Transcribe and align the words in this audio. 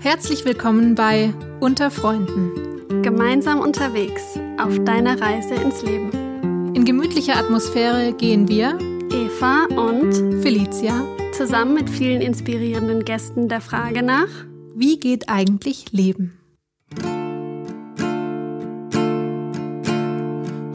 Herzlich 0.00 0.44
willkommen 0.44 0.94
bei 0.94 1.32
Unter 1.60 1.90
Freunden. 1.90 3.02
Gemeinsam 3.02 3.60
unterwegs 3.60 4.38
auf 4.58 4.78
deiner 4.84 5.20
Reise 5.20 5.54
ins 5.54 5.82
Leben. 5.82 6.74
In 6.74 6.84
gemütlicher 6.84 7.36
Atmosphäre 7.36 8.12
gehen 8.12 8.48
wir, 8.48 8.78
Eva 9.10 9.66
und 9.76 10.12
Felicia, 10.42 11.02
zusammen 11.32 11.74
mit 11.74 11.88
vielen 11.90 12.20
inspirierenden 12.20 13.04
Gästen 13.04 13.48
der 13.48 13.60
Frage 13.60 14.02
nach, 14.02 14.28
wie 14.74 14.98
geht 14.98 15.28
eigentlich 15.28 15.92
Leben? 15.92 16.38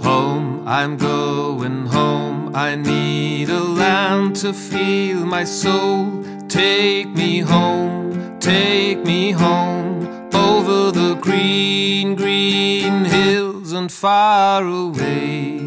Home, 0.04 0.62
I'm 0.66 0.98
going 0.98 1.92
home. 1.94 2.52
I 2.56 2.76
need 2.76 3.50
a 3.50 3.60
land 3.60 4.42
to 4.42 4.54
feel 4.54 5.26
my 5.26 5.46
soul. 5.46 6.24
Take 6.48 7.10
me 7.16 7.42
home, 7.42 8.09
take 8.40 9.00
me 9.06 9.32
home 9.32 10.08
over 10.34 10.91
the 10.91 11.16
green, 11.16 12.16
green 12.16 13.05
hills 13.05 13.73
and 13.73 13.91
far 13.91 14.66
away. 14.66 15.59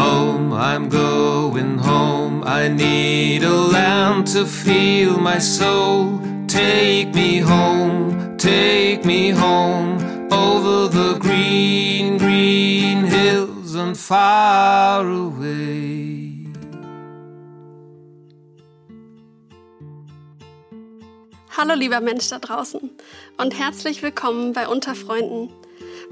Home, 0.00 0.52
I'm 0.52 0.88
going 0.88 1.78
home. 1.78 2.44
I 2.44 2.68
need 2.68 3.42
a 3.42 3.54
land 3.54 4.28
to 4.28 4.46
feel 4.46 5.18
my 5.18 5.38
soul. 5.38 6.20
Take 6.46 7.14
me 7.14 7.38
home, 7.38 8.36
take 8.38 9.04
me 9.04 9.30
home 9.30 9.98
over 10.32 10.88
the 10.88 11.18
green, 11.18 12.18
green 12.18 13.04
hills 13.04 13.74
and 13.74 13.96
far 13.96 15.08
away. 15.08 16.05
Hallo 21.58 21.72
lieber 21.72 22.02
Mensch 22.02 22.28
da 22.28 22.38
draußen 22.38 22.90
und 23.38 23.58
herzlich 23.58 24.02
willkommen 24.02 24.52
bei 24.52 24.68
Unter 24.68 24.94
Freunden. 24.94 25.50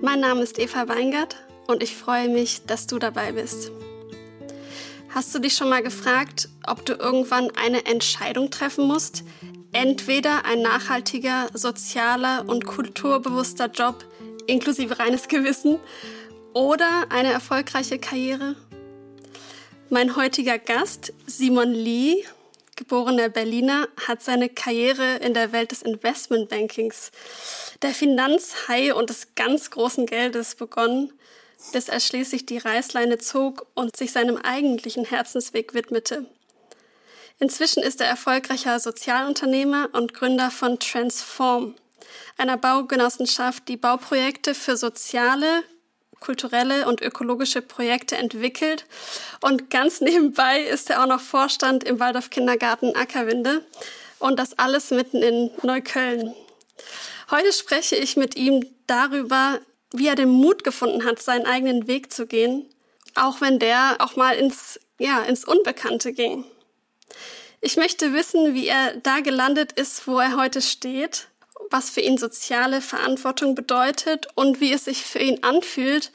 Mein 0.00 0.20
Name 0.20 0.40
ist 0.40 0.58
Eva 0.58 0.88
Weingart 0.88 1.36
und 1.66 1.82
ich 1.82 1.94
freue 1.94 2.30
mich, 2.30 2.64
dass 2.64 2.86
du 2.86 2.98
dabei 2.98 3.32
bist. 3.32 3.70
Hast 5.10 5.34
du 5.34 5.40
dich 5.40 5.52
schon 5.52 5.68
mal 5.68 5.82
gefragt, 5.82 6.48
ob 6.66 6.86
du 6.86 6.94
irgendwann 6.94 7.50
eine 7.62 7.84
Entscheidung 7.84 8.50
treffen 8.50 8.86
musst? 8.86 9.22
Entweder 9.72 10.46
ein 10.46 10.62
nachhaltiger, 10.62 11.48
sozialer 11.52 12.44
und 12.46 12.64
kulturbewusster 12.64 13.66
Job 13.66 14.02
inklusive 14.46 14.98
reines 14.98 15.28
Gewissen 15.28 15.78
oder 16.54 16.88
eine 17.10 17.30
erfolgreiche 17.30 17.98
Karriere? 17.98 18.56
Mein 19.90 20.16
heutiger 20.16 20.56
Gast, 20.56 21.12
Simon 21.26 21.72
Lee, 21.72 22.24
geborener 22.76 23.28
Berliner, 23.28 23.88
hat 24.06 24.22
seine 24.22 24.48
Karriere 24.48 25.16
in 25.16 25.34
der 25.34 25.52
Welt 25.52 25.70
des 25.70 25.82
Investmentbankings, 25.82 27.10
der 27.82 27.90
Finanzhai 27.90 28.94
und 28.94 29.10
des 29.10 29.34
ganz 29.34 29.70
großen 29.70 30.06
Geldes 30.06 30.54
begonnen, 30.54 31.12
bis 31.72 31.88
er 31.88 32.00
schließlich 32.00 32.46
die 32.46 32.58
Reißleine 32.58 33.18
zog 33.18 33.66
und 33.74 33.96
sich 33.96 34.12
seinem 34.12 34.36
eigentlichen 34.36 35.04
Herzensweg 35.04 35.74
widmete. 35.74 36.26
Inzwischen 37.38 37.82
ist 37.82 38.00
er 38.00 38.06
erfolgreicher 38.06 38.78
Sozialunternehmer 38.78 39.88
und 39.92 40.14
Gründer 40.14 40.50
von 40.50 40.78
Transform, 40.78 41.74
einer 42.36 42.56
Baugenossenschaft, 42.56 43.68
die 43.68 43.76
Bauprojekte 43.76 44.54
für 44.54 44.76
soziale, 44.76 45.64
kulturelle 46.24 46.86
und 46.88 47.02
ökologische 47.02 47.60
Projekte 47.60 48.16
entwickelt. 48.16 48.86
Und 49.40 49.70
ganz 49.70 50.00
nebenbei 50.00 50.60
ist 50.62 50.90
er 50.90 51.02
auch 51.02 51.06
noch 51.06 51.20
Vorstand 51.20 51.84
im 51.84 52.00
Waldorf 52.00 52.30
Kindergarten 52.30 52.96
Ackerwinde. 52.96 53.64
Und 54.18 54.38
das 54.38 54.58
alles 54.58 54.90
mitten 54.90 55.22
in 55.22 55.50
Neukölln. 55.62 56.34
Heute 57.30 57.52
spreche 57.52 57.96
ich 57.96 58.16
mit 58.16 58.36
ihm 58.36 58.64
darüber, 58.86 59.60
wie 59.92 60.08
er 60.08 60.14
den 60.14 60.30
Mut 60.30 60.64
gefunden 60.64 61.04
hat, 61.04 61.20
seinen 61.20 61.46
eigenen 61.46 61.86
Weg 61.86 62.12
zu 62.12 62.26
gehen, 62.26 62.68
auch 63.14 63.40
wenn 63.40 63.58
der 63.58 63.96
auch 63.98 64.16
mal 64.16 64.34
ins, 64.36 64.80
ja, 64.98 65.22
ins 65.22 65.44
Unbekannte 65.44 66.12
ging. 66.12 66.44
Ich 67.60 67.76
möchte 67.76 68.12
wissen, 68.12 68.54
wie 68.54 68.66
er 68.66 68.96
da 68.96 69.20
gelandet 69.20 69.72
ist, 69.72 70.06
wo 70.06 70.18
er 70.18 70.36
heute 70.36 70.62
steht 70.62 71.28
was 71.74 71.90
für 71.90 72.02
ihn 72.02 72.18
soziale 72.18 72.80
Verantwortung 72.80 73.56
bedeutet 73.56 74.28
und 74.36 74.60
wie 74.60 74.72
es 74.72 74.84
sich 74.84 75.02
für 75.02 75.18
ihn 75.18 75.42
anfühlt, 75.42 76.12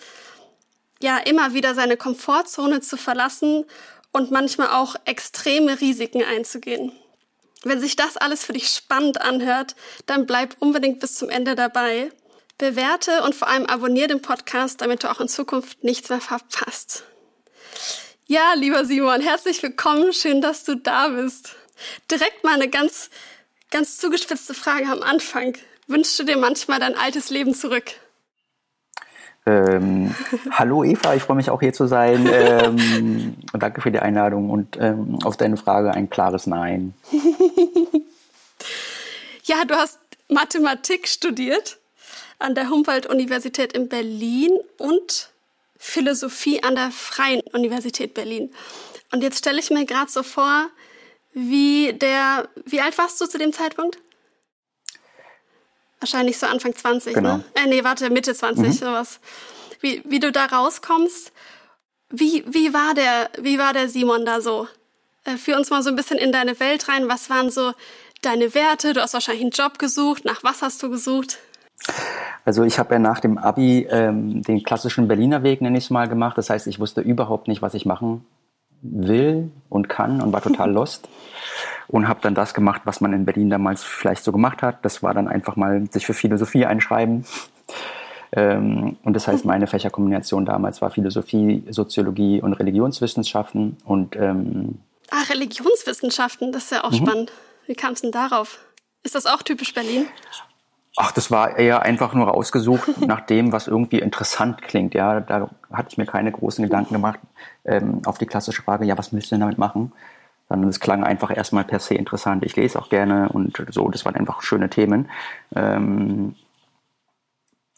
ja, 1.02 1.18
immer 1.18 1.54
wieder 1.54 1.76
seine 1.76 1.98
Komfortzone 1.98 2.80
zu 2.80 2.96
verlassen 2.96 3.66
und 4.14 4.32
manchmal 4.32 4.70
auch 4.70 4.96
extreme 5.04 5.82
Risiken 5.82 6.24
einzugehen. 6.24 6.94
Wenn 7.64 7.82
sich 7.82 7.98
das 7.98 8.16
alles 8.16 8.46
für 8.46 8.54
dich 8.54 8.70
spannend 8.70 9.20
anhört, 9.20 9.76
dann 10.06 10.26
bleib 10.26 10.56
unbedingt 10.60 11.02
bis 11.02 11.16
zum 11.16 11.30
Ende 11.30 11.56
dabei. 11.56 12.10
Bewerte 12.58 13.24
und 13.24 13.36
vor 13.36 13.50
allem 13.50 13.66
abonniere 13.66 14.08
den 14.08 14.22
Podcast, 14.22 14.80
damit 14.80 15.04
du 15.04 15.12
auch 15.12 15.20
in 15.20 15.28
Zukunft 15.28 15.84
nichts 15.84 16.08
mehr 16.08 16.22
verpasst. 16.22 17.04
Ja, 18.28 18.54
lieber 18.54 18.86
Simon, 18.86 19.20
herzlich 19.20 19.62
willkommen. 19.62 20.14
Schön, 20.14 20.40
dass 20.40 20.64
du 20.64 20.76
da 20.76 21.10
bist. 21.10 21.58
Direkt 22.10 22.46
mal 22.46 22.54
eine 22.54 22.70
ganz 22.70 23.10
Ganz 23.72 23.98
zugespitzte 23.98 24.56
Frage 24.56 24.88
am 24.88 25.04
Anfang. 25.04 25.56
Wünschst 25.88 26.18
du 26.18 26.24
dir 26.24 26.38
manchmal 26.38 26.80
dein 26.80 26.96
altes 26.96 27.30
Leben 27.30 27.54
zurück? 27.54 27.92
Ähm, 29.46 30.16
hallo 30.52 30.84
Eva, 30.84 31.14
ich 31.14 31.22
freue 31.22 31.38
mich 31.38 31.52
auch 31.52 31.60
hier 31.60 31.74
zu 31.74 31.86
sein. 31.86 32.28
Ähm, 32.32 33.36
danke 33.54 33.82
für 33.82 33.92
die 33.92 34.00
Einladung 34.00 34.50
und 34.50 34.78
ähm, 34.80 35.20
auf 35.24 35.38
deine 35.38 35.58
Frage 35.58 35.92
ein 35.92 36.10
klares 36.10 36.48
Nein. 36.48 36.96
ja, 39.44 39.66
du 39.66 39.76
hast 39.76 40.00
Mathematik 40.30 41.08
studiert 41.08 41.78
an 42.40 42.56
der 42.56 42.70
Humboldt-Universität 42.70 43.74
in 43.74 43.88
Berlin 43.88 44.52
und 44.78 45.30
Philosophie 45.78 46.64
an 46.64 46.76
der 46.76 46.92
Freien 46.92 47.42
Universität 47.54 48.14
Berlin. 48.14 48.52
Und 49.12 49.22
jetzt 49.22 49.40
stelle 49.40 49.60
ich 49.60 49.70
mir 49.70 49.86
gerade 49.86 50.12
so 50.12 50.24
vor, 50.24 50.70
wie 51.34 51.94
der, 51.94 52.50
wie 52.66 52.82
alt 52.82 52.98
warst 52.98 53.20
du 53.22 53.26
zu 53.26 53.38
dem 53.38 53.54
Zeitpunkt? 53.54 53.98
Wahrscheinlich 56.00 56.38
so 56.38 56.48
Anfang 56.48 56.74
20, 56.76 57.14
genau. 57.14 57.38
ne? 57.38 57.44
Äh, 57.56 57.68
nee, 57.68 57.84
warte, 57.84 58.10
Mitte 58.10 58.34
20, 58.34 58.68
mhm. 58.68 58.72
sowas. 58.72 59.20
Wie, 59.82 60.02
wie 60.06 60.20
du 60.20 60.32
da 60.32 60.46
rauskommst. 60.46 61.32
Wie, 62.10 62.44
wie 62.48 62.74
war 62.74 62.94
der, 62.94 63.30
wie 63.40 63.60
war 63.60 63.74
der 63.74 63.90
Simon 63.90 64.26
da 64.26 64.42
so? 64.42 64.68
Äh, 65.26 65.38
führ 65.38 65.58
uns 65.58 65.70
mal 65.70 65.84
so 65.84 65.90
ein 65.90 65.96
bisschen 65.96 66.18
in 66.18 66.32
deine 66.32 66.60
Welt 66.60 66.88
rein. 66.88 67.08
Was 67.10 67.30
waren 67.30 67.52
so 67.52 67.74
deine 68.22 68.54
Werte? 68.56 68.94
Du 68.94 69.02
hast 69.02 69.14
wahrscheinlich 69.14 69.44
einen 69.44 69.52
Job 69.52 69.78
gesucht. 69.78 70.26
Nach 70.26 70.44
was 70.44 70.62
hast 70.62 70.82
du 70.82 70.90
gesucht? 70.90 71.38
Also 72.46 72.64
ich 72.64 72.80
habe 72.80 72.96
ja 72.96 73.00
nach 73.00 73.20
dem 73.20 73.38
Abi 73.38 73.88
ähm, 73.90 74.42
den 74.42 74.64
klassischen 74.64 75.08
Berliner 75.08 75.44
Weg, 75.44 75.62
nenne 75.62 75.78
ich 75.78 75.86
es 75.86 75.90
mal, 75.90 76.08
gemacht. 76.08 76.38
Das 76.38 76.50
heißt, 76.50 76.66
ich 76.68 76.80
wusste 76.80 77.02
überhaupt 77.02 77.48
nicht, 77.48 77.62
was 77.62 77.74
ich 77.74 77.86
machen 77.86 78.26
will 78.82 79.52
und 79.70 79.90
kann 79.90 80.22
und 80.22 80.34
war 80.34 80.42
total 80.42 80.72
lost 80.74 81.08
und 81.88 82.08
habe 82.08 82.20
dann 82.22 82.36
das 82.36 82.54
gemacht, 82.54 82.82
was 82.86 83.02
man 83.02 83.14
in 83.14 83.26
Berlin 83.26 83.50
damals 83.50 83.84
vielleicht 83.84 84.24
so 84.24 84.32
gemacht 84.32 84.62
hat. 84.62 84.86
Das 84.86 85.02
war 85.02 85.14
dann 85.14 85.28
einfach 85.28 85.56
mal 85.56 85.86
sich 85.92 86.06
für 86.06 86.14
Philosophie 86.14 86.66
einschreiben. 86.66 87.26
Ähm, 88.32 88.98
und 89.04 89.14
das 89.14 89.28
heißt, 89.28 89.46
meine 89.46 89.66
Fächerkombination 89.66 90.46
damals 90.46 90.82
war 90.82 90.92
Philosophie, 90.92 91.64
Soziologie 91.70 92.42
und 92.42 92.54
Religionswissenschaften. 92.54 93.78
Und, 93.86 94.16
ähm, 94.16 94.80
ah, 95.10 95.24
Religionswissenschaften, 95.30 96.52
das 96.52 96.66
ist 96.66 96.72
ja 96.72 96.84
auch 96.84 96.92
mhm. 96.92 97.08
spannend. 97.08 97.32
Wie 97.66 97.76
kam 97.76 97.94
es 97.94 98.02
denn 98.02 98.12
darauf? 98.12 98.60
Ist 99.04 99.16
das 99.16 99.26
auch 99.26 99.42
typisch 99.42 99.74
Berlin? 99.74 100.08
Ach, 101.02 101.14
das 101.14 101.32
war 101.32 101.58
eher 101.58 101.84
einfach 101.84 102.14
nur 102.14 102.28
rausgesucht 102.28 103.00
nach 103.08 103.22
dem, 103.22 103.54
was 103.54 103.68
irgendwie 103.70 104.00
interessant 104.00 104.62
klingt. 104.62 104.94
Ja, 104.94 105.22
da 105.22 105.50
hatte 105.72 105.88
ich 105.92 105.98
mir 105.98 106.06
keine 106.06 106.30
großen 106.30 106.62
Gedanken 106.62 106.94
gemacht 106.94 107.22
ähm, 107.64 108.02
auf 108.04 108.18
die 108.18 108.26
klassische 108.26 108.62
Frage, 108.64 108.84
ja, 108.84 108.98
was 108.98 109.12
du 109.12 109.18
denn 109.18 109.40
damit 109.40 109.58
machen? 109.58 109.94
Sondern 110.50 110.70
es 110.70 110.82
klang 110.82 111.06
einfach 111.06 111.36
erstmal 111.36 111.64
per 111.64 111.80
se 111.80 111.96
interessant. 111.96 112.44
Ich 112.44 112.54
lese 112.58 112.78
auch 112.78 112.90
gerne 112.90 113.30
und 113.30 113.64
so, 113.70 113.88
das 113.88 114.04
waren 114.04 114.16
einfach 114.16 114.42
schöne 114.42 114.70
Themen. 114.70 115.10
Ähm, 115.56 116.36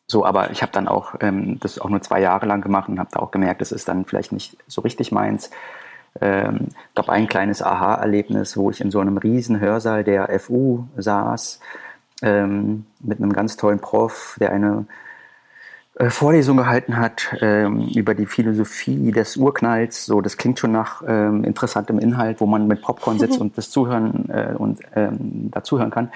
so, 0.08 0.26
aber 0.26 0.50
ich 0.50 0.64
habe 0.64 0.72
dann 0.72 0.88
auch 0.88 1.14
ähm, 1.20 1.60
das 1.60 1.78
auch 1.78 1.90
nur 1.90 2.02
zwei 2.02 2.22
Jahre 2.22 2.48
lang 2.48 2.62
gemacht 2.62 2.90
und 2.90 2.98
habe 2.98 3.12
da 3.14 3.20
auch 3.20 3.30
gemerkt, 3.30 3.62
das 3.62 3.72
ist 3.72 3.88
dann 3.88 4.06
vielleicht 4.06 4.32
nicht 4.32 4.58
so 4.66 4.82
richtig 4.82 5.12
meins. 5.12 5.52
Ähm, 6.20 6.70
gab 6.96 7.08
ein 7.08 7.28
kleines 7.28 7.62
Aha-Erlebnis, 7.62 8.58
wo 8.58 8.72
ich 8.72 8.82
in 8.82 8.90
so 8.90 9.00
einem 9.00 9.18
riesen 9.18 9.60
Hörsaal 9.60 10.04
der 10.04 10.40
FU 10.40 10.86
saß 10.98 11.60
ähm, 12.22 12.86
mit 13.00 13.20
einem 13.20 13.34
ganz 13.34 13.58
tollen 13.58 13.80
Prof, 13.80 14.38
der 14.40 14.52
eine 14.52 14.86
äh, 15.96 16.10
Vorlesung 16.10 16.58
gehalten 16.58 16.98
hat 16.98 17.36
ähm, 17.42 17.88
über 17.94 18.16
die 18.16 18.26
Philosophie 18.26 19.12
des 19.12 19.38
Urknalls. 19.38 20.06
So, 20.06 20.22
das 20.22 20.38
klingt 20.38 20.58
schon 20.58 20.72
nach 20.72 21.04
ähm, 21.06 21.44
interessantem 21.44 22.00
Inhalt, 22.00 22.40
wo 22.40 22.46
man 22.46 22.68
mit 22.68 22.82
Popcorn 22.82 23.20
sitzt 23.20 23.40
und 23.40 23.58
das 23.58 23.70
zuhören 23.70 24.30
äh, 24.30 24.54
und 24.58 24.80
ähm, 24.96 25.52
dazuhören 25.52 25.92
kann. 25.92 26.12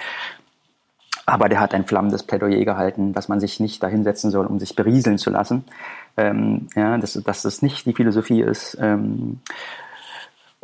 Aber 1.26 1.50
der 1.50 1.60
hat 1.60 1.74
ein 1.74 1.86
flammendes 1.86 2.24
Plädoyer 2.24 2.64
gehalten, 2.64 3.14
dass 3.14 3.28
man 3.28 3.40
sich 3.40 3.60
nicht 3.60 3.82
dahinsetzen 3.82 4.30
soll, 4.32 4.46
um 4.46 4.60
sich 4.60 4.76
berieseln 4.76 5.18
zu 5.18 5.32
lassen. 5.32 5.66
Ähm, 6.18 6.68
ja, 6.76 6.98
dass, 6.98 7.14
dass 7.14 7.42
das 7.42 7.62
nicht 7.62 7.86
die 7.86 7.94
Philosophie 7.94 8.42
ist. 8.42 8.78
Ähm, 8.80 9.40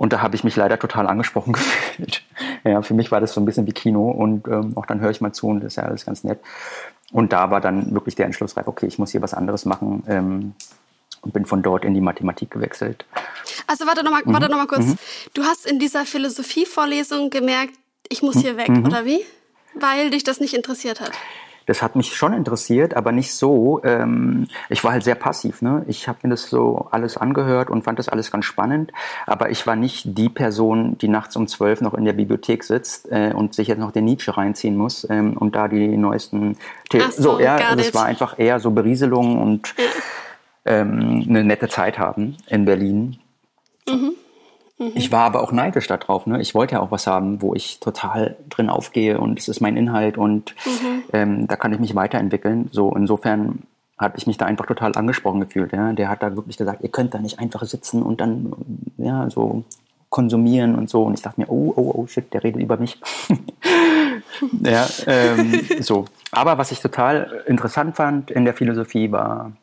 Und 0.01 0.13
da 0.13 0.21
habe 0.23 0.35
ich 0.35 0.43
mich 0.43 0.55
leider 0.55 0.79
total 0.79 1.05
angesprochen 1.05 1.53
gefühlt. 1.53 2.23
Ja, 2.63 2.81
für 2.81 2.95
mich 2.95 3.11
war 3.11 3.21
das 3.21 3.33
so 3.33 3.39
ein 3.39 3.45
bisschen 3.45 3.67
wie 3.67 3.71
Kino 3.71 4.09
und 4.09 4.47
ähm, 4.47 4.75
auch 4.75 4.87
dann 4.87 4.99
höre 4.99 5.11
ich 5.11 5.21
mal 5.21 5.31
zu 5.31 5.45
und 5.45 5.59
das 5.59 5.73
ist 5.73 5.75
ja 5.75 5.83
alles 5.83 6.07
ganz 6.07 6.23
nett. 6.23 6.39
Und 7.11 7.31
da 7.33 7.51
war 7.51 7.61
dann 7.61 7.93
wirklich 7.93 8.15
der 8.15 8.25
Entschluss 8.25 8.57
reif, 8.57 8.67
okay, 8.67 8.87
ich 8.87 8.97
muss 8.97 9.11
hier 9.11 9.21
was 9.21 9.35
anderes 9.35 9.63
machen 9.65 10.01
ähm, 10.07 10.55
und 11.21 11.33
bin 11.33 11.45
von 11.45 11.61
dort 11.61 11.85
in 11.85 11.93
die 11.93 12.01
Mathematik 12.01 12.49
gewechselt. 12.49 13.05
Also 13.67 13.85
warte 13.85 14.03
nochmal 14.03 14.23
mhm. 14.25 14.33
warte 14.33 14.49
noch 14.49 14.57
mal 14.57 14.65
kurz. 14.65 14.87
Mhm. 14.87 14.97
Du 15.35 15.43
hast 15.43 15.67
in 15.67 15.77
dieser 15.77 16.07
Philosophievorlesung 16.07 17.29
gemerkt, 17.29 17.75
ich 18.09 18.23
muss 18.23 18.39
hier 18.41 18.57
weg, 18.57 18.69
mhm. 18.69 18.87
oder 18.87 19.05
wie? 19.05 19.19
Weil 19.75 20.09
dich 20.09 20.23
das 20.23 20.39
nicht 20.39 20.55
interessiert 20.55 20.99
hat. 20.99 21.11
Das 21.71 21.81
hat 21.81 21.95
mich 21.95 22.17
schon 22.17 22.33
interessiert, 22.33 22.97
aber 22.97 23.13
nicht 23.13 23.33
so. 23.33 23.79
Ähm, 23.85 24.49
ich 24.67 24.83
war 24.83 24.91
halt 24.91 25.05
sehr 25.05 25.15
passiv. 25.15 25.61
Ne? 25.61 25.85
Ich 25.87 26.09
habe 26.09 26.19
mir 26.23 26.31
das 26.31 26.49
so 26.49 26.89
alles 26.91 27.15
angehört 27.15 27.69
und 27.69 27.83
fand 27.83 27.97
das 27.97 28.09
alles 28.09 28.29
ganz 28.29 28.43
spannend. 28.43 28.91
Aber 29.25 29.51
ich 29.51 29.65
war 29.65 29.77
nicht 29.77 30.17
die 30.17 30.27
Person, 30.27 30.97
die 30.97 31.07
nachts 31.07 31.37
um 31.37 31.47
zwölf 31.47 31.79
noch 31.79 31.93
in 31.93 32.03
der 32.03 32.11
Bibliothek 32.11 32.65
sitzt 32.65 33.09
äh, 33.09 33.31
und 33.33 33.53
sich 33.53 33.69
jetzt 33.69 33.79
noch 33.79 33.93
den 33.93 34.03
Nietzsche 34.03 34.35
reinziehen 34.35 34.75
muss 34.75 35.07
ähm, 35.09 35.37
und 35.37 35.55
da 35.55 35.69
die 35.69 35.95
neuesten. 35.95 36.57
The 36.91 37.03
Ach 37.03 37.11
so, 37.13 37.21
so 37.21 37.39
ja, 37.39 37.73
das 37.73 37.93
war 37.93 38.03
einfach 38.03 38.37
eher 38.37 38.59
so 38.59 38.71
Berieselung 38.71 39.41
und 39.41 39.73
ähm, 40.65 41.25
eine 41.29 41.45
nette 41.45 41.69
Zeit 41.69 41.97
haben 41.97 42.35
in 42.47 42.65
Berlin. 42.65 43.15
Mhm. 43.87 44.15
Mhm. 44.81 44.91
Ich 44.95 45.11
war 45.11 45.25
aber 45.25 45.43
auch 45.43 45.51
neidisch 45.51 45.87
darauf. 45.87 46.25
Ne? 46.25 46.41
Ich 46.41 46.55
wollte 46.55 46.75
ja 46.75 46.81
auch 46.81 46.91
was 46.91 47.05
haben, 47.05 47.41
wo 47.41 47.53
ich 47.53 47.79
total 47.79 48.35
drin 48.49 48.69
aufgehe 48.69 49.19
und 49.19 49.37
es 49.37 49.47
ist 49.47 49.61
mein 49.61 49.77
Inhalt 49.77 50.17
und 50.17 50.55
mhm. 50.65 51.03
ähm, 51.13 51.47
da 51.47 51.55
kann 51.55 51.71
ich 51.71 51.79
mich 51.79 51.95
weiterentwickeln. 51.95 52.69
So 52.71 52.93
insofern 52.95 53.59
habe 53.97 54.17
ich 54.17 54.25
mich 54.25 54.37
da 54.37 54.45
einfach 54.45 54.65
total 54.65 54.93
angesprochen 54.95 55.39
gefühlt. 55.39 55.71
Ja? 55.71 55.93
Der 55.93 56.09
hat 56.09 56.23
da 56.23 56.35
wirklich 56.35 56.57
gesagt, 56.57 56.81
ihr 56.81 56.89
könnt 56.89 57.13
da 57.13 57.19
nicht 57.19 57.39
einfach 57.39 57.63
sitzen 57.63 58.01
und 58.01 58.19
dann 58.19 58.53
ja 58.97 59.29
so 59.29 59.63
konsumieren 60.09 60.75
und 60.75 60.89
so. 60.89 61.03
Und 61.03 61.13
ich 61.13 61.21
dachte 61.21 61.39
mir, 61.39 61.49
oh, 61.49 61.73
oh, 61.75 61.91
oh, 61.95 62.07
shit, 62.07 62.33
der 62.33 62.43
redet 62.43 62.61
über 62.61 62.77
mich. 62.77 62.99
ja, 64.63 64.87
ähm, 65.05 65.61
so. 65.79 66.05
Aber 66.31 66.57
was 66.57 66.71
ich 66.71 66.81
total 66.81 67.43
interessant 67.45 67.95
fand 67.95 68.31
in 68.31 68.43
der 68.43 68.55
Philosophie 68.55 69.11
war 69.11 69.53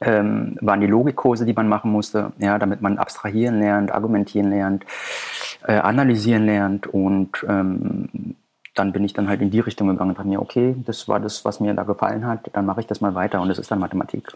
ähm, 0.00 0.56
waren 0.60 0.80
die 0.80 0.86
Logikkurse, 0.86 1.44
die 1.44 1.52
man 1.52 1.68
machen 1.68 1.90
musste, 1.90 2.32
ja, 2.38 2.58
damit 2.58 2.80
man 2.80 2.98
abstrahieren 2.98 3.58
lernt, 3.60 3.92
argumentieren 3.92 4.50
lernt, 4.50 4.84
äh, 5.66 5.74
analysieren 5.74 6.46
lernt 6.46 6.86
und 6.86 7.44
ähm, 7.48 8.36
dann 8.74 8.92
bin 8.92 9.04
ich 9.04 9.12
dann 9.12 9.28
halt 9.28 9.40
in 9.40 9.50
die 9.50 9.60
Richtung 9.60 9.88
gegangen 9.88 10.10
und 10.10 10.18
dachte 10.18 10.28
mir, 10.28 10.42
okay, 10.42 10.74
das 10.84 11.08
war 11.08 11.20
das, 11.20 11.44
was 11.44 11.60
mir 11.60 11.74
da 11.74 11.84
gefallen 11.84 12.26
hat, 12.26 12.50
dann 12.52 12.66
mache 12.66 12.80
ich 12.80 12.86
das 12.86 13.00
mal 13.00 13.14
weiter 13.14 13.40
und 13.40 13.48
das 13.48 13.58
ist 13.58 13.70
dann 13.70 13.78
Mathematik. 13.78 14.32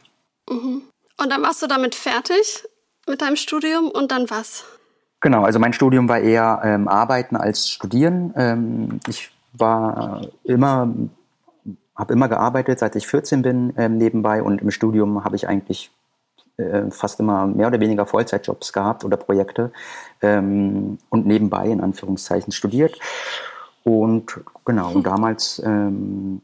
Mhm. 0.48 0.82
Und 1.20 1.30
dann 1.30 1.42
warst 1.42 1.62
du 1.62 1.66
damit 1.66 1.94
fertig 1.94 2.64
mit 3.08 3.20
deinem 3.20 3.36
Studium 3.36 3.88
und 3.88 4.12
dann 4.12 4.30
was? 4.30 4.64
Genau, 5.20 5.42
also 5.42 5.58
mein 5.58 5.72
Studium 5.72 6.08
war 6.08 6.20
eher 6.20 6.60
ähm, 6.62 6.86
Arbeiten 6.86 7.34
als 7.34 7.68
Studieren. 7.68 8.32
Ähm, 8.36 9.00
ich 9.08 9.30
war 9.52 10.22
immer 10.44 10.94
habe 11.98 12.12
immer 12.12 12.28
gearbeitet, 12.28 12.78
seit 12.78 12.94
ich 12.94 13.08
14 13.08 13.42
bin 13.42 13.74
ähm, 13.76 13.96
nebenbei 13.96 14.42
und 14.42 14.62
im 14.62 14.70
Studium 14.70 15.24
habe 15.24 15.34
ich 15.34 15.48
eigentlich 15.48 15.90
äh, 16.56 16.90
fast 16.90 17.18
immer 17.18 17.46
mehr 17.46 17.66
oder 17.66 17.80
weniger 17.80 18.06
Vollzeitjobs 18.06 18.72
gehabt 18.72 19.04
oder 19.04 19.16
Projekte 19.16 19.72
ähm, 20.22 20.98
und 21.10 21.26
nebenbei 21.26 21.66
in 21.66 21.80
Anführungszeichen 21.80 22.52
studiert. 22.52 22.98
Und 23.82 24.40
genau, 24.64 24.94
hm. 24.94 25.02
damals, 25.02 25.60
ähm, 25.64 26.40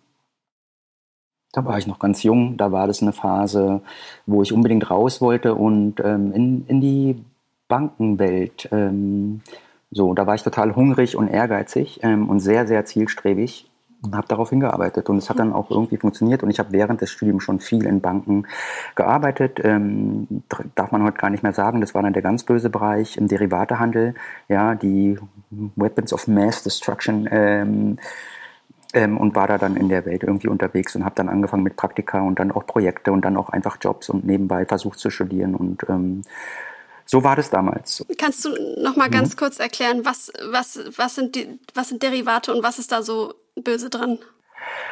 da 1.53 1.65
war 1.65 1.79
ich 1.79 1.87
noch 1.87 2.01
ganz 2.01 2.25
jung, 2.25 2.57
da 2.57 2.73
war 2.73 2.89
das 2.89 3.01
eine 3.01 3.13
Phase, 3.13 3.81
wo 4.27 4.43
ich 4.43 4.53
unbedingt 4.53 4.91
raus 4.91 5.21
wollte 5.21 5.55
und 5.55 6.01
ähm, 6.01 6.33
in, 6.33 6.67
in 6.67 6.81
die 6.81 7.25
Bankenwelt. 7.69 8.69
Ähm, 8.73 9.41
so, 9.93 10.15
da 10.15 10.27
war 10.27 10.35
ich 10.35 10.43
total 10.43 10.75
hungrig 10.75 11.17
und 11.17 11.29
ehrgeizig 11.29 12.01
ähm, 12.03 12.29
und 12.29 12.41
sehr, 12.41 12.67
sehr 12.67 12.85
zielstrebig 12.85 13.71
und 14.05 14.17
habe 14.17 14.29
darauf 14.29 14.51
hingearbeitet. 14.51 15.09
Und 15.09 15.19
es 15.19 15.31
hat 15.31 15.39
dann 15.39 15.53
auch 15.53 15.71
irgendwie 15.71 15.97
funktioniert. 15.97 16.43
Und 16.43 16.51
ich 16.51 16.59
habe 16.59 16.73
während 16.73 17.01
des 17.01 17.11
Studiums 17.11 17.43
schon 17.43 17.61
viel 17.61 17.87
in 17.87 18.01
Banken 18.01 18.47
gearbeitet. 18.95 19.61
Ähm, 19.65 20.43
darf 20.75 20.93
man 20.93 21.03
heute 21.03 21.19
gar 21.19 21.31
nicht 21.31 21.43
mehr 21.43 21.53
sagen. 21.53 21.81
Das 21.81 21.95
war 21.95 22.03
dann 22.03 22.13
der 22.13 22.23
ganz 22.23 22.45
böse 22.45 22.71
Bereich 22.71 23.17
im 23.17 23.29
Derivatehandel. 23.29 24.15
Ja, 24.49 24.75
die 24.75 25.19
Weapons 25.51 26.13
of 26.13 26.29
Mass 26.29 26.63
Destruction. 26.63 27.29
Ähm, 27.31 27.99
ähm, 28.93 29.19
und 29.19 29.35
war 29.35 29.49
da 29.49 29.59
dann 29.59 29.77
in 29.77 29.89
der 29.89 30.07
Welt 30.07 30.23
irgendwie 30.23 30.47
unterwegs 30.47 30.95
und 30.95 31.05
habe 31.05 31.17
dann 31.17 31.29
angefangen 31.29 31.65
mit 31.65 31.77
Praktika 31.77 32.21
und 32.21 32.39
dann 32.39 32.53
auch 32.53 32.65
Projekte 32.65 33.11
und 33.11 33.25
dann 33.25 33.37
auch 33.37 33.49
einfach 33.49 33.77
Jobs 33.81 34.09
und 34.09 34.25
nebenbei 34.25 34.65
versucht 34.67 35.01
zu 35.01 35.11
studieren 35.11 35.57
und 35.57 35.85
ähm, 35.89 36.23
so 37.07 37.23
war 37.23 37.37
das 37.37 37.51
damals. 37.51 38.05
Kannst 38.19 38.45
du 38.45 38.51
noch 38.81 38.97
mal 38.97 39.11
ganz 39.11 39.35
mhm. 39.35 39.39
kurz 39.39 39.59
erklären, 39.59 40.05
was, 40.05 40.33
was, 40.51 40.79
was, 40.97 41.15
sind 41.15 41.35
die, 41.35 41.59
was 41.75 41.89
sind 41.89 42.03
Derivate 42.03 42.55
und 42.55 42.63
was 42.63 42.79
ist 42.79 42.93
da 42.93 43.03
so 43.03 43.35
böse 43.63 43.91
dran? 43.91 44.19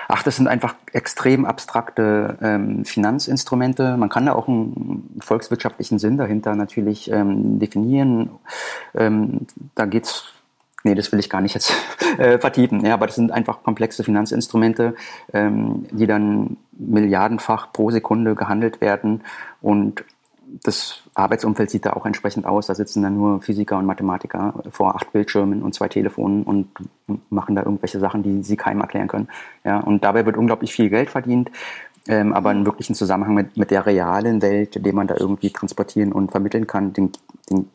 Ach, 0.09 0.23
das 0.23 0.37
sind 0.37 0.49
einfach 0.49 0.75
extrem 0.93 1.45
abstrakte 1.47 2.37
ähm, 2.43 2.85
Finanzinstrumente. 2.85 3.97
Man 3.97 4.09
kann 4.09 4.27
da 4.27 4.35
auch 4.35 4.49
einen 4.49 5.19
volkswirtschaftlichen 5.21 5.99
Sinn 5.99 6.19
dahinter 6.19 6.55
natürlich 6.55 7.11
ähm, 7.11 7.59
definieren. 7.59 8.31
Ähm, 8.95 9.47
da 9.75 9.87
geht's 9.87 10.33
Nee, 10.85 10.97
das 10.97 11.13
will 11.13 11.21
ich 11.21 11.31
gar 11.31 11.41
nicht 11.41 11.55
jetzt 11.55 11.73
äh, 12.19 12.39
vertiefen. 12.39 12.85
Ja, 12.85 12.95
aber 12.95 13.07
das 13.07 13.15
sind 13.15 13.31
einfach 13.31 13.63
komplexe 13.63 14.03
Finanzinstrumente, 14.03 14.97
ähm, 15.33 15.87
die 15.93 16.07
dann 16.07 16.57
milliardenfach 16.73 17.73
pro 17.73 17.91
Sekunde 17.91 18.35
gehandelt 18.35 18.81
werden 18.81 19.23
und 19.61 20.05
das 20.63 21.03
Arbeitsumfeld 21.15 21.71
sieht 21.71 21.87
da 21.87 21.93
auch 21.93 22.07
entsprechend 22.07 22.47
aus. 22.47 22.67
Da 22.67 22.75
sitzen 22.75 23.03
dann 23.03 23.17
nur 23.17 23.41
Physiker 23.41 23.79
und 23.79 23.87
Mathematiker 23.87 24.55
vor 24.71 24.95
acht 24.95 25.13
Bildschirmen 25.13 25.63
und 25.63 25.75
zwei 25.75 25.89
Telefonen 25.89 26.43
und 26.43 26.69
machen 27.31 27.55
da 27.55 27.63
irgendwelche 27.63 28.01
Sachen, 28.01 28.23
die 28.23 28.43
sie 28.43 28.57
keinem 28.57 28.81
erklären 28.81 29.09
können. 29.09 29.29
Ja, 29.65 29.79
und 29.81 30.05
dabei 30.05 30.27
wird 30.27 30.37
unglaublich 30.37 30.73
viel 30.73 30.91
Geld 30.91 31.11
verdient. 31.11 31.51
Ähm, 32.09 32.33
aber 32.33 32.51
einen 32.51 32.67
wirklichen 32.67 32.97
Zusammenhang 32.97 33.35
mit, 33.35 33.57
mit 33.57 33.71
der 33.71 33.87
realen 33.87 34.43
Welt, 34.43 34.85
den 34.85 34.95
man 34.95 35.07
da 35.07 35.15
irgendwie 35.17 35.51
transportieren 35.51 36.13
und 36.13 36.33
vermitteln 36.33 36.67
kann, 36.67 36.93
den, 36.93 37.13
den, 37.49 37.69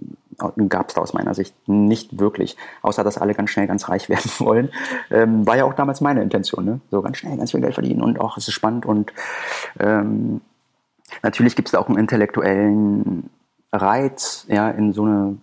gab 0.68 0.90
es 0.90 0.96
da 0.96 1.02
aus 1.02 1.14
meiner 1.14 1.34
Sicht 1.34 1.56
nicht 1.68 2.20
wirklich. 2.20 2.58
Außer, 2.82 3.06
dass 3.06 3.18
alle 3.18 3.34
ganz 3.34 3.52
schnell 3.52 3.68
ganz 3.68 3.88
reich 3.88 4.10
werden 4.10 4.30
wollen. 4.40 4.70
Ähm, 5.12 5.48
war 5.48 5.56
ja 5.56 5.64
auch 5.64 5.74
damals 5.74 6.02
meine 6.02 6.22
Intention, 6.22 6.66
ne? 6.66 6.82
So 6.92 7.02
ganz 7.02 7.18
schnell 7.18 7.38
ganz 7.38 7.52
viel 7.52 7.62
Geld 7.62 7.74
verdienen 7.74 8.02
und 8.02 8.20
auch 8.20 8.38
es 8.38 8.48
ist 8.48 8.54
spannend 8.54 8.86
und 8.86 9.14
ähm, 9.80 10.42
Natürlich 11.24 11.56
gibt 11.56 11.68
es 11.70 11.76
auch 11.76 11.88
einen 11.88 11.98
intellektuellen 11.98 13.30
Reiz, 13.72 14.46
ja, 14.50 14.70
in 14.70 14.94
so 14.94 15.04
eine 15.04 15.38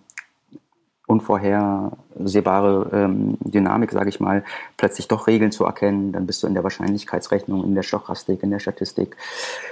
unvorhersehbare 1.07 2.89
ähm, 2.91 3.37
Dynamik, 3.41 3.91
sage 3.91 4.09
ich 4.09 4.19
mal, 4.19 4.43
plötzlich 4.77 5.07
doch 5.07 5.27
Regeln 5.27 5.51
zu 5.51 5.63
erkennen. 5.63 6.11
Dann 6.11 6.25
bist 6.25 6.41
du 6.41 6.47
in 6.47 6.55
der 6.55 6.63
Wahrscheinlichkeitsrechnung, 6.63 7.63
in 7.63 7.75
der 7.75 7.83
Stochastik, 7.83 8.41
in 8.41 8.49
der 8.49 8.59
Statistik, 8.59 9.15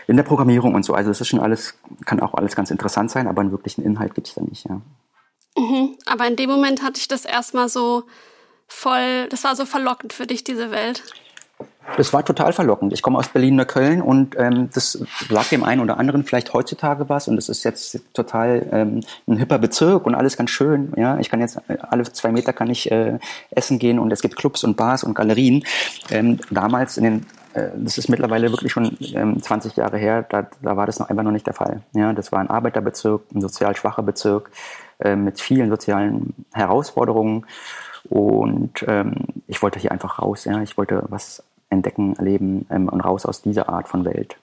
in 0.07 0.15
der 0.15 0.23
Programmierung 0.23 0.75
und 0.75 0.83
so. 0.83 0.93
Also 0.93 1.09
das 1.09 1.21
ist 1.21 1.27
schon 1.27 1.39
alles, 1.39 1.75
kann 2.05 2.19
auch 2.19 2.35
alles 2.35 2.55
ganz 2.55 2.69
interessant 2.69 3.09
sein, 3.09 3.27
aber 3.27 3.41
einen 3.41 3.51
wirklichen 3.51 3.83
Inhalt 3.83 4.13
gibt 4.13 4.27
es 4.27 4.35
da 4.35 4.41
nicht, 4.41 4.65
ja. 4.65 4.79
Mhm, 5.57 5.97
aber 6.05 6.27
in 6.27 6.35
dem 6.35 6.49
Moment 6.49 6.83
hatte 6.83 6.99
ich 6.99 7.07
das 7.07 7.25
erstmal 7.25 7.69
so 7.69 8.03
voll, 8.67 9.27
das 9.29 9.43
war 9.43 9.55
so 9.55 9.65
verlockend 9.65 10.13
für 10.13 10.25
dich, 10.25 10.43
diese 10.43 10.71
Welt. 10.71 11.03
Das 11.97 12.13
war 12.13 12.25
total 12.25 12.53
verlockend. 12.53 12.93
Ich 12.93 13.01
komme 13.01 13.19
aus 13.19 13.27
Berlin-Neukölln 13.27 14.01
und 14.01 14.35
ähm, 14.37 14.69
das 14.73 15.03
sagt 15.29 15.51
dem 15.51 15.63
einen 15.63 15.81
oder 15.81 15.97
anderen 15.99 16.23
vielleicht 16.23 16.53
heutzutage 16.53 17.09
was 17.09 17.27
und 17.27 17.37
es 17.37 17.49
ist 17.49 17.63
jetzt 17.63 17.99
total 18.13 18.67
ähm, 18.71 19.01
ein 19.27 19.37
hipper 19.37 19.59
Bezirk 19.59 20.05
und 20.05 20.15
alles 20.15 20.37
ganz 20.37 20.49
schön. 20.49 20.93
Ja, 20.95 21.19
ich 21.19 21.29
kann 21.29 21.39
jetzt 21.39 21.57
äh, 21.67 21.77
alle 21.81 22.03
zwei 22.03 22.31
Meter 22.31 22.53
kann 22.53 22.69
ich 22.69 22.91
äh, 22.91 23.19
essen 23.51 23.79
gehen 23.79 23.99
und 23.99 24.11
es 24.11 24.21
gibt 24.21 24.35
Clubs 24.35 24.63
und 24.63 24.75
Bars 24.77 25.03
und 25.03 25.13
Galerien. 25.13 25.63
Ähm, 26.09 26.39
damals 26.49 26.97
in 26.97 27.03
den 27.03 27.25
äh, 27.53 27.69
das 27.75 27.97
ist 27.97 28.09
mittlerweile 28.09 28.51
wirklich 28.51 28.71
schon 28.71 28.97
ähm, 29.13 29.41
20 29.41 29.75
Jahre 29.75 29.97
her, 29.97 30.25
da, 30.27 30.47
da 30.61 30.75
war 30.75 30.85
das 30.85 30.99
noch 30.99 31.09
einfach 31.09 31.23
noch 31.23 31.31
nicht 31.31 31.45
der 31.45 31.53
Fall. 31.53 31.83
Ja, 31.93 32.13
das 32.13 32.31
war 32.31 32.39
ein 32.39 32.49
Arbeiterbezirk, 32.49 33.21
ein 33.33 33.41
sozial 33.41 33.75
schwacher 33.75 34.03
Bezirk 34.03 34.51
äh, 34.99 35.15
mit 35.15 35.39
vielen 35.39 35.69
sozialen 35.69 36.33
Herausforderungen 36.53 37.45
und 38.09 38.83
ähm, 38.87 39.15
ich 39.47 39.61
wollte 39.61 39.79
hier 39.79 39.91
einfach 39.91 40.19
raus. 40.19 40.45
Ja, 40.45 40.61
ich 40.61 40.77
wollte 40.77 41.03
was 41.09 41.43
entdecken, 41.73 42.15
erleben 42.15 42.65
ähm, 42.69 42.89
und 42.89 43.01
raus 43.01 43.25
aus 43.25 43.41
dieser 43.41 43.69
Art 43.69 43.87
von 43.87 44.05
Welt. 44.05 44.37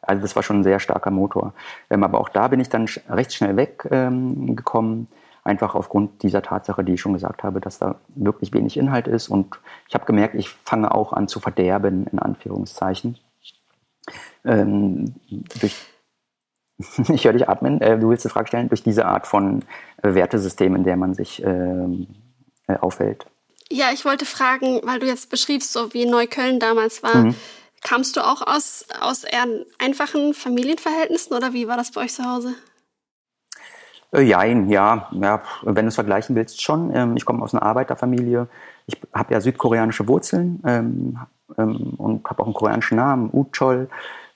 Also 0.00 0.22
das 0.22 0.34
war 0.36 0.42
schon 0.42 0.60
ein 0.60 0.64
sehr 0.64 0.80
starker 0.80 1.10
Motor. 1.10 1.52
Ähm, 1.90 2.02
aber 2.02 2.20
auch 2.20 2.28
da 2.28 2.48
bin 2.48 2.60
ich 2.60 2.68
dann 2.68 2.86
recht 3.08 3.34
schnell 3.34 3.56
weggekommen, 3.56 4.98
ähm, 4.98 5.06
einfach 5.44 5.74
aufgrund 5.74 6.22
dieser 6.22 6.42
Tatsache, 6.42 6.84
die 6.84 6.94
ich 6.94 7.00
schon 7.00 7.12
gesagt 7.12 7.42
habe, 7.42 7.60
dass 7.60 7.78
da 7.78 7.96
wirklich 8.08 8.52
wenig 8.52 8.76
Inhalt 8.76 9.08
ist. 9.08 9.28
Und 9.28 9.58
ich 9.88 9.94
habe 9.94 10.06
gemerkt, 10.06 10.34
ich 10.34 10.48
fange 10.48 10.94
auch 10.94 11.12
an 11.12 11.28
zu 11.28 11.40
verderben, 11.40 12.06
in 12.06 12.18
Anführungszeichen. 12.18 13.18
Ähm, 14.44 15.14
durch 15.60 15.76
ich 17.08 17.24
höre 17.24 17.32
dich 17.32 17.48
atmen. 17.48 17.80
Äh, 17.80 17.98
du 17.98 18.10
willst 18.10 18.24
die 18.24 18.28
Frage 18.28 18.48
stellen, 18.48 18.68
durch 18.68 18.82
diese 18.82 19.06
Art 19.06 19.26
von 19.26 19.64
äh, 20.02 20.14
Wertesystem, 20.14 20.74
in 20.76 20.84
der 20.84 20.96
man 20.96 21.14
sich 21.14 21.42
ähm, 21.44 22.06
äh, 22.66 22.76
aufhält. 22.76 23.26
Ja, 23.70 23.86
ich 23.92 24.04
wollte 24.04 24.24
fragen, 24.24 24.80
weil 24.84 24.98
du 24.98 25.06
jetzt 25.06 25.30
beschriebst, 25.30 25.72
so 25.72 25.92
wie 25.92 26.06
Neukölln 26.06 26.58
damals 26.58 27.02
war. 27.02 27.16
Mhm. 27.16 27.34
Kamst 27.82 28.16
du 28.16 28.26
auch 28.26 28.42
aus, 28.46 28.86
aus 29.00 29.24
eher 29.24 29.46
einfachen 29.78 30.34
Familienverhältnissen 30.34 31.36
oder 31.36 31.52
wie 31.52 31.68
war 31.68 31.76
das 31.76 31.92
bei 31.92 32.02
euch 32.02 32.14
zu 32.14 32.24
Hause? 32.24 32.54
Äh, 34.12 34.22
jein, 34.22 34.70
ja, 34.70 35.08
ja, 35.12 35.42
wenn 35.62 35.84
du 35.84 35.88
es 35.88 35.94
vergleichen 35.94 36.34
willst, 36.34 36.62
schon. 36.62 36.94
Ähm, 36.94 37.16
ich 37.16 37.24
komme 37.24 37.42
aus 37.42 37.54
einer 37.54 37.62
Arbeiterfamilie. 37.62 38.48
Ich 38.86 38.98
habe 39.14 39.34
ja 39.34 39.40
südkoreanische 39.40 40.08
Wurzeln 40.08 40.62
ähm, 40.66 41.18
ähm, 41.58 41.94
und 41.98 42.28
habe 42.28 42.42
auch 42.42 42.46
einen 42.46 42.54
koreanischen 42.54 42.96
Namen, 42.96 43.30
Uchol. 43.32 43.88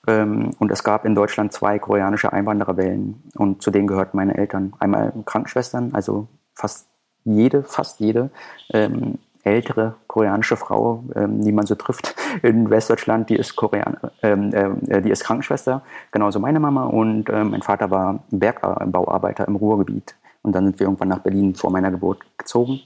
Ähm, 0.05 0.51
und 0.59 0.71
es 0.71 0.83
gab 0.83 1.05
in 1.05 1.15
Deutschland 1.15 1.53
zwei 1.53 1.79
koreanische 1.79 2.31
Einwandererwellen 2.31 3.23
und 3.35 3.61
zu 3.61 3.71
denen 3.71 3.87
gehörten 3.87 4.17
meine 4.17 4.37
Eltern. 4.37 4.73
Einmal 4.79 5.11
Krankenschwestern, 5.25 5.93
also 5.93 6.27
fast 6.53 6.87
jede, 7.25 7.63
fast 7.63 7.99
jede 7.99 8.29
ähm, 8.71 9.19
ältere 9.43 9.95
koreanische 10.07 10.55
Frau, 10.55 11.03
ähm, 11.15 11.43
die 11.43 11.51
man 11.51 11.65
so 11.65 11.75
trifft 11.75 12.15
in 12.43 12.69
Westdeutschland, 12.69 13.29
die 13.29 13.35
ist 13.35 13.55
Korean, 13.55 13.97
ähm, 14.21 14.53
äh, 14.53 15.01
die 15.01 15.11
ist 15.11 15.23
Krankenschwester, 15.23 15.81
genauso 16.11 16.39
meine 16.39 16.59
Mama 16.59 16.85
und 16.85 17.29
ähm, 17.29 17.51
mein 17.51 17.61
Vater 17.61 17.91
war 17.91 18.23
Bergbauarbeiter 18.31 19.47
im 19.47 19.55
Ruhrgebiet 19.55 20.15
und 20.41 20.53
dann 20.53 20.65
sind 20.65 20.79
wir 20.79 20.87
irgendwann 20.87 21.09
nach 21.09 21.19
Berlin 21.19 21.55
vor 21.55 21.71
meiner 21.71 21.91
Geburt 21.91 22.21
gezogen. 22.37 22.81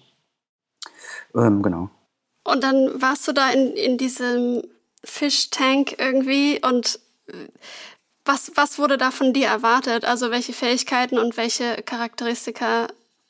Ähm, 1.36 1.62
genau. 1.62 1.90
Und 2.44 2.64
dann 2.64 3.02
warst 3.02 3.28
du 3.28 3.34
da 3.34 3.50
in, 3.52 3.74
in 3.74 3.98
diesem 3.98 4.64
Fischtank 5.04 6.00
irgendwie 6.00 6.60
und 6.66 7.00
äh, 7.28 7.48
was, 8.26 8.52
was 8.56 8.78
wurde 8.78 8.98
da 8.98 9.12
von 9.12 9.32
dir 9.32 9.48
erwartet? 9.48 10.04
Also 10.04 10.32
welche 10.32 10.54
Fähigkeiten 10.54 11.18
und 11.18 11.38
welche 11.38 11.82
Charakteristika 11.84 12.88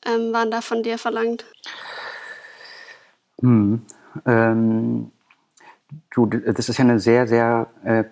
ähm, 0.07 0.33
waren 0.33 0.51
da 0.51 0.61
von 0.61 0.83
dir 0.83 0.97
verlangt? 0.97 1.45
Hm. 3.41 3.81
Ähm, 4.25 5.11
du, 6.11 6.25
das 6.25 6.69
ist 6.69 6.77
ja 6.77 6.85
eine 6.85 6.99
sehr, 6.99 7.27
sehr, 7.27 7.67
äh, 7.83 8.03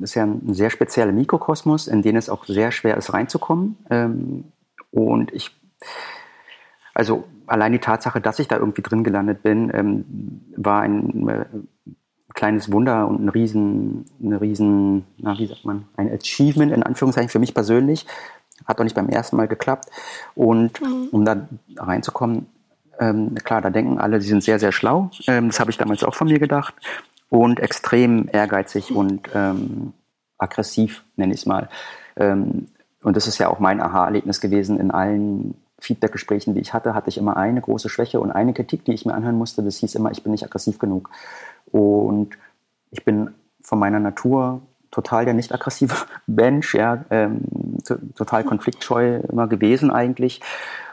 ist 0.00 0.14
ja 0.14 0.24
ein 0.24 0.54
sehr 0.54 0.70
spezieller 0.70 1.12
Mikrokosmos, 1.12 1.88
in 1.88 2.02
den 2.02 2.16
es 2.16 2.28
auch 2.28 2.44
sehr 2.46 2.72
schwer 2.72 2.96
ist 2.96 3.12
reinzukommen. 3.12 3.76
Ähm, 3.90 4.44
und 4.90 5.32
ich, 5.32 5.50
also 6.94 7.24
allein 7.46 7.72
die 7.72 7.78
Tatsache, 7.78 8.20
dass 8.20 8.38
ich 8.38 8.48
da 8.48 8.56
irgendwie 8.56 8.82
drin 8.82 9.04
gelandet 9.04 9.42
bin, 9.42 9.70
ähm, 9.74 10.04
war 10.56 10.82
ein 10.82 11.28
äh, 11.28 11.44
kleines 12.34 12.72
Wunder 12.72 13.06
und 13.08 13.24
ein 13.24 13.28
riesen, 13.28 14.06
eine 14.22 14.40
riesen, 14.40 15.04
na, 15.18 15.38
wie 15.38 15.46
sagt 15.46 15.64
man, 15.64 15.86
ein 15.96 16.10
Achievement 16.10 16.72
in 16.72 16.82
Anführungszeichen 16.82 17.28
für 17.28 17.38
mich 17.38 17.54
persönlich. 17.54 18.06
Hat 18.72 18.80
doch 18.80 18.84
nicht 18.84 18.96
beim 18.96 19.10
ersten 19.10 19.36
Mal 19.36 19.48
geklappt. 19.48 19.90
Und 20.34 20.80
mhm. 20.80 21.08
um 21.12 21.26
da 21.26 21.46
reinzukommen, 21.76 22.46
ähm, 22.98 23.34
klar, 23.34 23.60
da 23.60 23.68
denken 23.68 23.98
alle, 23.98 24.18
sie 24.22 24.28
sind 24.28 24.42
sehr, 24.42 24.58
sehr 24.58 24.72
schlau. 24.72 25.10
Ähm, 25.26 25.48
das 25.48 25.60
habe 25.60 25.70
ich 25.70 25.76
damals 25.76 26.02
auch 26.04 26.14
von 26.14 26.26
mir 26.26 26.38
gedacht. 26.38 26.74
Und 27.28 27.60
extrem 27.60 28.30
ehrgeizig 28.32 28.94
und 28.94 29.28
ähm, 29.34 29.92
aggressiv, 30.38 31.04
nenne 31.16 31.34
ich 31.34 31.40
es 31.40 31.46
mal. 31.46 31.68
Ähm, 32.16 32.68
und 33.02 33.14
das 33.14 33.26
ist 33.26 33.36
ja 33.36 33.48
auch 33.48 33.58
mein 33.58 33.82
Aha-Erlebnis 33.82 34.40
gewesen. 34.40 34.80
In 34.80 34.90
allen 34.90 35.54
Feedback-Gesprächen, 35.78 36.54
die 36.54 36.62
ich 36.62 36.72
hatte, 36.72 36.94
hatte 36.94 37.10
ich 37.10 37.18
immer 37.18 37.36
eine 37.36 37.60
große 37.60 37.90
Schwäche 37.90 38.20
und 38.20 38.30
eine 38.30 38.54
Kritik, 38.54 38.86
die 38.86 38.94
ich 38.94 39.04
mir 39.04 39.12
anhören 39.12 39.36
musste. 39.36 39.62
Das 39.62 39.76
hieß 39.76 39.96
immer, 39.96 40.12
ich 40.12 40.22
bin 40.22 40.32
nicht 40.32 40.44
aggressiv 40.44 40.78
genug. 40.78 41.10
Und 41.66 42.38
ich 42.90 43.04
bin 43.04 43.34
von 43.60 43.78
meiner 43.78 44.00
Natur 44.00 44.62
total 44.92 45.24
der 45.24 45.34
nicht 45.34 45.52
aggressive 45.52 45.96
Mensch, 46.28 46.74
ja, 46.74 47.04
ähm, 47.10 47.40
total 48.16 48.44
konfliktscheu 48.44 49.16
immer 49.28 49.48
gewesen 49.48 49.90
eigentlich. 49.90 50.40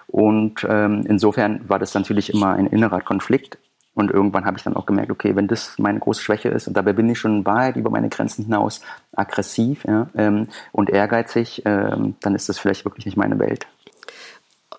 Und 0.08 0.66
ähm, 0.68 1.06
insofern 1.08 1.70
war 1.70 1.78
das 1.78 1.94
natürlich 1.94 2.34
immer 2.34 2.54
ein 2.54 2.66
innerer 2.66 3.02
Konflikt. 3.02 3.60
Und 3.94 4.12
irgendwann 4.12 4.46
habe 4.46 4.58
ich 4.58 4.64
dann 4.64 4.76
auch 4.76 4.86
gemerkt, 4.86 5.12
okay, 5.12 5.36
wenn 5.36 5.48
das 5.48 5.78
meine 5.78 6.00
große 6.00 6.22
Schwäche 6.22 6.50
ist, 6.50 6.68
und 6.68 6.76
dabei 6.76 6.94
bin 6.94 7.10
ich 7.10 7.20
schon 7.20 7.46
weit 7.46 7.76
über 7.76 7.90
meine 7.90 8.10
Grenzen 8.10 8.46
hinaus 8.46 8.82
aggressiv 9.14 9.84
ja, 9.86 10.10
ähm, 10.16 10.48
und 10.72 10.90
ehrgeizig, 10.90 11.64
ähm, 11.66 12.16
dann 12.22 12.34
ist 12.34 12.50
das 12.50 12.58
vielleicht 12.58 12.86
wirklich 12.86 13.06
nicht 13.06 13.18
meine 13.18 13.38
Welt. 13.40 13.68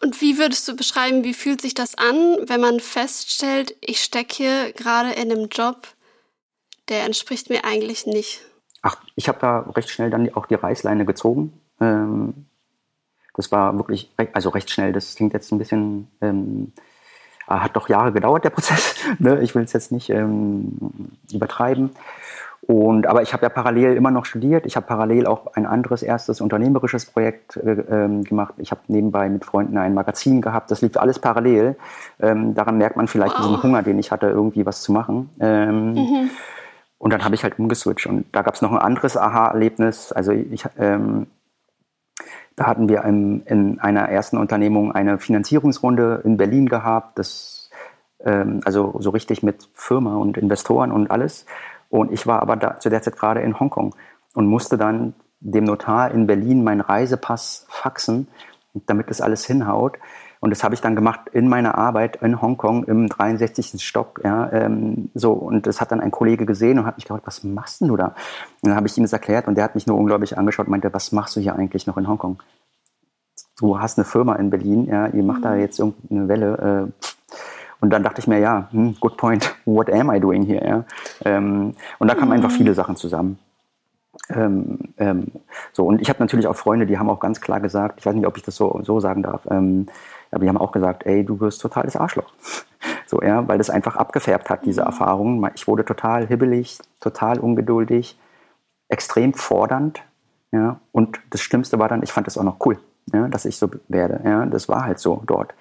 Und 0.03 0.21
wie 0.23 0.39
würdest 0.39 0.67
du 0.67 0.75
beschreiben, 0.75 1.25
wie 1.25 1.35
fühlt 1.35 1.61
sich 1.61 1.75
das 1.75 1.97
an, 1.97 2.39
wenn 2.47 2.61
man 2.61 2.81
feststellt, 2.81 3.77
ich 3.83 4.01
stecke 4.01 4.35
hier 4.35 4.73
gerade 4.73 5.11
in 5.11 5.31
einem 5.31 5.49
Job, 5.49 5.89
der 6.89 7.05
entspricht 7.05 7.51
mir 7.51 7.65
eigentlich 7.67 8.07
nicht? 8.07 8.41
Ach, 8.83 8.97
ich 9.15 9.29
habe 9.29 9.39
da 9.41 9.61
recht 9.75 9.91
schnell 9.91 10.11
dann 10.11 10.33
auch 10.35 10.47
die 10.47 10.55
Reißleine 10.55 11.05
gezogen. 11.05 11.53
Ähm, 11.81 12.47
das 13.35 13.53
war 13.53 13.77
wirklich, 13.77 14.13
also 14.33 14.51
recht 14.51 14.71
schnell. 14.71 14.93
Das 14.93 15.15
klingt 15.15 15.33
jetzt 15.33 15.53
ein 15.53 15.59
bisschen, 15.59 16.09
ähm, 16.21 16.73
ah, 17.47 17.61
hat 17.61 17.77
doch 17.77 17.89
Jahre 17.89 18.13
gedauert, 18.13 18.45
der 18.45 18.51
Prozess. 18.57 18.95
ne? 19.19 19.41
Ich 19.43 19.55
will 19.55 19.65
es 19.65 19.73
jetzt 19.73 19.93
nicht 19.93 20.11
ähm, 20.11 20.79
übertreiben. 21.33 21.91
Und, 22.63 23.07
aber 23.07 23.23
ich 23.23 23.33
habe 23.33 23.43
ja 23.43 23.49
parallel 23.49 23.97
immer 23.97 24.11
noch 24.11 24.27
studiert. 24.27 24.67
Ich 24.67 24.77
habe 24.77 24.87
parallel 24.87 25.27
auch 25.27 25.55
ein 25.55 25.67
anderes 25.67 26.03
erstes 26.03 26.41
unternehmerisches 26.41 27.07
Projekt 27.07 27.57
äh, 27.57 27.71
ähm, 27.71 28.23
gemacht. 28.23 28.55
Ich 28.59 28.71
habe 28.71 28.83
nebenbei 28.87 29.29
mit 29.29 29.45
Freunden 29.45 29.79
ein 29.79 29.95
Magazin 29.95 30.41
gehabt. 30.41 30.71
Das 30.71 30.83
lief 30.83 30.97
alles 30.97 31.19
parallel. 31.19 31.77
Ähm, 32.21 32.55
daran 32.55 32.79
merkt 32.79 32.97
man 32.97 33.09
vielleicht 33.09 33.35
wow. 33.35 33.47
diesen 33.47 33.63
Hunger, 33.63 33.83
den 33.83 33.99
ich 33.99 34.13
hatte, 34.13 34.27
irgendwie 34.27 34.67
was 34.67 34.83
zu 34.83 34.93
machen. 34.93 35.31
Ähm, 35.41 35.95
mhm. 35.95 36.31
Und 37.01 37.15
dann 37.15 37.25
habe 37.25 37.35
ich 37.35 37.43
halt 37.43 37.59
umgeswitcht. 37.59 38.07
Und 38.07 38.27
da 38.33 38.43
gab 38.43 38.55
es 38.55 38.61
noch 38.61 38.73
ein 38.73 38.79
anderes 38.79 39.17
Aha-Erlebnis. 39.17 40.13
Also 40.13 40.33
ich, 40.33 40.67
ähm, 40.79 41.29
da 42.57 42.67
hatten 42.67 42.91
wir 42.91 43.05
in, 43.05 43.41
in 43.47 43.81
einer 43.81 44.11
ersten 44.11 44.37
Unternehmung 44.37 44.93
eine 44.93 45.19
Finanzierungsrunde 45.19 46.21
in 46.25 46.37
Berlin 46.37 46.69
gehabt, 46.69 47.19
das, 47.19 47.71
ähm, 48.23 48.61
also 48.67 48.97
so 48.99 49.09
richtig 49.09 49.43
mit 49.43 49.67
Firma 49.73 50.17
und 50.17 50.37
Investoren 50.37 50.93
und 50.93 51.11
alles. 51.11 51.47
Und 51.89 52.13
ich 52.13 52.27
war 52.27 52.43
aber 52.43 52.57
da, 52.57 52.79
zu 52.79 52.91
der 52.91 53.01
Zeit 53.01 53.17
gerade 53.17 53.41
in 53.41 53.59
Hongkong 53.59 53.95
und 54.35 54.47
musste 54.47 54.77
dann 54.77 55.15
dem 55.41 55.65
Notar 55.65 56.11
in 56.11 56.27
Berlin 56.27 56.63
meinen 56.63 56.83
Reisepass 56.83 57.65
faxen, 57.71 58.29
damit 58.75 59.09
das 59.09 59.23
alles 59.23 59.47
hinhaut. 59.47 59.97
Und 60.41 60.51
das 60.51 60.65
habe 60.65 60.75
ich 60.75 60.81
dann 60.81 60.97
gemacht 60.97 61.21
in 61.33 61.49
meiner 61.49 61.77
Arbeit 61.77 62.17
in 62.23 62.41
Hongkong 62.41 62.85
im 62.85 63.09
63. 63.09 63.83
Stock. 63.85 64.23
Ja, 64.25 64.51
ähm, 64.53 65.11
so 65.15 65.33
und 65.33 65.67
das 65.67 65.81
hat 65.83 65.93
dann 65.93 66.01
ein 66.01 66.11
Kollege 66.11 66.47
gesehen 66.47 66.79
und 66.79 66.87
hat 66.87 66.97
mich 66.97 67.05
gefragt, 67.05 67.27
was 67.27 67.45
machst 67.45 67.83
denn 67.83 67.89
du 67.89 67.97
da? 67.97 68.15
Und 68.63 68.71
dann 68.71 68.75
habe 68.75 68.87
ich 68.87 68.97
ihm 68.97 69.05
das 69.05 69.13
erklärt 69.13 69.49
und 69.49 69.55
der 69.57 69.65
hat 69.65 69.75
mich 69.75 69.87
nur 69.87 69.99
unglaublich 69.99 70.39
angeschaut 70.39 70.67
und 70.67 70.71
meinte, 70.71 70.93
was 70.95 71.13
machst 71.13 71.37
du 71.37 71.41
hier 71.41 71.55
eigentlich 71.55 71.87
noch 71.87 71.99
in 71.99 72.09
Hongkong? 72.09 72.43
Du 73.59 73.79
hast 73.79 73.99
eine 73.99 74.07
Firma 74.07 74.37
in 74.37 74.49
Berlin, 74.49 74.87
ja, 74.87 75.09
ihr 75.09 75.23
macht 75.23 75.45
da 75.45 75.51
mhm. 75.51 75.61
jetzt 75.61 75.79
irgendeine 75.79 76.29
Welle. 76.29 76.91
Äh, 76.91 77.07
und 77.83 77.91
dann 77.91 78.03
dachte 78.03 78.21
ich 78.21 78.27
mir, 78.27 78.39
ja, 78.39 78.69
hm, 78.71 78.97
good 78.99 79.19
point, 79.19 79.55
what 79.67 79.93
am 79.93 80.11
I 80.11 80.21
doing 80.21 80.45
here? 80.45 80.67
Ja? 80.67 80.85
Ähm, 81.25 81.75
und 81.99 82.09
da 82.09 82.15
kamen 82.15 82.29
mhm. 82.29 82.37
einfach 82.37 82.51
viele 82.51 82.73
Sachen 82.73 82.97
zusammen. 82.97 83.39
Ähm, 84.31 84.79
ähm, 84.97 85.27
so, 85.73 85.87
und 85.87 86.01
ich 86.01 86.09
habe 86.09 86.21
natürlich 86.21 86.47
auch 86.47 86.57
Freunde, 86.57 86.87
die 86.87 86.99
haben 86.99 87.11
auch 87.11 87.21
ganz 87.21 87.41
klar 87.41 87.61
gesagt, 87.61 88.01
ich 88.01 88.07
weiß 88.07 88.15
nicht, 88.15 88.27
ob 88.27 88.37
ich 88.37 88.43
das 88.43 88.57
so, 88.57 88.81
so 88.83 89.01
sagen 89.01 89.23
darf, 89.23 89.47
ähm, 89.51 89.87
aber 90.31 90.43
die 90.43 90.49
haben 90.49 90.59
auch 90.59 90.73
gesagt, 90.73 91.07
ey, 91.07 91.25
du 91.25 91.41
wirst 91.41 91.61
totales 91.61 91.97
Arschloch. 91.97 92.33
So, 93.07 93.21
ja, 93.23 93.47
weil 93.49 93.59
das 93.59 93.71
einfach 93.71 93.97
abgefärbt 93.97 94.51
hat, 94.51 94.65
diese 94.65 94.83
mhm. 94.83 94.87
Erfahrung. 94.87 95.49
Ich 95.55 95.67
wurde 95.67 95.85
total 95.85 96.27
hibbelig, 96.27 96.79
total 97.01 97.41
ungeduldig, 97.41 98.19
extrem 98.89 99.35
fordernd. 99.35 100.03
Ja, 100.53 100.81
und 100.93 101.21
das 101.31 101.41
Schlimmste 101.43 101.79
war 101.79 101.89
dann, 101.89 102.03
ich 102.03 102.13
fand 102.13 102.27
das 102.27 102.39
auch 102.39 102.43
noch 102.43 102.65
cool, 102.65 102.79
ja, 103.13 103.29
dass 103.29 103.45
ich 103.45 103.57
so 103.57 103.71
werde. 103.89 104.21
Ja, 104.25 104.47
das 104.47 104.69
war 104.69 104.85
halt 104.85 104.99
so 104.99 105.23
dort. 105.27 105.55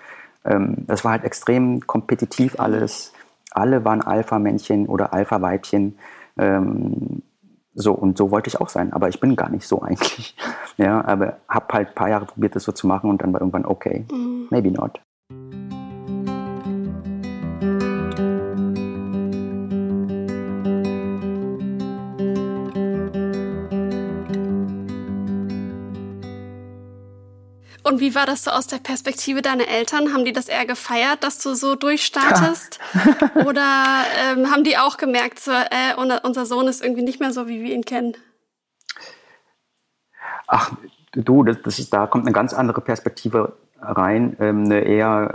Ähm, 0.45 0.85
das 0.88 1.03
war 1.03 1.11
halt 1.11 1.23
extrem 1.23 1.85
kompetitiv 1.85 2.59
alles. 2.59 3.13
Alle 3.51 3.85
waren 3.85 4.01
Alpha-Männchen 4.01 4.88
oder 4.88 5.13
Alpha-Weibchen. 5.13 5.97
Ähm, 6.38 7.21
so, 7.81 7.93
und 7.93 8.17
so 8.17 8.29
wollte 8.29 8.50
ich 8.50 8.59
auch 8.59 8.69
sein. 8.69 8.93
Aber 8.93 9.09
ich 9.09 9.19
bin 9.19 9.36
gar 9.36 9.50
nicht 9.50 9.67
so 9.67 9.81
eigentlich. 9.81 10.36
Ja, 10.77 11.03
aber 11.05 11.38
habe 11.48 11.74
halt 11.74 11.89
ein 11.89 11.95
paar 11.95 12.09
Jahre 12.09 12.25
probiert, 12.25 12.55
das 12.55 12.63
so 12.63 12.71
zu 12.71 12.88
machen 12.88 13.09
und 13.09 13.21
dann 13.21 13.33
war 13.33 13.41
irgendwann 13.41 13.65
okay, 13.65 14.05
mhm. 14.12 14.48
maybe 14.50 14.71
not. 14.71 15.00
Und 27.89 28.00
wie 28.00 28.13
war 28.13 28.27
das 28.27 28.43
so 28.43 28.51
aus 28.51 28.67
der 28.67 28.77
Perspektive 28.77 29.41
deiner 29.41 29.67
Eltern? 29.67 30.13
Haben 30.13 30.24
die 30.24 30.31
das 30.31 30.48
eher 30.48 30.67
gefeiert, 30.67 31.24
dass 31.24 31.39
du 31.39 31.55
so 31.55 31.75
durchstartest? 31.75 32.79
Oder 33.36 34.03
ähm, 34.31 34.51
haben 34.51 34.63
die 34.63 34.77
auch 34.77 34.98
gemerkt, 34.98 35.39
so, 35.39 35.51
äh, 35.51 35.96
unser 35.98 36.46
Sohn 36.46 36.67
ist 36.67 36.84
irgendwie 36.84 37.01
nicht 37.01 37.19
mehr 37.19 37.34
so, 37.34 37.48
wie 37.48 37.63
wir 37.63 37.74
ihn 37.74 37.84
kennen? 37.84 38.15
Ach, 40.46 40.72
du, 41.13 41.43
das, 41.43 41.63
das 41.63 41.79
ist, 41.79 41.91
da 41.91 42.05
kommt 42.05 42.25
eine 42.25 42.34
ganz 42.34 42.53
andere 42.53 42.81
Perspektive 42.81 43.53
rein, 43.81 44.38
ähm, 44.39 44.65
eine 44.65 44.81
eher 44.81 45.34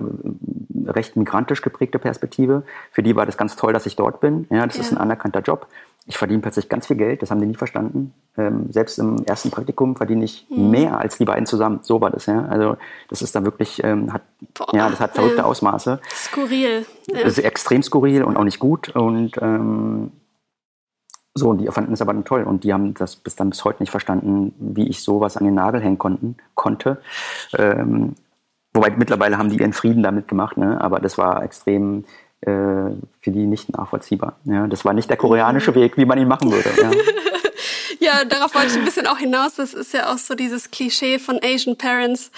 recht 0.87 1.17
migrantisch 1.17 1.62
geprägte 1.62 1.99
Perspektive. 1.99 2.62
Für 2.93 3.03
die 3.03 3.17
war 3.17 3.26
das 3.26 3.37
ganz 3.37 3.57
toll, 3.57 3.73
dass 3.73 3.87
ich 3.87 3.97
dort 3.97 4.21
bin. 4.21 4.47
Ja, 4.50 4.67
das 4.67 4.76
ja. 4.76 4.83
ist 4.83 4.93
ein 4.93 4.99
anerkannter 4.99 5.41
Job 5.41 5.67
ich 6.07 6.19
verdiene 6.19 6.43
plötzlich 6.43 6.69
ganz 6.69 6.87
viel 6.87 6.97
Geld, 6.97 7.23
das 7.23 7.31
haben 7.31 7.41
die 7.41 7.47
nie 7.47 7.55
verstanden. 7.55 8.12
Ähm, 8.37 8.71
selbst 8.71 8.99
im 8.99 9.25
ersten 9.25 9.50
Praktikum 9.50 9.97
verdiene 9.97 10.25
ich 10.25 10.47
mhm. 10.50 10.71
mehr 10.71 10.99
als 10.99 11.17
die 11.17 11.25
beiden 11.25 11.47
zusammen. 11.47 11.81
So 11.83 12.00
war 12.00 12.11
das, 12.11 12.26
ja. 12.26 12.45
Also 12.47 12.76
das 13.09 13.23
ist 13.23 13.35
dann 13.35 13.45
wirklich, 13.45 13.83
ähm, 13.83 14.12
hat, 14.12 14.23
Boah, 14.53 14.75
ja, 14.75 14.91
das 14.91 15.00
hat 15.00 15.14
verrückte 15.14 15.38
ja. 15.38 15.45
Ausmaße. 15.45 16.00
Skurril. 16.12 16.85
Ja. 17.07 17.23
Das 17.23 17.38
ist 17.38 17.45
extrem 17.45 17.83
skurril 17.83 18.23
und 18.23 18.37
auch 18.37 18.45
nicht 18.45 18.59
gut. 18.59 18.95
Und 18.95 19.33
ähm, 19.41 20.12
So, 21.37 21.49
und 21.49 21.59
die 21.59 21.67
fanden 21.69 21.95
es 21.95 22.03
aber 22.03 22.12
dann 22.12 22.26
toll 22.26 22.45
und 22.45 22.64
die 22.64 22.73
haben 22.73 22.93
das 22.95 23.17
bis 23.17 23.35
dann 23.35 23.50
bis 23.50 23.64
heute 23.64 23.83
nicht 23.83 23.91
verstanden, 23.91 24.55
wie 24.59 24.88
ich 24.88 25.03
sowas 25.03 25.38
an 25.38 25.45
den 25.45 25.55
Nagel 25.55 25.81
hängen 25.81 25.99
konnten, 25.99 26.37
konnte. 26.55 27.00
Ähm, 27.57 28.14
wobei 28.75 28.90
mittlerweile 28.90 29.38
haben 29.38 29.49
die 29.49 29.59
ihren 29.59 29.73
Frieden 29.73 30.02
damit 30.02 30.28
gemacht, 30.28 30.57
ne? 30.57 30.81
aber 30.81 31.00
das 31.00 31.16
war 31.16 31.43
extrem 31.43 32.04
äh, 32.40 32.90
für 33.21 33.31
die 33.31 33.47
nicht 33.47 33.71
nachvollziehbar. 33.71 34.37
Ja? 34.45 34.66
Das 34.66 34.85
war 34.85 34.93
nicht 34.93 35.09
der 35.09 35.16
koreanische 35.16 35.71
mhm. 35.71 35.76
Weg, 35.76 35.97
wie 35.97 36.04
man 36.04 36.19
ihn 36.19 36.28
machen 36.28 36.52
würde. 36.52 36.71
Ja. 36.76 36.90
ja, 38.00 38.25
darauf 38.25 38.54
wollte 38.54 38.69
ich 38.69 38.76
ein 38.76 38.85
bisschen 38.85 39.07
auch 39.07 39.19
hinaus. 39.19 39.54
Das 39.54 39.73
ist 39.73 39.95
ja 39.95 40.12
auch 40.12 40.19
so 40.19 40.35
dieses 40.35 40.71
Klischee 40.71 41.19
von 41.19 41.40
Asian 41.43 41.78
Parents, 41.78 42.31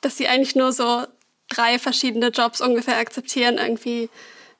dass 0.00 0.16
sie 0.16 0.28
eigentlich 0.28 0.56
nur 0.56 0.72
so 0.72 1.04
drei 1.48 1.78
verschiedene 1.78 2.28
Jobs 2.28 2.60
ungefähr 2.60 2.98
akzeptieren. 2.98 3.58
Irgendwie 3.58 4.10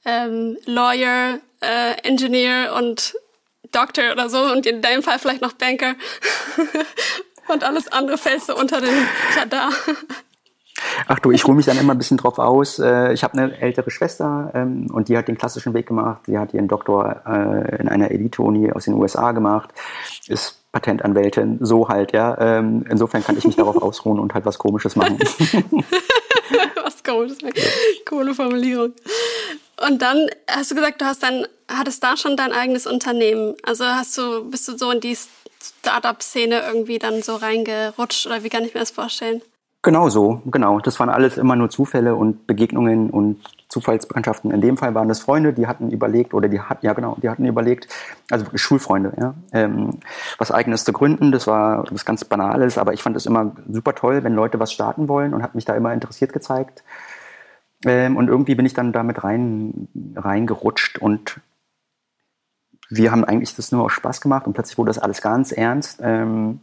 ähm, 0.04 0.56
Lawyer, 0.64 1.40
äh, 1.60 2.00
Engineer 2.02 2.74
und 2.76 3.16
Doctor 3.72 4.12
oder 4.12 4.30
so 4.30 4.40
und 4.40 4.64
in 4.64 4.80
deinem 4.80 5.02
Fall 5.02 5.18
vielleicht 5.18 5.42
noch 5.42 5.52
Banker. 5.52 5.96
und 7.48 7.64
alles 7.64 7.88
andere 7.88 8.16
fällt 8.16 8.42
so 8.42 8.56
unter 8.56 8.80
den 8.80 8.94
Radar. 9.38 9.72
Ach 11.06 11.18
du, 11.18 11.30
ich 11.30 11.46
ruhe 11.46 11.54
mich 11.54 11.66
dann 11.66 11.78
immer 11.78 11.94
ein 11.94 11.98
bisschen 11.98 12.16
drauf 12.16 12.38
aus. 12.38 12.78
Äh, 12.78 13.12
ich 13.12 13.24
habe 13.24 13.38
eine 13.38 13.58
ältere 13.58 13.90
Schwester 13.90 14.50
ähm, 14.54 14.88
und 14.92 15.08
die 15.08 15.16
hat 15.16 15.28
den 15.28 15.38
klassischen 15.38 15.74
Weg 15.74 15.86
gemacht. 15.86 16.22
Die 16.26 16.38
hat 16.38 16.52
ihren 16.54 16.68
Doktor 16.68 17.22
äh, 17.26 17.80
in 17.80 17.88
einer 17.88 18.10
Elite-Uni 18.10 18.72
aus 18.72 18.84
den 18.84 18.94
USA 18.94 19.32
gemacht, 19.32 19.70
ist 20.26 20.62
Patentanwältin, 20.72 21.58
so 21.60 21.88
halt, 21.88 22.12
ja. 22.12 22.36
Ähm, 22.38 22.84
insofern 22.90 23.24
kann 23.24 23.38
ich 23.38 23.44
mich 23.44 23.56
darauf 23.56 23.76
ausruhen 23.82 24.18
und 24.18 24.34
halt 24.34 24.44
was 24.44 24.58
Komisches 24.58 24.96
machen. 24.96 25.18
was 26.82 27.02
Komisches 27.02 27.40
machen. 27.40 27.54
Coole 28.08 28.34
Formulierung. 28.34 28.92
Und 29.86 30.02
dann 30.02 30.28
hast 30.48 30.70
du 30.70 30.74
gesagt, 30.74 31.00
du 31.00 31.06
hast 31.06 31.22
dann, 31.22 31.46
hattest 31.68 32.02
da 32.02 32.16
schon 32.16 32.36
dein 32.36 32.52
eigenes 32.52 32.86
Unternehmen. 32.86 33.54
Also 33.62 33.84
hast 33.84 34.16
du, 34.18 34.50
bist 34.50 34.68
du 34.68 34.76
so 34.76 34.90
in 34.90 35.00
die 35.00 35.16
Startup-Szene 35.62 36.62
irgendwie 36.66 36.98
dann 36.98 37.22
so 37.22 37.36
reingerutscht 37.36 38.26
oder 38.26 38.42
wie 38.42 38.48
kann 38.48 38.64
ich 38.64 38.74
mir 38.74 38.80
das 38.80 38.90
vorstellen? 38.90 39.42
Genau 39.86 40.08
so, 40.08 40.42
genau. 40.46 40.80
Das 40.80 40.98
waren 40.98 41.08
alles 41.08 41.38
immer 41.38 41.54
nur 41.54 41.70
Zufälle 41.70 42.16
und 42.16 42.48
Begegnungen 42.48 43.08
und 43.08 43.38
Zufallsbekanntschaften. 43.68 44.50
In 44.50 44.60
dem 44.60 44.76
Fall 44.76 44.96
waren 44.96 45.06
das 45.06 45.20
Freunde, 45.20 45.52
die 45.52 45.68
hatten 45.68 45.92
überlegt, 45.92 46.34
oder 46.34 46.48
die 46.48 46.58
hatten, 46.58 46.84
ja 46.84 46.92
genau, 46.92 47.16
die 47.22 47.28
hatten 47.28 47.44
überlegt, 47.46 47.86
also 48.28 48.46
Schulfreunde, 48.56 49.12
ja, 49.16 49.34
ähm, 49.52 50.00
was 50.38 50.50
eigenes 50.50 50.82
zu 50.82 50.92
gründen. 50.92 51.30
Das 51.30 51.46
war 51.46 51.84
was 51.92 52.04
ganz 52.04 52.24
Banales, 52.24 52.78
aber 52.78 52.94
ich 52.94 53.02
fand 53.04 53.16
es 53.16 53.26
immer 53.26 53.52
super 53.70 53.94
toll, 53.94 54.24
wenn 54.24 54.34
Leute 54.34 54.58
was 54.58 54.72
starten 54.72 55.08
wollen 55.08 55.32
und 55.32 55.44
hat 55.44 55.54
mich 55.54 55.64
da 55.64 55.76
immer 55.76 55.94
interessiert 55.94 56.32
gezeigt. 56.32 56.82
Ähm, 57.84 58.16
und 58.16 58.26
irgendwie 58.26 58.56
bin 58.56 58.66
ich 58.66 58.74
dann 58.74 58.92
damit 58.92 59.22
rein, 59.22 59.86
reingerutscht 60.16 60.98
und 60.98 61.40
wir 62.90 63.12
haben 63.12 63.22
eigentlich 63.24 63.54
das 63.54 63.70
nur 63.70 63.84
aus 63.84 63.92
Spaß 63.92 64.20
gemacht 64.20 64.48
und 64.48 64.52
plötzlich 64.54 64.78
wurde 64.78 64.88
das 64.88 64.98
alles 64.98 65.22
ganz 65.22 65.52
ernst. 65.52 66.00
Ähm, 66.02 66.58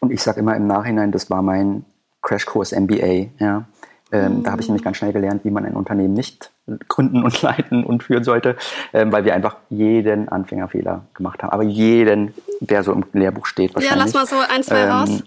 und 0.00 0.12
ich 0.12 0.22
sage 0.22 0.40
immer 0.40 0.54
im 0.56 0.66
Nachhinein, 0.66 1.10
das 1.10 1.30
war 1.30 1.40
mein 1.40 1.86
Crashkurs 2.22 2.72
MBA. 2.72 3.26
Ja. 3.38 3.64
Ähm, 4.12 4.38
mhm. 4.38 4.42
Da 4.42 4.52
habe 4.52 4.62
ich 4.62 4.68
nämlich 4.68 4.84
ganz 4.84 4.98
schnell 4.98 5.12
gelernt, 5.12 5.44
wie 5.44 5.50
man 5.50 5.64
ein 5.64 5.74
Unternehmen 5.74 6.14
nicht 6.14 6.50
gründen 6.88 7.24
und 7.24 7.40
leiten 7.42 7.84
und 7.84 8.02
führen 8.02 8.24
sollte, 8.24 8.56
ähm, 8.92 9.10
weil 9.12 9.24
wir 9.24 9.34
einfach 9.34 9.56
jeden 9.70 10.28
Anfängerfehler 10.28 11.06
gemacht 11.14 11.42
haben. 11.42 11.50
Aber 11.50 11.62
jeden, 11.62 12.34
der 12.60 12.82
so 12.82 12.92
im 12.92 13.04
Lehrbuch 13.12 13.46
steht. 13.46 13.78
Ja, 13.80 13.94
lass 13.96 14.14
mal 14.14 14.26
so 14.26 14.36
ein, 14.36 14.62
zwei 14.62 14.82
ähm, 14.82 14.90
raus. 14.90 15.22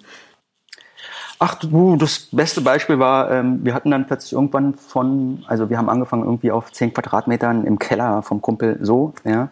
Ach 1.38 1.56
du, 1.56 1.98
das 1.98 2.30
beste 2.32 2.62
Beispiel 2.62 2.98
war, 2.98 3.30
ähm, 3.30 3.60
wir 3.66 3.74
hatten 3.74 3.92
dann 3.92 4.08
plötzlich 4.08 4.34
irgendwann 4.34 4.74
von, 4.76 5.44
also 5.48 5.70
wir 5.70 5.78
haben 5.78 5.90
angefangen 5.90 6.24
irgendwie 6.24 6.52
auf 6.52 6.72
10 6.72 6.94
Quadratmetern 6.94 7.66
im 7.66 7.78
Keller 7.78 8.22
vom 8.22 8.42
Kumpel 8.42 8.78
so, 8.82 9.14
ja. 9.26 9.50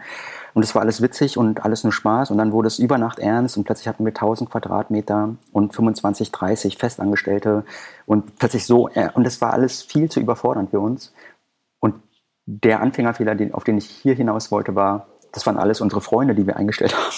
Und 0.54 0.64
es 0.64 0.76
war 0.76 0.82
alles 0.82 1.02
witzig 1.02 1.38
und 1.38 1.66
alles 1.66 1.84
nur 1.84 1.92
Spaß. 1.92 2.32
Und 2.32 2.38
dann 2.38 2.52
wurde 2.52 2.68
es 2.68 2.80
über 2.80 2.98
Nacht 2.98 3.20
ernst 3.20 3.58
und 3.58 3.64
plötzlich 3.64 3.88
hatten 3.88 4.06
wir 4.06 4.12
1000 4.12 4.50
Quadratmeter 4.50 5.36
und 5.52 5.74
25, 5.74 6.32
30 6.32 6.78
Festangestellte 6.78 7.64
und 8.06 8.38
plötzlich 8.38 8.66
so, 8.66 8.90
äh, 8.90 9.10
und 9.14 9.24
das 9.24 9.42
war 9.42 9.54
alles 9.54 9.82
viel 9.82 10.10
zu 10.10 10.20
überfordernd 10.20 10.70
für 10.70 10.80
uns. 10.80 11.14
Und 11.80 11.96
der 12.46 12.82
Anfängerfehler, 12.82 13.36
den, 13.36 13.54
auf 13.54 13.64
den 13.64 13.78
ich 13.78 13.86
hier 13.86 14.14
hinaus 14.14 14.52
wollte, 14.52 14.76
war, 14.76 15.08
das 15.32 15.46
waren 15.48 15.58
alles 15.58 15.82
unsere 15.82 16.02
Freunde, 16.02 16.36
die 16.36 16.46
wir 16.46 16.58
eingestellt 16.58 16.96
haben. 16.96 17.14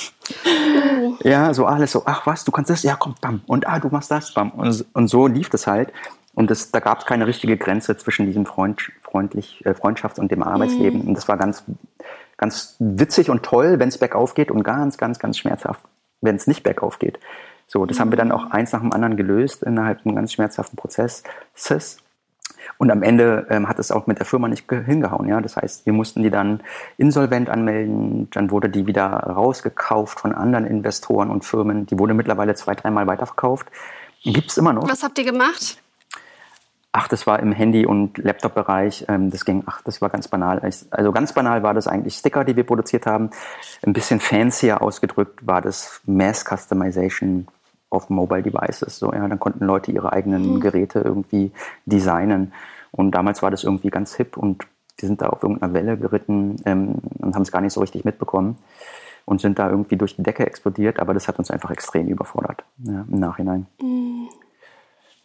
Oh. 1.01 1.13
Ja, 1.23 1.53
so 1.53 1.65
alles 1.65 1.91
so, 1.91 2.03
ach 2.05 2.25
was, 2.25 2.45
du 2.45 2.51
kannst 2.51 2.69
das, 2.69 2.83
ja 2.83 2.95
komm, 2.95 3.15
bam. 3.19 3.41
Und 3.45 3.67
ah, 3.67 3.79
du 3.79 3.89
machst 3.89 4.09
das, 4.09 4.33
bam. 4.33 4.51
Und, 4.51 4.85
und 4.93 5.07
so 5.07 5.27
lief 5.27 5.49
das 5.49 5.67
halt. 5.67 5.91
Und 6.33 6.49
das, 6.49 6.71
da 6.71 6.79
gab 6.79 6.99
es 6.99 7.05
keine 7.05 7.27
richtige 7.27 7.57
Grenze 7.57 7.97
zwischen 7.97 8.25
diesem 8.25 8.45
Freund, 8.45 8.81
freundlich, 9.01 9.65
äh, 9.65 9.71
Freundschafts- 9.71 10.19
und 10.19 10.31
dem 10.31 10.43
Arbeitsleben. 10.43 11.01
Mhm. 11.01 11.07
Und 11.09 11.13
das 11.15 11.27
war 11.27 11.37
ganz, 11.37 11.63
ganz 12.37 12.75
witzig 12.79 13.29
und 13.29 13.43
toll, 13.43 13.79
wenn 13.79 13.89
es 13.89 13.97
bergauf 13.97 14.33
geht 14.33 14.51
und 14.51 14.63
ganz, 14.63 14.97
ganz, 14.97 15.19
ganz 15.19 15.37
schmerzhaft, 15.37 15.81
wenn 16.21 16.35
es 16.35 16.47
nicht 16.47 16.63
bergauf 16.63 16.99
geht. 16.99 17.19
So, 17.67 17.85
das 17.85 17.97
mhm. 17.97 18.01
haben 18.01 18.11
wir 18.11 18.17
dann 18.17 18.31
auch 18.31 18.51
eins 18.51 18.71
nach 18.71 18.81
dem 18.81 18.93
anderen 18.93 19.17
gelöst 19.17 19.63
innerhalb 19.63 20.05
eines 20.05 20.15
ganz 20.15 20.33
schmerzhaften 20.33 20.75
Prozesses. 20.75 21.97
Und 22.77 22.91
am 22.91 23.03
Ende 23.03 23.47
ähm, 23.49 23.69
hat 23.69 23.79
es 23.79 23.91
auch 23.91 24.07
mit 24.07 24.19
der 24.19 24.25
Firma 24.25 24.47
nicht 24.47 24.69
hingehauen. 24.69 25.27
Ja? 25.27 25.39
Das 25.39 25.55
heißt, 25.55 25.85
wir 25.85 25.93
mussten 25.93 26.23
die 26.23 26.29
dann 26.29 26.61
insolvent 26.97 27.49
anmelden, 27.49 28.29
dann 28.31 28.51
wurde 28.51 28.69
die 28.69 28.87
wieder 28.87 29.07
rausgekauft 29.07 30.19
von 30.19 30.33
anderen 30.33 30.65
Investoren 30.65 31.29
und 31.29 31.45
Firmen. 31.45 31.85
Die 31.85 31.97
wurde 31.97 32.13
mittlerweile 32.13 32.55
zwei, 32.55 32.75
dreimal 32.75 33.07
weiterverkauft. 33.07 33.67
Gibt 34.23 34.51
es 34.51 34.57
immer 34.57 34.73
noch. 34.73 34.89
Was 34.89 35.03
habt 35.03 35.17
ihr 35.19 35.25
gemacht? 35.25 35.79
Ach, 36.97 37.09
das 37.09 37.27
war 37.27 37.41
im 37.41 37.51
Handy- 37.51 37.85
und 37.85 38.17
Laptop-Bereich. 38.19 39.07
Ähm, 39.09 39.29
das 39.29 39.43
ging, 39.43 39.63
ach, 39.65 39.81
das 39.81 40.01
war 40.01 40.09
ganz 40.09 40.29
banal. 40.29 40.61
Also 40.91 41.11
ganz 41.11 41.33
banal 41.33 41.61
war 41.61 41.73
das 41.73 41.87
eigentlich 41.87 42.15
Sticker, 42.15 42.45
die 42.45 42.55
wir 42.55 42.63
produziert 42.63 43.05
haben. 43.05 43.31
Ein 43.85 43.91
bisschen 43.91 44.21
fancier 44.21 44.81
ausgedrückt 44.81 45.45
war 45.45 45.61
das 45.61 45.99
Mass 46.05 46.45
Customization 46.45 47.47
auf 47.89 48.09
Mobile 48.09 48.43
Devices. 48.43 48.97
So, 48.97 49.11
ja, 49.11 49.27
dann 49.27 49.41
konnten 49.41 49.65
Leute 49.65 49.91
ihre 49.91 50.13
eigenen 50.13 50.53
mhm. 50.53 50.59
Geräte 50.61 50.99
irgendwie 50.99 51.51
designen. 51.85 52.53
Und 52.91 53.11
damals 53.11 53.43
war 53.43 53.51
das 53.51 53.65
irgendwie 53.65 53.89
ganz 53.89 54.15
hip 54.15 54.37
und 54.37 54.65
die 55.01 55.07
sind 55.07 55.21
da 55.21 55.27
auf 55.27 55.43
irgendeiner 55.43 55.73
Welle 55.73 55.97
geritten 55.97 56.61
ähm, 56.63 56.99
und 57.19 57.35
haben 57.35 57.41
es 57.41 57.51
gar 57.51 57.59
nicht 57.59 57.73
so 57.73 57.81
richtig 57.81 58.05
mitbekommen 58.05 58.57
und 59.25 59.41
sind 59.41 59.59
da 59.59 59.69
irgendwie 59.69 59.97
durch 59.97 60.15
die 60.15 60.23
Decke 60.23 60.45
explodiert, 60.45 61.01
aber 61.01 61.13
das 61.13 61.27
hat 61.27 61.39
uns 61.39 61.51
einfach 61.51 61.71
extrem 61.71 62.07
überfordert 62.07 62.63
ja, 62.77 63.03
im 63.05 63.19
Nachhinein. 63.19 63.65
Mhm. 63.81 64.29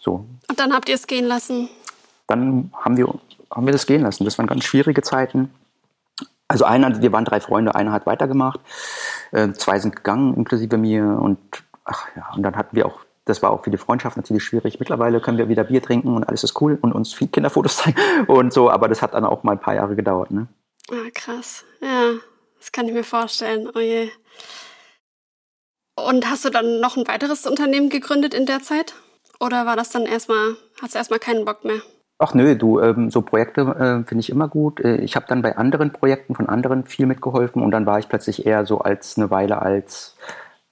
So. 0.01 0.27
Und 0.49 0.59
dann 0.59 0.73
habt 0.73 0.89
ihr 0.89 0.95
es 0.95 1.07
gehen 1.07 1.27
lassen? 1.27 1.69
Dann 2.27 2.73
haben 2.73 2.97
wir, 2.97 3.07
haben 3.51 3.67
wir 3.67 3.73
das 3.73 3.87
gehen 3.87 4.03
lassen. 4.03 4.25
Das 4.25 4.39
waren 4.39 4.47
ganz 4.47 4.65
schwierige 4.65 5.03
Zeiten. 5.03 5.51
Also 6.49 6.65
einer, 6.65 7.01
wir 7.01 7.13
waren 7.13 7.25
drei 7.25 7.41
Freunde, 7.41 7.77
einer 7.77 7.93
hat 7.93 8.07
weitergemacht, 8.07 8.59
äh, 9.31 9.53
zwei 9.53 9.79
sind 9.79 9.95
gegangen, 9.95 10.35
inklusive 10.35 10.79
mir 10.79 11.05
und 11.05 11.39
ach 11.85 12.09
ja, 12.17 12.29
und 12.35 12.43
dann 12.43 12.57
hatten 12.57 12.75
wir 12.75 12.87
auch, 12.87 13.03
das 13.25 13.41
war 13.41 13.53
auch 13.53 13.63
für 13.63 13.71
die 13.71 13.77
Freundschaft 13.77 14.17
natürlich 14.17 14.43
schwierig. 14.43 14.81
Mittlerweile 14.81 15.21
können 15.21 15.39
wir 15.39 15.49
wieder 15.49 15.63
Bier 15.63 15.81
trinken 15.81 16.17
und 16.17 16.25
alles 16.25 16.43
ist 16.43 16.61
cool 16.61 16.77
und 16.81 16.93
uns 16.93 17.15
viele 17.15 17.31
Kinderfotos 17.31 17.77
zeigen 17.77 18.01
und 18.27 18.53
so, 18.53 18.69
aber 18.69 18.89
das 18.89 19.01
hat 19.01 19.15
dann 19.15 19.25
auch 19.25 19.45
mal 19.45 19.53
ein 19.53 19.61
paar 19.61 19.75
Jahre 19.75 19.95
gedauert. 19.95 20.33
Ne? 20.33 20.49
Ah, 20.91 21.09
krass. 21.15 21.65
Ja, 21.81 22.15
das 22.59 22.73
kann 22.73 22.89
ich 22.89 22.95
mir 22.95 23.05
vorstellen. 23.05 23.71
Oh 23.73 23.79
je. 23.79 24.11
Und 25.95 26.29
hast 26.29 26.45
du 26.45 26.51
dann 26.51 26.81
noch 26.81 26.97
ein 26.97 27.07
weiteres 27.07 27.47
Unternehmen 27.47 27.91
gegründet 27.91 28.35
in 28.35 28.47
der 28.47 28.61
Zeit? 28.61 28.95
Oder 29.41 29.67
war 29.67 29.77
das 29.77 29.91
dann 29.91 30.05
erstmal, 30.05 30.57
hast 30.83 30.95
du 30.95 30.99
erstmal 30.99 31.19
keinen 31.19 31.45
Bock 31.45 31.65
mehr? 31.65 31.81
Ach 32.19 32.35
nö, 32.35 32.55
du, 32.55 32.81
ähm, 32.81 33.11
so 33.11 33.23
Projekte 33.23 33.63
äh, 33.63 34.07
finde 34.07 34.21
ich 34.21 34.29
immer 34.29 34.47
gut. 34.47 34.79
Äh, 34.81 34.97
ich 34.97 35.17
habe 35.17 35.25
dann 35.27 35.41
bei 35.41 35.57
anderen 35.57 35.91
Projekten 35.91 36.35
von 36.35 36.51
anderen 36.51 36.85
viel 36.85 37.07
mitgeholfen 37.07 37.63
und 37.63 37.71
dann 37.71 37.87
war 37.87 37.99
ich 37.99 38.09
plötzlich 38.09 38.45
eher 38.45 38.67
so 38.67 38.81
als 38.81 39.17
eine 39.17 39.31
Weile 39.31 39.63
als 39.63 40.17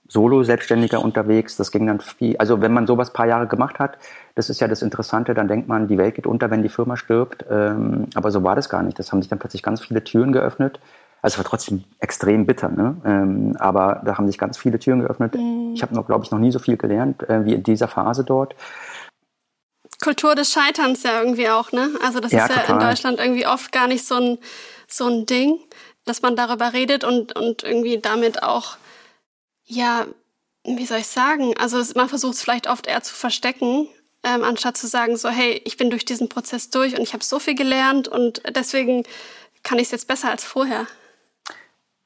Solo-Selbstständiger 0.09 1.02
unterwegs. 1.02 1.57
Das 1.57 1.70
ging 1.70 1.87
dann 1.87 2.00
viel, 2.00 2.37
also 2.37 2.61
wenn 2.61 2.74
man 2.74 2.87
sowas 2.87 3.14
paar 3.14 3.26
Jahre 3.26 3.46
gemacht 3.46 3.78
hat, 3.78 3.96
das 4.35 4.50
ist 4.50 4.61
ja 4.61 4.68
das 4.68 4.83
Interessante, 4.83 5.33
dann 5.33 5.48
denkt 5.48 5.68
man, 5.68 5.88
die 5.88 5.96
Welt 5.96 6.16
geht 6.16 6.26
unter, 6.26 6.50
wenn 6.50 6.62
die 6.62 6.68
Firma 6.68 6.98
stirbt. 6.98 7.46
Ähm, 7.50 8.09
aber 8.14 8.31
so 8.31 8.42
war 8.44 8.54
das 8.54 8.68
gar 8.68 8.83
nicht. 8.83 8.98
Das 8.98 9.11
haben 9.11 9.22
sich 9.22 9.31
dann 9.31 9.38
plötzlich 9.38 9.62
ganz 9.62 9.81
viele 9.81 10.04
Türen 10.04 10.33
geöffnet. 10.33 10.81
Also 11.20 11.35
es 11.35 11.38
war 11.38 11.44
trotzdem 11.44 11.85
extrem 12.00 12.46
bitter, 12.46 12.68
ne? 12.68 13.00
Ähm, 13.04 13.57
aber 13.59 14.02
da 14.04 14.16
haben 14.16 14.26
sich 14.26 14.38
ganz 14.38 14.57
viele 14.57 14.78
Türen 14.78 15.00
geöffnet. 15.00 15.35
Mhm. 15.35 15.72
Ich 15.74 15.83
habe 15.83 15.94
noch, 15.94 16.07
glaube 16.07 16.24
ich, 16.24 16.31
noch 16.31 16.38
nie 16.38 16.52
so 16.52 16.59
viel 16.59 16.76
gelernt 16.76 17.28
äh, 17.28 17.44
wie 17.44 17.54
in 17.54 17.62
dieser 17.62 17.88
Phase 17.88 18.24
dort. 18.24 18.54
Kultur 20.00 20.35
des 20.35 20.52
Scheiterns 20.52 21.02
ja 21.02 21.20
irgendwie 21.20 21.48
auch, 21.48 21.72
ne? 21.72 21.90
Also 22.04 22.20
das 22.20 22.31
ja, 22.33 22.44
ist 22.44 22.50
ja 22.50 22.62
total. 22.62 22.74
in 22.74 22.88
Deutschland 22.88 23.18
irgendwie 23.18 23.46
oft 23.46 23.72
gar 23.72 23.88
nicht 23.88 24.07
so 24.07 24.14
ein, 24.14 24.38
so 24.87 25.09
ein 25.09 25.26
Ding, 25.26 25.59
dass 26.04 26.22
man 26.22 26.37
darüber 26.37 26.72
redet 26.72 27.02
und, 27.02 27.37
und 27.37 27.64
irgendwie 27.64 27.98
damit 27.98 28.42
auch 28.42 28.76
ja, 29.68 30.07
wie 30.64 30.87
soll 30.87 30.98
ich 30.98 31.07
sagen? 31.07 31.54
Also 31.57 31.83
man 31.94 32.09
versucht 32.09 32.35
es 32.35 32.42
vielleicht 32.42 32.68
oft 32.68 32.87
eher 32.87 33.02
zu 33.02 33.14
verstecken, 33.14 33.88
ähm, 34.24 34.42
anstatt 34.42 34.76
zu 34.76 34.88
sagen, 34.88 35.16
so, 35.16 35.28
hey, 35.28 35.61
ich 35.64 35.76
bin 35.76 35.90
durch 35.90 36.04
diesen 36.04 36.28
Prozess 36.28 36.70
durch 36.70 36.96
und 36.96 37.02
ich 37.02 37.12
habe 37.12 37.22
so 37.22 37.38
viel 37.38 37.54
gelernt 37.54 38.09
und 38.09 38.42
deswegen 38.57 39.04
kann 39.62 39.78
ich 39.78 39.85
es 39.85 39.92
jetzt 39.92 40.09
besser 40.09 40.31
als 40.31 40.44
vorher. 40.44 40.87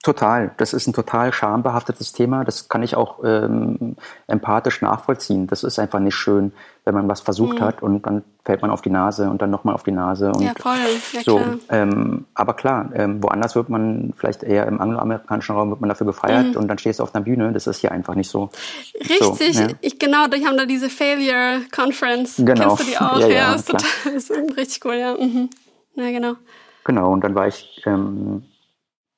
Total. 0.03 0.51
Das 0.57 0.73
ist 0.73 0.89
ein 0.89 0.93
total 0.93 1.33
schambehaftetes 1.33 2.13
Thema. 2.13 2.43
Das 2.43 2.69
kann 2.69 2.83
ich 2.83 2.97
auch 2.97 3.23
ähm, 3.23 3.95
empathisch 4.27 4.83
nachvollziehen. 4.83 5.47
Das 5.47 5.63
ist 5.63 5.79
einfach 5.79 6.01
nicht 6.01 6.17
schön, 6.17 6.53
wenn 6.85 6.95
man 6.95 7.07
was 7.07 7.21
versucht 7.21 7.61
mhm. 7.61 7.65
hat 7.65 7.83
und 7.85 8.05
dann 8.05 8.25
fällt 8.45 8.63
man 8.63 8.73
auf 8.73 8.83
die 8.83 8.91
Nase 8.91 9.31
und 9.31 9.41
dann 9.41 9.51
nochmal 9.51 9.77
auf 9.77 9.85
die 9.85 9.93
Nase. 9.93 10.33
Und 10.33 10.43
ja, 10.43 10.55
voll. 10.59 10.75
Ja, 11.13 11.21
so. 11.23 11.37
Klar. 11.37 11.59
Ähm, 11.69 12.25
aber 12.35 12.55
klar, 12.55 12.91
ähm, 12.95 13.23
woanders 13.23 13.55
wird 13.55 13.69
man 13.69 14.13
vielleicht 14.17 14.43
eher 14.43 14.67
im 14.67 14.81
angloamerikanischen 14.81 15.55
Raum 15.55 15.71
wird 15.71 15.81
man 15.81 15.89
dafür 15.89 16.09
gefeiert 16.09 16.49
mhm. 16.49 16.57
und 16.57 16.67
dann 16.67 16.79
stehst 16.79 16.99
du 16.99 17.05
auf 17.05 17.15
einer 17.15 17.23
Bühne. 17.23 17.53
Das 17.53 17.69
ist 17.69 17.79
hier 17.79 17.93
einfach 17.93 18.17
nicht 18.17 18.29
so. 18.29 18.51
Richtig. 18.99 19.57
So, 19.57 19.63
ja. 19.63 19.69
ich, 19.81 20.01
genau, 20.01 20.27
die 20.27 20.45
haben 20.45 20.57
da 20.57 20.67
diese 20.67 20.91
Failure 20.91 21.61
Conference. 21.73 22.39
Genau. 22.39 22.75
Kennst 22.75 22.81
du 22.81 22.91
die 22.91 22.99
auch? 22.99 23.21
ja, 23.21 23.29
ja, 23.29 23.35
ja 23.35 23.55
ist, 23.55 23.69
total, 23.69 24.13
ist 24.17 24.33
richtig 24.33 24.85
cool, 24.85 24.95
ja. 24.95 25.15
Mhm. 25.15 25.49
Ja, 25.95 26.11
genau. 26.11 26.35
Genau, 26.83 27.13
und 27.13 27.23
dann 27.23 27.37
war 27.37 27.47
ich 27.47 27.81
ähm, 27.87 28.43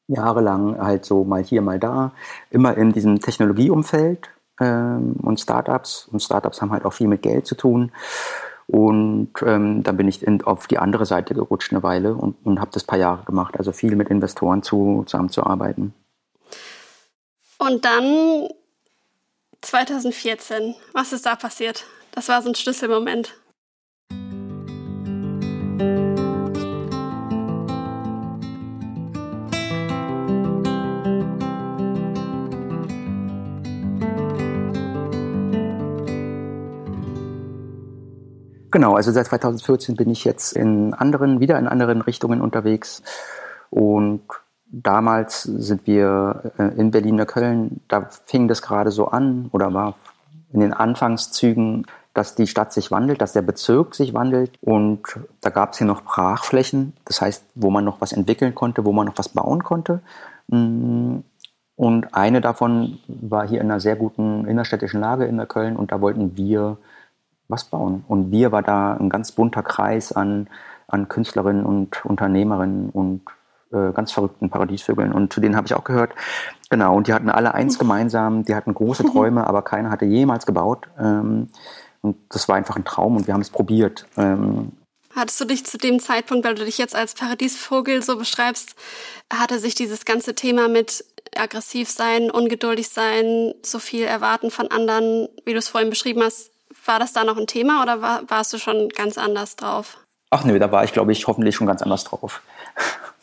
jahrelang 0.06 0.78
halt 0.78 1.04
so 1.04 1.24
mal 1.24 1.42
hier, 1.42 1.62
mal 1.62 1.78
da, 1.78 2.12
immer 2.50 2.76
in 2.76 2.92
diesem 2.92 3.20
Technologieumfeld 3.20 4.28
ähm, 4.60 5.16
und 5.22 5.40
Startups. 5.40 6.08
Und 6.10 6.22
Startups 6.22 6.60
haben 6.60 6.72
halt 6.72 6.84
auch 6.84 6.92
viel 6.92 7.08
mit 7.08 7.22
Geld 7.22 7.46
zu 7.46 7.54
tun. 7.54 7.92
Und 8.66 9.30
ähm, 9.44 9.82
dann 9.82 9.96
bin 9.96 10.08
ich 10.08 10.22
in, 10.22 10.42
auf 10.42 10.66
die 10.66 10.78
andere 10.78 11.04
Seite 11.04 11.34
gerutscht 11.34 11.72
eine 11.72 11.82
Weile 11.82 12.14
und, 12.14 12.36
und 12.44 12.60
habe 12.60 12.70
das 12.72 12.84
paar 12.84 12.98
Jahre 12.98 13.24
gemacht, 13.24 13.56
also 13.58 13.72
viel 13.72 13.94
mit 13.94 14.08
Investoren 14.08 14.62
zu, 14.62 15.04
zusammenzuarbeiten. 15.06 15.92
Und 17.58 17.84
dann 17.84 18.48
2014, 19.60 20.74
was 20.92 21.12
ist 21.12 21.26
da 21.26 21.36
passiert? 21.36 21.84
Das 22.12 22.28
war 22.28 22.42
so 22.42 22.48
ein 22.48 22.54
Schlüsselmoment. 22.54 23.34
Genau, 38.74 38.96
also 38.96 39.12
seit 39.12 39.26
2014 39.26 39.94
bin 39.94 40.10
ich 40.10 40.24
jetzt 40.24 40.56
in 40.56 40.94
anderen, 40.94 41.38
wieder 41.38 41.56
in 41.60 41.68
anderen 41.68 42.00
Richtungen 42.00 42.40
unterwegs. 42.40 43.04
Und 43.70 44.22
damals 44.66 45.44
sind 45.44 45.86
wir 45.86 46.52
äh, 46.58 46.76
in 46.76 46.90
Berlin 46.90 47.24
Köln, 47.24 47.82
da 47.86 48.08
fing 48.24 48.48
das 48.48 48.62
gerade 48.62 48.90
so 48.90 49.06
an 49.06 49.48
oder 49.52 49.72
war 49.72 49.94
in 50.52 50.58
den 50.58 50.72
Anfangszügen, 50.72 51.86
dass 52.14 52.34
die 52.34 52.48
Stadt 52.48 52.72
sich 52.72 52.90
wandelt, 52.90 53.20
dass 53.20 53.32
der 53.32 53.42
Bezirk 53.42 53.94
sich 53.94 54.12
wandelt. 54.12 54.58
Und 54.60 55.02
da 55.40 55.50
gab 55.50 55.70
es 55.70 55.78
hier 55.78 55.86
noch 55.86 56.02
Brachflächen, 56.02 56.94
das 57.04 57.20
heißt, 57.20 57.44
wo 57.54 57.70
man 57.70 57.84
noch 57.84 58.00
was 58.00 58.10
entwickeln 58.10 58.56
konnte, 58.56 58.84
wo 58.84 58.90
man 58.90 59.06
noch 59.06 59.18
was 59.18 59.28
bauen 59.28 59.62
konnte. 59.62 60.00
Mm, 60.48 61.18
und 61.76 62.12
eine 62.12 62.40
davon 62.40 62.98
war 63.06 63.46
hier 63.46 63.60
in 63.60 63.70
einer 63.70 63.78
sehr 63.78 63.94
guten 63.94 64.48
innerstädtischen 64.48 65.00
Lage 65.00 65.26
in 65.26 65.36
der 65.36 65.46
Köln 65.46 65.76
und 65.76 65.92
da 65.92 66.00
wollten 66.00 66.36
wir 66.36 66.76
was 67.48 67.64
bauen. 67.64 68.04
Und 68.08 68.30
wir 68.30 68.52
war 68.52 68.62
da 68.62 68.94
ein 68.94 69.10
ganz 69.10 69.32
bunter 69.32 69.62
Kreis 69.62 70.12
an, 70.12 70.48
an 70.88 71.08
Künstlerinnen 71.08 71.64
und 71.64 72.04
Unternehmerinnen 72.04 72.90
und 72.90 73.22
äh, 73.72 73.92
ganz 73.92 74.12
verrückten 74.12 74.50
Paradiesvögeln. 74.50 75.12
Und 75.12 75.32
zu 75.32 75.40
denen 75.40 75.56
habe 75.56 75.66
ich 75.66 75.74
auch 75.74 75.84
gehört. 75.84 76.12
Genau, 76.70 76.96
und 76.96 77.06
die 77.06 77.12
hatten 77.12 77.30
alle 77.30 77.54
eins 77.54 77.78
gemeinsam, 77.78 78.44
die 78.44 78.54
hatten 78.54 78.74
große 78.74 79.04
Träume, 79.12 79.46
aber 79.46 79.62
keiner 79.62 79.90
hatte 79.90 80.04
jemals 80.04 80.46
gebaut. 80.46 80.88
Ähm, 80.98 81.48
und 82.00 82.16
das 82.28 82.48
war 82.48 82.56
einfach 82.56 82.76
ein 82.76 82.84
Traum 82.84 83.16
und 83.16 83.26
wir 83.26 83.34
haben 83.34 83.40
es 83.40 83.50
probiert. 83.50 84.06
Ähm, 84.16 84.72
Hattest 85.14 85.40
du 85.40 85.44
dich 85.44 85.64
zu 85.64 85.78
dem 85.78 86.00
Zeitpunkt, 86.00 86.44
weil 86.44 86.56
du 86.56 86.64
dich 86.64 86.76
jetzt 86.76 86.96
als 86.96 87.14
Paradiesvogel 87.14 88.02
so 88.02 88.18
beschreibst, 88.18 88.74
hatte 89.32 89.60
sich 89.60 89.74
dieses 89.74 90.04
ganze 90.04 90.34
Thema 90.34 90.68
mit 90.68 91.04
aggressiv 91.36 91.88
sein, 91.88 92.30
ungeduldig 92.30 92.88
sein, 92.88 93.54
so 93.62 93.78
viel 93.78 94.04
erwarten 94.04 94.50
von 94.50 94.68
anderen, 94.68 95.28
wie 95.44 95.52
du 95.52 95.58
es 95.58 95.68
vorhin 95.68 95.90
beschrieben 95.90 96.22
hast, 96.22 96.50
war 96.86 96.98
das 96.98 97.12
da 97.12 97.24
noch 97.24 97.36
ein 97.36 97.46
Thema 97.46 97.82
oder 97.82 98.02
war, 98.02 98.22
warst 98.28 98.52
du 98.52 98.58
schon 98.58 98.88
ganz 98.90 99.18
anders 99.18 99.56
drauf? 99.56 99.98
Ach 100.30 100.44
nö, 100.44 100.58
da 100.58 100.72
war 100.72 100.84
ich, 100.84 100.92
glaube 100.92 101.12
ich, 101.12 101.26
hoffentlich 101.26 101.54
schon 101.54 101.66
ganz 101.66 101.82
anders 101.82 102.04
drauf. 102.04 102.42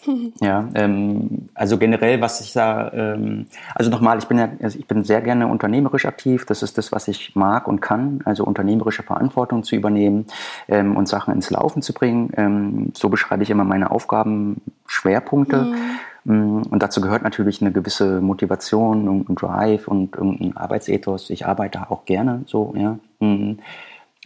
ja, 0.39 0.67
ähm, 0.75 1.49
also 1.53 1.77
generell, 1.77 2.21
was 2.21 2.41
ich 2.41 2.53
da, 2.53 2.91
ähm, 2.93 3.47
also 3.75 3.91
nochmal, 3.91 4.17
ich 4.17 4.27
bin 4.27 4.37
ja, 4.37 4.49
also 4.61 4.79
ich 4.79 4.87
bin 4.87 5.03
sehr 5.03 5.21
gerne 5.21 5.47
unternehmerisch 5.47 6.05
aktiv. 6.05 6.45
Das 6.45 6.63
ist 6.63 6.77
das, 6.77 6.91
was 6.91 7.07
ich 7.07 7.35
mag 7.35 7.67
und 7.67 7.81
kann, 7.81 8.21
also 8.25 8.45
unternehmerische 8.45 9.03
Verantwortung 9.03 9.63
zu 9.63 9.75
übernehmen 9.75 10.25
ähm, 10.67 10.95
und 10.95 11.07
Sachen 11.07 11.33
ins 11.33 11.49
Laufen 11.49 11.81
zu 11.81 11.93
bringen. 11.93 12.31
Ähm, 12.37 12.93
so 12.95 13.09
beschreibe 13.09 13.43
ich 13.43 13.49
immer 13.49 13.65
meine 13.65 13.91
Aufgabenschwerpunkte. 13.91 15.57
Mhm. 15.57 15.99
Mm, 16.23 16.61
und 16.69 16.83
dazu 16.83 17.01
gehört 17.01 17.23
natürlich 17.23 17.61
eine 17.61 17.71
gewisse 17.71 18.21
Motivation 18.21 19.07
und 19.07 19.41
Drive 19.41 19.87
und 19.87 20.15
irgendein 20.15 20.55
Arbeitsethos. 20.57 21.29
Ich 21.29 21.45
arbeite 21.45 21.89
auch 21.89 22.05
gerne 22.05 22.43
so, 22.45 22.73
ja. 22.77 22.99
Mm. 23.19 23.59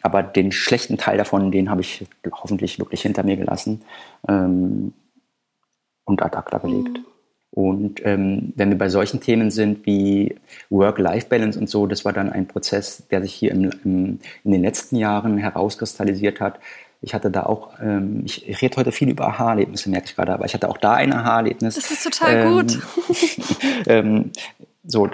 Aber 0.02 0.22
den 0.22 0.52
schlechten 0.52 0.98
Teil 0.98 1.18
davon, 1.18 1.52
den 1.52 1.72
habe 1.72 1.82
ich 1.82 2.06
hoffentlich 2.32 2.78
wirklich 2.78 3.02
hinter 3.02 3.24
mir 3.24 3.38
gelassen 3.38 3.82
ähm, 4.28 4.94
und 6.04 6.22
ad 6.22 6.38
acta 6.38 6.60
gelegt. 6.60 7.00
Mhm. 7.00 7.06
Und 7.50 8.06
ähm, 8.06 8.54
wenn 8.56 8.70
wir 8.70 8.78
bei 8.78 8.90
solchen 8.90 9.22
Themen 9.22 9.50
sind 9.50 9.86
wie 9.88 10.36
Work-Life-Balance 10.70 11.58
und 11.58 11.70
so, 11.70 11.88
das 11.88 12.06
war 12.06 12.14
dann 12.14 12.30
ein 12.30 12.48
Prozess, 12.48 13.08
der 13.10 13.24
sich 13.24 13.34
hier 13.34 13.52
im, 13.52 13.72
im, 13.84 14.20
in 14.44 14.52
den 14.52 14.62
letzten 14.62 14.98
Jahren 14.98 15.38
herauskristallisiert 15.38 16.40
hat, 16.40 16.60
ich 17.02 17.14
hatte 17.14 17.30
da 17.30 17.44
auch, 17.44 17.80
ähm, 17.82 18.24
ich, 18.26 18.48
ich 18.48 18.62
rede 18.62 18.78
heute 18.78 18.92
viel 18.92 19.10
über 19.10 19.28
Aha-Erlebnisse, 19.28 19.90
merke 19.90 20.08
ich 20.08 20.16
gerade, 20.16 20.34
aber 20.34 20.46
ich 20.46 20.54
hatte 20.54 20.70
auch 20.70 20.78
da 20.78 20.94
ein 20.94 21.14
Aha-Erlebnis. 21.14 21.76
Das 21.76 21.92
ist 21.92 22.04
total 22.04 22.38
ähm, 22.38 22.54
gut. 22.54 22.80
ähm, 23.88 24.32
so, 24.84 25.10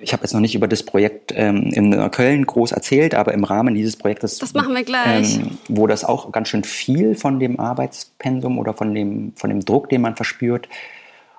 ich 0.00 0.12
habe 0.12 0.22
jetzt 0.22 0.32
noch 0.32 0.40
nicht 0.40 0.54
über 0.54 0.68
das 0.68 0.82
Projekt 0.82 1.32
ähm, 1.34 1.70
in 1.72 2.10
Köln 2.10 2.44
groß 2.44 2.72
erzählt, 2.72 3.14
aber 3.14 3.32
im 3.32 3.44
Rahmen 3.44 3.74
dieses 3.74 3.96
Projektes, 3.96 4.38
das 4.38 4.54
machen 4.54 4.74
wir 4.74 4.84
gleich, 4.84 5.38
ähm, 5.38 5.58
wo 5.68 5.86
das 5.86 6.04
auch 6.04 6.32
ganz 6.32 6.48
schön 6.48 6.64
viel 6.64 7.14
von 7.14 7.40
dem 7.40 7.58
Arbeitspensum 7.58 8.58
oder 8.58 8.74
von 8.74 8.94
dem 8.94 9.32
von 9.36 9.50
dem 9.50 9.64
Druck, 9.64 9.88
den 9.88 10.02
man 10.02 10.16
verspürt. 10.16 10.68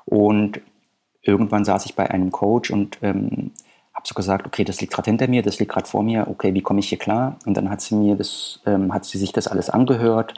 Und 0.06 0.62
irgendwann 1.22 1.66
saß 1.66 1.86
ich 1.86 1.96
bei 1.96 2.10
einem 2.10 2.32
Coach 2.32 2.72
und 2.72 2.98
ähm, 3.02 3.52
so 4.08 4.14
gesagt, 4.16 4.46
okay, 4.46 4.64
das 4.64 4.80
liegt 4.80 4.94
gerade 4.94 5.10
hinter 5.10 5.28
mir, 5.28 5.42
das 5.42 5.60
liegt 5.60 5.72
gerade 5.72 5.88
vor 5.88 6.02
mir, 6.02 6.28
okay, 6.30 6.54
wie 6.54 6.62
komme 6.62 6.80
ich 6.80 6.88
hier 6.88 6.98
klar? 6.98 7.38
Und 7.46 7.56
dann 7.56 7.70
hat 7.70 7.82
sie 7.82 7.94
mir 7.94 8.16
das, 8.16 8.62
ähm, 8.66 8.94
hat 8.94 9.04
sie 9.04 9.18
sich 9.18 9.34
das 9.34 9.48
alles 9.48 9.70
angehört 9.70 10.34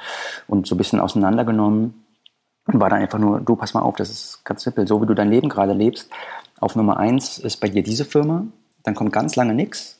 und 0.47 0.65
so 0.65 0.73
ein 0.73 0.77
bisschen 0.79 0.99
auseinandergenommen 0.99 2.03
und 2.65 2.79
war 2.79 2.89
dann 2.89 3.01
einfach 3.01 3.19
nur, 3.19 3.41
du 3.41 3.55
pass 3.55 3.75
mal 3.75 3.81
auf, 3.81 3.95
das 3.95 4.09
ist 4.09 4.43
ganz 4.43 4.63
simpel, 4.63 4.87
so 4.87 4.99
wie 5.01 5.05
du 5.05 5.13
dein 5.13 5.29
Leben 5.29 5.49
gerade 5.49 5.73
lebst. 5.73 6.09
Auf 6.59 6.75
Nummer 6.75 6.97
eins 6.97 7.37
ist 7.37 7.57
bei 7.57 7.69
dir 7.69 7.83
diese 7.83 8.05
Firma, 8.05 8.47
dann 8.83 8.95
kommt 8.95 9.13
ganz 9.13 9.35
lange 9.35 9.53
nichts 9.53 9.99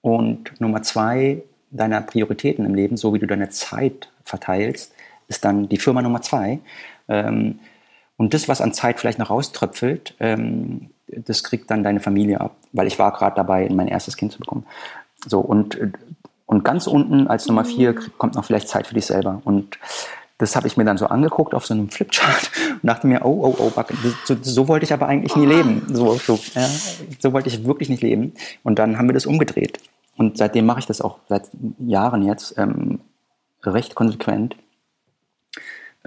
und 0.00 0.60
Nummer 0.60 0.82
zwei 0.82 1.44
deiner 1.70 2.00
Prioritäten 2.00 2.64
im 2.64 2.74
Leben, 2.74 2.96
so 2.96 3.14
wie 3.14 3.20
du 3.20 3.28
deine 3.28 3.48
Zeit 3.50 4.10
verteilst, 4.24 4.92
ist 5.28 5.44
dann 5.44 5.68
die 5.68 5.76
Firma 5.76 6.02
Nummer 6.02 6.22
zwei. 6.22 6.58
Ähm, 7.06 7.60
und 8.16 8.34
das, 8.34 8.48
was 8.48 8.60
an 8.60 8.72
Zeit 8.72 8.98
vielleicht 8.98 9.20
noch 9.20 9.30
rauströpfelt, 9.30 10.16
ähm, 10.18 10.90
das 11.08 11.44
kriegt 11.44 11.70
dann 11.70 11.82
deine 11.82 12.00
Familie 12.00 12.40
ab, 12.40 12.56
weil 12.72 12.86
ich 12.86 12.98
war 12.98 13.12
gerade 13.12 13.36
dabei, 13.36 13.68
mein 13.70 13.88
erstes 13.88 14.16
Kind 14.16 14.32
zu 14.32 14.38
bekommen. 14.38 14.66
So, 15.26 15.40
und, 15.40 15.78
und 16.46 16.64
ganz 16.64 16.86
unten 16.86 17.26
als 17.26 17.46
Nummer 17.46 17.64
vier 17.64 17.94
kommt 17.94 18.34
noch 18.34 18.44
vielleicht 18.44 18.68
Zeit 18.68 18.86
für 18.86 18.94
dich 18.94 19.06
selber. 19.06 19.40
Und 19.44 19.78
das 20.38 20.54
habe 20.54 20.68
ich 20.68 20.76
mir 20.76 20.84
dann 20.84 20.98
so 20.98 21.06
angeguckt 21.06 21.52
auf 21.54 21.66
so 21.66 21.74
einem 21.74 21.90
Flipchart 21.90 22.50
und 22.82 22.86
dachte 22.86 23.06
mir, 23.06 23.24
oh, 23.24 23.54
oh, 23.58 23.72
oh, 23.76 23.82
so, 24.24 24.36
so 24.40 24.68
wollte 24.68 24.84
ich 24.84 24.92
aber 24.92 25.06
eigentlich 25.06 25.34
nie 25.36 25.46
leben. 25.46 25.82
So, 25.92 26.14
so, 26.14 26.38
ja, 26.54 26.68
so 27.18 27.32
wollte 27.32 27.48
ich 27.48 27.64
wirklich 27.64 27.88
nicht 27.88 28.02
leben. 28.02 28.34
Und 28.62 28.78
dann 28.78 28.98
haben 28.98 29.08
wir 29.08 29.14
das 29.14 29.26
umgedreht. 29.26 29.80
Und 30.16 30.36
seitdem 30.36 30.66
mache 30.66 30.80
ich 30.80 30.86
das 30.86 31.00
auch 31.00 31.18
seit 31.28 31.48
Jahren 31.78 32.24
jetzt 32.24 32.56
ähm, 32.58 33.00
recht 33.64 33.94
konsequent 33.94 34.56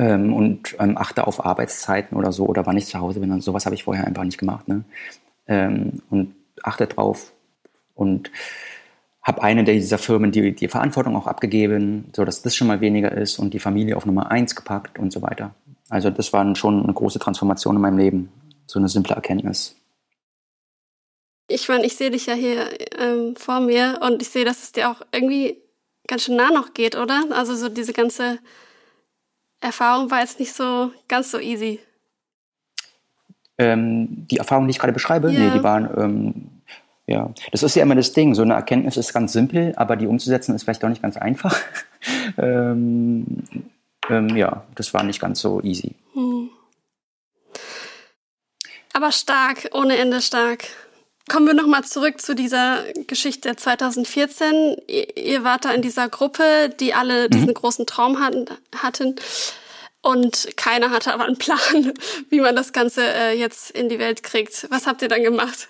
ähm, 0.02 0.34
und 0.34 0.76
ähm, 0.80 0.98
achte 0.98 1.28
auf 1.28 1.46
Arbeitszeiten 1.46 2.18
oder 2.18 2.32
so 2.32 2.48
oder 2.48 2.66
wann 2.66 2.76
ich 2.76 2.88
zu 2.88 3.00
Hause 3.00 3.20
bin. 3.20 3.32
Und 3.32 3.44
sowas 3.44 3.66
habe 3.66 3.76
ich 3.76 3.84
vorher 3.84 4.08
einfach 4.08 4.24
nicht 4.24 4.40
gemacht. 4.40 4.68
Ne? 4.68 4.84
Ähm, 5.48 6.02
und 6.10 6.34
achte 6.64 6.88
drauf 6.88 7.32
und 7.94 8.32
habe 9.22 9.44
eine 9.44 9.64
dieser 9.64 10.00
Firmen 10.00 10.32
die, 10.32 10.56
die 10.56 10.68
Verantwortung 10.68 11.16
auch 11.16 11.28
abgegeben, 11.28 12.10
so 12.16 12.26
dass 12.26 12.42
das 12.42 12.56
schon 12.56 12.68
mal 12.68 12.82
weniger 12.82 13.12
ist 13.12 13.38
und 13.38 13.54
die 13.54 13.60
Familie 13.60 13.96
auf 13.96 14.08
Nummer 14.08 14.32
eins 14.32 14.56
gepackt 14.56 14.98
und 14.98 15.14
so 15.14 15.22
weiter. 15.22 15.54
Also 15.90 16.10
das 16.10 16.34
war 16.34 16.56
schon 16.56 16.84
eine 16.84 16.94
große 16.94 17.20
Transformation 17.20 17.76
in 17.76 17.82
meinem 17.84 18.00
Leben, 18.00 18.32
so 18.66 18.80
eine 18.80 18.90
simple 18.90 19.16
Erkenntnis. 19.16 19.76
Ich 21.48 21.70
meine, 21.70 21.86
ich 21.86 21.96
sehe 21.96 22.10
dich 22.10 22.26
ja 22.26 22.34
hier 22.34 22.70
ähm, 22.98 23.36
vor 23.36 23.60
mir 23.60 24.00
und 24.02 24.24
ich 24.24 24.30
sehe, 24.30 24.46
dass 24.46 24.64
es 24.64 24.72
dir 24.72 24.90
auch 24.90 25.02
irgendwie 25.12 25.58
ganz 26.08 26.24
schön 26.24 26.38
nah 26.38 26.50
noch 26.50 26.74
geht, 26.74 26.96
oder? 26.96 27.26
Also 27.32 27.56
so 27.56 27.70
diese 27.70 27.94
ganze 27.94 28.40
Erfahrung 29.62 30.12
war 30.12 30.22
jetzt 30.22 30.40
nicht 30.40 30.54
so 30.54 30.92
ganz 31.08 31.32
so 31.32 31.40
easy. 31.40 31.80
Ähm, 33.58 34.28
die 34.30 34.38
Erfahrung, 34.38 34.68
die 34.68 34.72
ich 34.72 34.80
gerade 34.80 34.94
beschreibe, 34.94 35.30
yeah. 35.30 35.40
nee, 35.40 35.52
die 35.58 35.64
waren, 35.64 35.90
ähm, 35.98 36.62
ja, 37.06 37.32
das 37.52 37.62
ist 37.62 37.76
ja 37.76 37.84
immer 37.84 37.96
das 37.96 38.12
Ding. 38.12 38.34
So 38.34 38.42
eine 38.42 38.56
Erkenntnis 38.56 38.98
ist 38.98 39.14
ganz 39.14 39.34
simpel, 39.34 39.74
aber 39.76 39.96
die 39.96 40.08
umzusetzen 40.08 40.56
ist 40.56 40.64
vielleicht 40.64 40.82
doch 40.82 40.90
nicht 40.90 41.02
ganz 41.02 41.16
einfach. 41.16 41.56
ähm, 42.38 43.44
ähm, 44.10 44.36
ja, 44.36 44.66
das 44.76 44.94
war 44.94 45.04
nicht 45.04 45.22
ganz 45.22 45.40
so 45.40 45.62
easy. 45.62 45.96
Hm. 46.14 46.50
Aber 48.94 49.12
stark, 49.12 49.70
ohne 49.74 49.98
Ende 49.98 50.22
stark. 50.22 50.66
Kommen 51.32 51.48
wir 51.48 51.54
nochmal 51.54 51.86
zurück 51.86 52.20
zu 52.20 52.36
dieser 52.36 52.84
Geschichte 53.08 53.56
2014. 53.56 54.76
Ihr 55.16 55.46
wart 55.46 55.64
da 55.64 55.72
in 55.72 55.82
dieser 55.82 56.10
Gruppe, 56.10 56.44
die 56.78 56.94
alle 56.94 57.28
mhm. 57.28 57.30
diesen 57.30 57.54
großen 57.54 57.86
Traum 57.86 58.20
hatten, 58.20 58.48
hatten. 58.76 59.16
Und 60.02 60.50
keiner 60.58 60.90
hatte 60.90 61.14
aber 61.14 61.24
einen 61.24 61.38
Plan, 61.38 61.94
wie 62.30 62.42
man 62.42 62.54
das 62.54 62.74
Ganze 62.74 63.04
äh, 63.04 63.40
jetzt 63.40 63.72
in 63.72 63.88
die 63.88 63.98
Welt 63.98 64.24
kriegt. 64.24 64.68
Was 64.72 64.88
habt 64.88 65.04
ihr 65.04 65.08
dann 65.08 65.24
gemacht? 65.24 65.70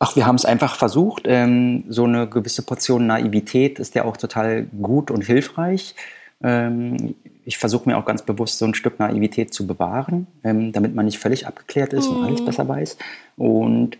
Ach, 0.00 0.16
wir 0.16 0.26
haben 0.26 0.34
es 0.34 0.44
einfach 0.44 0.74
versucht. 0.74 1.22
Ähm, 1.26 1.84
so 1.88 2.02
eine 2.02 2.28
gewisse 2.28 2.62
Portion 2.62 3.06
Naivität 3.06 3.78
ist 3.78 3.94
ja 3.94 4.04
auch 4.04 4.16
total 4.16 4.64
gut 4.64 5.12
und 5.12 5.22
hilfreich. 5.22 5.94
Ähm, 6.42 7.14
ich 7.44 7.58
versuche 7.58 7.88
mir 7.88 7.96
auch 7.98 8.04
ganz 8.04 8.22
bewusst 8.22 8.58
so 8.58 8.64
ein 8.64 8.74
Stück 8.74 8.98
Naivität 8.98 9.54
zu 9.54 9.64
bewahren, 9.64 10.26
ähm, 10.42 10.72
damit 10.72 10.96
man 10.96 11.04
nicht 11.04 11.20
völlig 11.20 11.46
abgeklärt 11.46 11.92
ist 11.92 12.10
mhm. 12.10 12.16
und 12.16 12.24
alles 12.24 12.40
mhm. 12.40 12.46
besser 12.46 12.66
weiß. 12.66 12.98
Und 13.36 13.96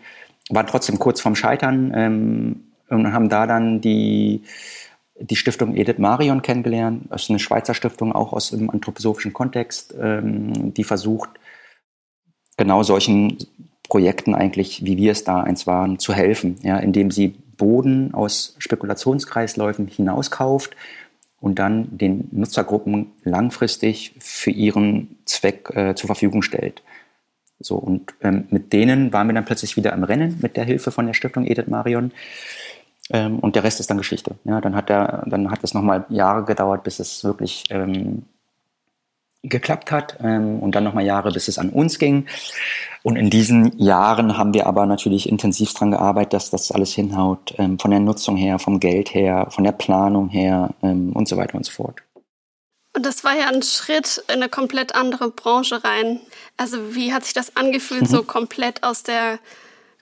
war 0.49 0.65
trotzdem 0.65 0.99
kurz 0.99 1.21
vorm 1.21 1.35
Scheitern 1.35 1.91
ähm, 1.95 2.63
und 2.89 3.13
haben 3.13 3.29
da 3.29 3.47
dann 3.47 3.81
die, 3.81 4.43
die 5.19 5.35
Stiftung 5.35 5.75
Edith 5.75 5.97
Marion 5.97 6.41
kennengelernt. 6.41 7.07
Das 7.09 7.23
ist 7.23 7.29
eine 7.29 7.39
Schweizer 7.39 7.73
Stiftung, 7.73 8.13
auch 8.13 8.33
aus 8.33 8.51
dem 8.51 8.69
anthroposophischen 8.69 9.33
Kontext, 9.33 9.93
ähm, 9.99 10.73
die 10.73 10.83
versucht, 10.83 11.29
genau 12.57 12.83
solchen 12.83 13.37
Projekten 13.87 14.35
eigentlich, 14.35 14.83
wie 14.83 14.97
wir 14.97 15.11
es 15.11 15.23
da 15.23 15.41
eins 15.41 15.67
waren, 15.67 15.99
zu 15.99 16.13
helfen, 16.13 16.57
ja, 16.61 16.77
indem 16.77 17.11
sie 17.11 17.35
Boden 17.57 18.13
aus 18.13 18.55
Spekulationskreisläufen 18.59 19.87
hinauskauft 19.87 20.75
und 21.39 21.59
dann 21.59 21.97
den 21.97 22.27
Nutzergruppen 22.31 23.11
langfristig 23.23 24.13
für 24.19 24.51
ihren 24.51 25.17
Zweck 25.25 25.69
äh, 25.73 25.95
zur 25.95 26.07
Verfügung 26.07 26.41
stellt. 26.41 26.83
So, 27.59 27.75
und 27.75 28.13
ähm, 28.21 28.47
mit 28.49 28.71
denen 28.73 29.11
waren 29.13 29.27
wir 29.27 29.33
dann 29.33 29.45
plötzlich 29.45 29.77
wieder 29.77 29.93
im 29.93 30.03
Rennen 30.03 30.37
mit 30.41 30.57
der 30.57 30.63
Hilfe 30.63 30.91
von 30.91 31.07
der 31.07 31.13
Stiftung 31.13 31.45
Edith 31.45 31.67
Marion. 31.67 32.11
Ähm, 33.09 33.39
und 33.39 33.55
der 33.55 33.63
Rest 33.63 33.79
ist 33.79 33.89
dann 33.89 33.97
Geschichte. 33.97 34.35
Ja, 34.43 34.61
dann 34.61 34.75
hat 34.75 34.89
der, 34.89 35.23
dann 35.27 35.49
hat 35.49 35.63
es 35.63 35.73
nochmal 35.73 36.05
Jahre 36.09 36.43
gedauert, 36.43 36.83
bis 36.83 36.99
es 36.99 37.23
wirklich 37.23 37.65
ähm, 37.69 38.23
geklappt 39.43 39.91
hat 39.91 40.17
ähm, 40.21 40.59
und 40.59 40.75
dann 40.75 40.83
nochmal 40.83 41.05
Jahre, 41.05 41.31
bis 41.31 41.47
es 41.47 41.57
an 41.57 41.69
uns 41.69 41.99
ging. 41.99 42.25
Und 43.03 43.15
in 43.15 43.29
diesen 43.29 43.77
Jahren 43.79 44.37
haben 44.37 44.53
wir 44.53 44.67
aber 44.67 44.85
natürlich 44.85 45.29
intensiv 45.29 45.73
dran 45.73 45.91
gearbeitet, 45.91 46.33
dass 46.33 46.49
das 46.49 46.71
alles 46.71 46.93
hinhaut, 46.93 47.53
ähm, 47.57 47.79
von 47.79 47.91
der 47.91 47.99
Nutzung 47.99 48.35
her, 48.35 48.59
vom 48.59 48.79
Geld 48.79 49.13
her, 49.13 49.47
von 49.49 49.63
der 49.63 49.71
Planung 49.71 50.29
her 50.29 50.71
ähm, 50.83 51.11
und 51.13 51.27
so 51.27 51.37
weiter 51.37 51.55
und 51.55 51.65
so 51.65 51.71
fort. 51.71 52.01
Und 52.97 53.05
das 53.05 53.23
war 53.23 53.35
ja 53.35 53.45
ein 53.45 53.61
Schritt 53.61 54.23
in 54.27 54.41
eine 54.41 54.49
komplett 54.49 54.95
andere 54.95 55.29
Branche 55.29 55.83
rein. 55.83 56.19
Also 56.57 56.95
wie 56.95 57.13
hat 57.13 57.25
sich 57.25 57.35
das 57.35 57.55
angefühlt, 57.55 58.01
mhm. 58.01 58.07
so 58.07 58.23
komplett 58.23 58.81
aus 58.81 59.03
der 59.03 59.37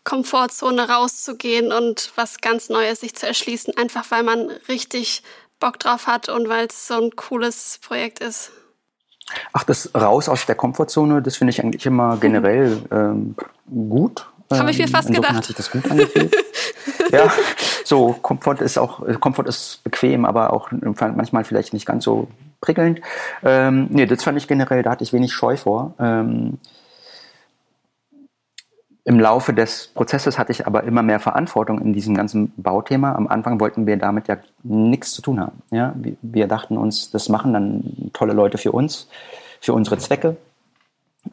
Komfortzone 0.05 0.88
rauszugehen 0.88 1.73
und 1.73 2.13
was 2.15 2.39
ganz 2.39 2.69
Neues 2.69 3.01
sich 3.01 3.13
zu 3.13 3.27
erschließen, 3.27 3.75
einfach 3.75 4.12
weil 4.12 4.23
man 4.23 4.49
richtig 4.69 5.23
Bock 5.60 5.77
drauf 5.77 6.08
hat 6.08 6.29
und 6.29 6.47
weil 6.47 6.67
es 6.67 6.88
so 6.88 6.93
ein 6.93 7.10
cooles 7.17 7.79
Projekt 7.86 8.19
ist? 8.19 8.51
Ach, 9.51 9.65
das 9.65 9.93
raus 9.93 10.29
aus 10.29 10.45
der 10.45 10.55
Komfortzone, 10.55 11.21
das 11.21 11.36
finde 11.36 11.51
ich 11.51 11.62
eigentlich 11.62 11.86
immer 11.86 12.15
generell 12.15 12.81
ähm, 12.91 13.36
gut. 13.69 14.25
Habe 14.53 14.71
ich 14.71 14.77
mir 14.77 14.88
fast 14.88 15.10
Insofern 15.10 15.34
gedacht. 15.34 15.36
hat 15.36 15.45
sich 15.47 15.55
das 15.58 15.69
gut 15.69 15.91
angefühlt. 15.91 16.34
ja, 17.12 17.29
so 17.84 18.13
Komfort 18.21 18.62
ist 18.62 18.77
auch 18.77 19.01
Komfort 19.19 19.47
ist 19.47 19.84
bequem, 19.84 20.23
aber 20.23 20.53
auch 20.53 20.69
manchmal 20.71 21.43
vielleicht 21.43 21.73
nicht 21.73 21.86
ganz 21.86 22.05
so 22.05 22.29
prickelnd. 22.65 23.01
Ähm, 23.43 23.88
nee, 23.89 24.06
das 24.06 24.23
fand 24.23 24.38
ich 24.38 24.47
generell, 24.47 24.84
da 24.84 24.91
hatte 24.91 25.04
ich 25.04 25.13
wenig 25.13 25.32
Scheu 25.34 25.56
vor. 25.56 25.93
Ähm, 25.99 26.58
Im 29.04 29.19
Laufe 29.19 29.54
des 29.54 29.88
Prozesses 29.88 30.39
hatte 30.39 30.51
ich 30.51 30.65
aber 30.65 30.84
immer 30.84 31.04
mehr 31.04 31.19
Verantwortung 31.19 31.80
in 31.80 31.93
diesem 31.93 32.15
ganzen 32.15 32.51
Bauthema. 32.58 33.13
Am 33.13 33.28
Anfang 33.28 33.60
wollten 33.60 33.86
wir 33.86 33.97
damit 33.97 34.28
ja 34.28 34.38
nichts 34.63 35.12
zu 35.13 35.21
tun 35.21 35.39
haben. 35.39 35.62
Ja? 35.71 35.93
Wir, 35.95 36.15
wir 36.21 36.47
dachten 36.47 36.78
uns, 36.78 37.12
das 37.12 37.30
machen 37.30 37.54
dann 37.54 38.10
tolle 38.13 38.34
Leute 38.34 38.58
für 38.58 38.71
uns, 38.71 39.08
für 39.62 39.73
unsere 39.73 39.97
Zwecke 39.99 40.38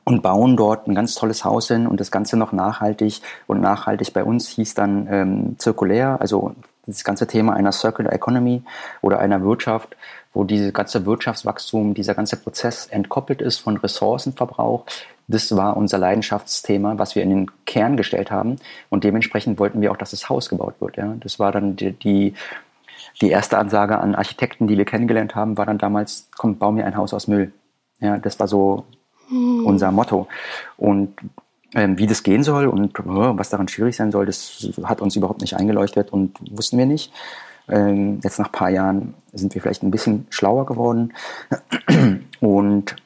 und 0.05 0.23
bauen 0.23 0.57
dort 0.57 0.87
ein 0.87 0.95
ganz 0.95 1.14
tolles 1.14 1.45
Haus 1.45 1.68
hin 1.68 1.87
und 1.87 2.01
das 2.01 2.11
Ganze 2.11 2.37
noch 2.37 2.53
nachhaltig. 2.53 3.21
Und 3.47 3.61
nachhaltig 3.61 4.12
bei 4.12 4.25
uns 4.25 4.49
hieß 4.49 4.75
dann 4.75 5.07
ähm, 5.11 5.59
zirkulär, 5.59 6.18
also 6.21 6.55
das 6.87 7.05
ganze 7.05 7.27
Thema 7.27 7.55
einer 7.55 7.73
Circular 7.73 8.12
Economy 8.12 8.62
oder 9.03 9.18
einer 9.18 9.42
Wirtschaft, 9.42 9.97
wo 10.33 10.45
dieses 10.45 10.73
ganze 10.73 11.05
Wirtschaftswachstum, 11.05 11.95
dieser 11.95 12.14
ganze 12.14 12.37
Prozess 12.37 12.87
entkoppelt 12.87 13.42
ist 13.42 13.59
von 13.59 13.77
Ressourcenverbrauch. 13.77 14.85
Das 15.29 15.55
war 15.57 15.77
unser 15.77 15.99
Leidenschaftsthema, 15.99 16.99
was 16.99 17.14
wir 17.14 17.23
in 17.23 17.31
den 17.31 17.51
Kern 17.66 17.97
gestellt 17.97 18.31
haben. 18.31 18.57
Und 18.88 19.05
dementsprechend 19.05 19.59
wollten 19.59 19.81
wir 19.81 19.92
auch, 19.92 19.97
dass 19.97 20.11
das 20.11 20.29
Haus 20.29 20.49
gebaut 20.49 20.75
wird. 20.81 20.97
Ja. 20.97 21.14
Das 21.21 21.38
war 21.38 21.53
dann 21.53 21.77
die, 21.77 21.92
die, 21.92 22.35
die 23.21 23.31
erste 23.31 23.59
Ansage 23.59 23.99
an 23.99 24.14
Architekten, 24.14 24.66
die 24.66 24.79
wir 24.79 24.85
kennengelernt 24.85 25.35
haben, 25.35 25.57
war 25.59 25.66
dann 25.66 25.79
damals, 25.79 26.29
komm, 26.37 26.57
bau 26.57 26.73
mir 26.73 26.87
ein 26.87 26.97
Haus 26.97 27.14
aus 27.14 27.29
Müll. 27.29 27.53
Ja, 28.01 28.16
das 28.16 28.40
war 28.40 28.49
so 28.49 28.85
hm. 29.29 29.64
unser 29.64 29.92
Motto. 29.92 30.29
Und 30.77 31.14
ähm, 31.75 31.99
wie 31.99 32.07
das 32.07 32.23
gehen 32.23 32.42
soll 32.42 32.66
und 32.66 32.99
äh, 32.99 33.03
was 33.05 33.51
daran 33.51 33.68
schwierig 33.68 33.97
sein 33.97 34.12
soll, 34.12 34.27
das 34.27 34.68
hat 34.85 35.01
uns 35.01 35.16
überhaupt 35.16 35.40
nicht 35.40 35.57
eingeleuchtet 35.57 36.12
und 36.12 36.38
wussten 36.51 36.79
wir 36.79 36.87
nicht. 36.87 37.12
Ähm, 37.68 38.20
jetzt 38.22 38.38
nach 38.38 38.46
ein 38.46 38.53
paar 38.53 38.70
Jahren 38.70 39.14
sind 39.33 39.55
wir 39.55 39.62
vielleicht 39.62 39.83
ein 39.83 39.90
bisschen 39.90 40.27
schlauer 40.31 40.66
geworden. 40.66 41.12
Und 42.40 42.96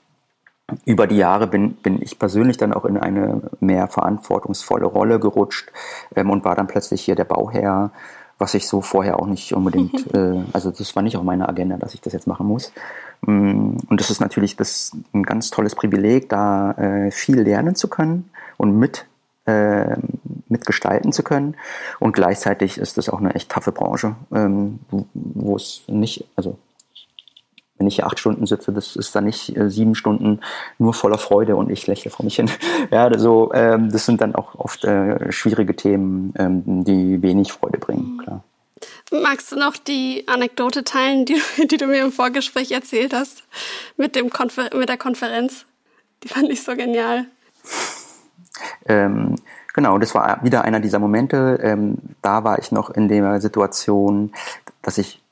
über 0.85 1.07
die 1.07 1.17
Jahre 1.17 1.47
bin, 1.47 1.75
bin 1.75 2.03
ich 2.03 2.19
persönlich 2.19 2.57
dann 2.57 2.73
auch 2.73 2.85
in 2.85 2.97
eine 2.97 3.43
mehr 3.61 3.89
verantwortungsvolle 3.89 4.87
Rolle 4.87 5.21
gerutscht 5.21 5.71
ähm, 6.15 6.31
und 6.31 6.45
war 6.45 6.57
dann 6.57 6.67
plötzlich 6.67 7.03
hier 7.03 7.15
der 7.15 7.25
Bauherr, 7.25 7.93
was 8.39 8.55
ich 8.55 8.67
so 8.67 8.81
vorher 8.81 9.21
auch 9.21 9.27
nicht 9.27 9.55
unbedingt, 9.55 10.13
äh, 10.15 10.43
also 10.53 10.71
das 10.71 10.97
war 10.97 11.03
nicht 11.03 11.17
auf 11.17 11.23
meiner 11.23 11.49
Agenda, 11.49 11.77
dass 11.77 11.95
ich 11.95 12.01
das 12.01 12.13
jetzt 12.13 12.27
machen 12.27 12.47
muss. 12.47 12.73
Mm, 13.23 13.77
und 13.89 14.01
das 14.01 14.11
ist 14.11 14.21
natürlich 14.21 14.57
das 14.57 14.93
ein 15.15 15.23
ganz 15.23 15.51
tolles 15.51 15.75
Privileg, 15.75 16.29
da 16.29 16.73
äh, 16.73 17.11
viel 17.13 17.41
lernen 17.41 17.77
zu 17.77 17.89
können 17.89 18.31
und 18.57 18.77
mit 18.77 19.07
äh, 19.45 19.97
mitgestalten 20.49 21.13
zu 21.13 21.23
können. 21.23 21.57
Und 22.01 22.13
gleichzeitig 22.13 22.79
ist 22.79 22.99
das 22.99 23.09
auch 23.09 23.21
eine 23.21 23.35
echt 23.35 23.51
taffe 23.51 23.73
Branche, 23.73 24.17
ähm, 24.33 24.81
wo 25.13 25.57
es 25.57 25.83
nicht, 25.89 26.25
also 26.37 26.59
wenn 27.79 27.87
ich 27.87 27.97
hier 27.97 28.07
acht 28.07 28.19
Stunden 28.19 28.47
sitze, 28.47 28.73
das 28.73 28.97
ist 28.97 29.15
dann 29.15 29.25
nicht 29.25 29.57
äh, 29.57 29.69
sieben 29.69 29.95
Stunden 29.95 30.41
nur 30.79 30.95
voller 30.95 31.19
Freude 31.19 31.57
und 31.57 31.71
ich 31.71 31.87
lächle 31.87 32.11
vor 32.11 32.25
mich 32.25 32.37
hin. 32.37 32.51
ja, 32.91 33.05
also 33.05 33.53
ähm, 33.55 33.91
das 33.91 34.07
sind 34.07 34.21
dann 34.21 34.35
auch 34.35 34.55
oft 34.55 34.85
äh, 34.85 35.31
schwierige 35.31 35.77
Themen, 35.77 36.33
ähm, 36.39 36.85
die 36.85 37.21
wenig 37.23 37.53
Freude 37.53 37.79
bringen, 37.79 38.19
klar. 38.23 38.43
Magst 39.11 39.53
du 39.53 39.57
noch 39.57 39.77
die 39.77 40.25
Anekdote 40.27 40.85
teilen, 40.85 41.25
die, 41.25 41.41
die 41.71 41.77
du 41.77 41.87
mir 41.87 42.03
im 42.03 42.13
Vorgespräch 42.13 42.73
erzählt 42.73 43.15
hast 43.15 43.45
mit, 43.97 44.17
dem 44.17 44.31
Konfer 44.31 44.75
mit 44.75 44.89
der 44.89 44.99
Konferenz? 44.99 45.67
Die 46.23 46.29
fand 46.29 46.51
ich 46.51 46.63
so 46.63 46.75
genial. 46.75 47.27
Ähm, 48.87 49.37
genau, 49.77 49.99
das 49.99 50.15
war 50.15 50.43
wieder 50.43 50.65
einer 50.65 50.81
dieser 50.81 50.99
Momente. 50.99 51.61
Ähm, 51.63 51.99
da 52.23 52.43
war 52.43 52.59
ich 52.59 52.73
noch 52.73 52.91
in 52.91 53.07
der 53.07 53.41
Situation, 53.41 54.33
dass 54.83 54.99
ich, 54.99 55.23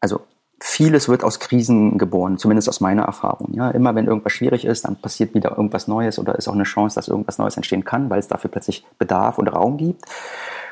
also 0.00 0.20
vieles 0.58 1.08
wird 1.08 1.22
aus 1.22 1.38
Krisen 1.38 1.98
geboren, 1.98 2.38
zumindest 2.38 2.68
aus 2.68 2.80
meiner 2.80 3.02
Erfahrung. 3.02 3.52
Ja, 3.52 3.70
immer 3.70 3.94
wenn 3.94 4.06
irgendwas 4.06 4.32
schwierig 4.32 4.64
ist, 4.64 4.86
dann 4.86 4.96
passiert 4.96 5.34
wieder 5.34 5.50
irgendwas 5.50 5.86
Neues 5.86 6.18
oder 6.18 6.36
ist 6.36 6.48
auch 6.48 6.54
eine 6.54 6.64
Chance, 6.64 6.94
dass 6.94 7.08
irgendwas 7.08 7.38
Neues 7.38 7.56
entstehen 7.56 7.84
kann, 7.84 8.08
weil 8.08 8.18
es 8.18 8.28
dafür 8.28 8.50
plötzlich 8.50 8.86
Bedarf 8.98 9.38
und 9.38 9.48
Raum 9.48 9.76
gibt. 9.76 10.04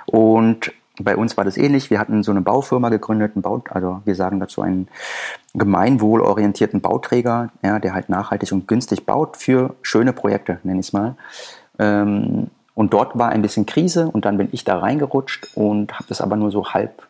Und 0.06 0.72
bei 1.00 1.16
uns 1.16 1.36
war 1.36 1.44
das 1.44 1.56
ähnlich. 1.56 1.90
Wir 1.90 1.98
hatten 1.98 2.22
so 2.22 2.30
eine 2.30 2.40
Baufirma 2.40 2.88
gegründet, 2.88 3.36
ein 3.36 3.42
Bau, 3.42 3.62
also 3.70 4.00
wir 4.04 4.14
sagen 4.14 4.40
dazu 4.40 4.62
einen 4.62 4.88
gemeinwohlorientierten 5.52 6.80
Bauträger, 6.80 7.50
ja, 7.62 7.78
der 7.78 7.94
halt 7.94 8.08
nachhaltig 8.08 8.52
und 8.52 8.68
günstig 8.68 9.04
baut 9.04 9.36
für 9.36 9.74
schöne 9.82 10.12
Projekte, 10.12 10.60
nenne 10.62 10.80
ich 10.80 10.86
es 10.86 10.92
mal. 10.92 11.16
Ähm, 11.78 12.48
und 12.74 12.92
dort 12.92 13.18
war 13.18 13.30
ein 13.30 13.42
bisschen 13.42 13.66
Krise 13.66 14.08
und 14.08 14.24
dann 14.24 14.36
bin 14.36 14.48
ich 14.52 14.64
da 14.64 14.78
reingerutscht 14.78 15.48
und 15.54 15.94
habe 15.94 16.04
das 16.08 16.20
aber 16.20 16.36
nur 16.36 16.50
so 16.50 16.66
halb 16.72 17.06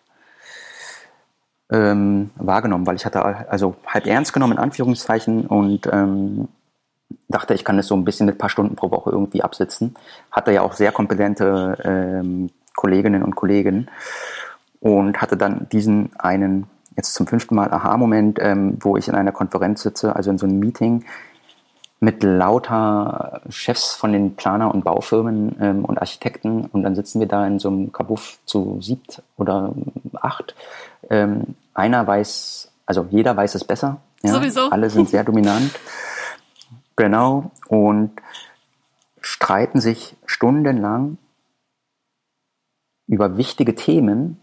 ähm, 1.70 2.30
wahrgenommen, 2.36 2.86
weil 2.86 2.96
ich 2.96 3.06
hatte 3.06 3.24
also 3.24 3.74
halb 3.86 4.06
ernst 4.06 4.32
genommen 4.32 4.54
in 4.54 4.58
Anführungszeichen 4.58 5.46
und 5.46 5.88
ähm, 5.90 6.48
dachte, 7.28 7.54
ich 7.54 7.64
kann 7.64 7.76
das 7.76 7.86
so 7.86 7.96
ein 7.96 8.04
bisschen 8.04 8.26
mit 8.26 8.36
ein 8.36 8.38
paar 8.38 8.50
Stunden 8.50 8.76
pro 8.76 8.90
Woche 8.90 9.10
irgendwie 9.10 9.42
absitzen. 9.42 9.94
Hatte 10.30 10.52
ja 10.52 10.62
auch 10.62 10.74
sehr 10.74 10.92
kompetente 10.92 11.78
ähm, 11.82 12.50
Kolleginnen 12.76 13.22
und 13.22 13.34
Kollegen 13.34 13.88
und 14.80 15.20
hatte 15.22 15.36
dann 15.36 15.68
diesen 15.70 16.10
einen 16.18 16.66
jetzt 16.96 17.14
zum 17.14 17.26
fünften 17.26 17.54
Mal 17.54 17.72
Aha-Moment, 17.72 18.38
ähm, 18.40 18.76
wo 18.80 18.96
ich 18.96 19.08
in 19.08 19.14
einer 19.14 19.32
Konferenz 19.32 19.82
sitze, 19.82 20.14
also 20.14 20.30
in 20.30 20.38
so 20.38 20.46
einem 20.46 20.58
Meeting 20.58 21.04
mit 22.04 22.22
lauter 22.22 23.40
Chefs 23.48 23.94
von 23.94 24.12
den 24.12 24.36
Planer- 24.36 24.72
und 24.72 24.84
Baufirmen 24.84 25.56
ähm, 25.60 25.84
und 25.84 25.98
Architekten 25.98 26.66
und 26.66 26.82
dann 26.82 26.94
sitzen 26.94 27.18
wir 27.18 27.26
da 27.26 27.46
in 27.46 27.58
so 27.58 27.68
einem 27.68 27.92
Kabuff 27.92 28.38
zu 28.44 28.78
siebt 28.80 29.22
oder 29.36 29.72
acht. 30.20 30.54
Ähm, 31.08 31.56
einer 31.72 32.06
weiß, 32.06 32.70
also 32.86 33.06
jeder 33.10 33.36
weiß 33.36 33.54
es 33.54 33.64
besser. 33.64 34.00
Ja? 34.22 34.32
Sowieso. 34.32 34.68
Alle 34.70 34.90
sind 34.90 35.08
sehr 35.08 35.24
dominant. 35.24 35.70
Genau. 36.96 37.50
Und 37.68 38.12
streiten 39.20 39.80
sich 39.80 40.14
stundenlang 40.26 41.16
über 43.06 43.36
wichtige 43.38 43.74
Themen 43.74 44.40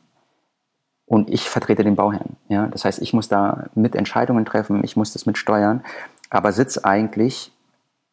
und 1.06 1.30
ich 1.30 1.50
vertrete 1.50 1.84
den 1.84 1.96
Bauherrn. 1.96 2.38
Ja? 2.50 2.68
Das 2.68 2.86
heißt, 2.86 3.02
ich 3.02 3.14
muss 3.14 3.28
da 3.28 3.66
mit 3.76 3.96
Entscheidungen 3.96 4.46
treffen, 4.46 4.84
ich 4.84 4.96
muss 4.96 5.14
das 5.14 5.26
mit 5.26 5.38
steuern, 5.38 5.84
aber 6.32 6.52
sitze 6.54 6.86
eigentlich 6.86 7.52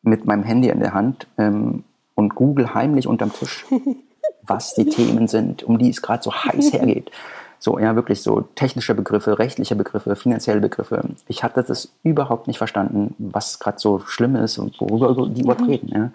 mit 0.02 0.26
meinem 0.26 0.42
Handy 0.42 0.68
in 0.68 0.80
der 0.80 0.92
Hand 0.92 1.26
ähm, 1.38 1.84
und 2.14 2.34
google 2.34 2.74
heimlich 2.74 3.06
unterm 3.06 3.32
Tisch, 3.32 3.64
was 4.42 4.74
die 4.74 4.84
Themen 4.86 5.28
sind, 5.28 5.62
um 5.62 5.78
die 5.78 5.88
es 5.88 6.02
gerade 6.02 6.22
so 6.22 6.34
heiß 6.34 6.72
hergeht. 6.74 7.10
So, 7.60 7.76
ja, 7.80 7.96
wirklich 7.96 8.22
so 8.22 8.42
technische 8.54 8.94
Begriffe, 8.94 9.40
rechtliche 9.40 9.74
Begriffe, 9.74 10.14
finanzielle 10.14 10.60
Begriffe. 10.60 11.02
Ich 11.26 11.42
hatte 11.42 11.64
das 11.64 11.90
überhaupt 12.04 12.46
nicht 12.46 12.58
verstanden, 12.58 13.16
was 13.18 13.58
gerade 13.58 13.80
so 13.80 13.98
schlimm 14.06 14.36
ist 14.36 14.58
und 14.58 14.80
worüber 14.80 15.28
die 15.28 15.42
überhaupt 15.42 15.62
mhm. 15.62 15.68
reden. 15.68 15.90
Ja. 15.92 16.12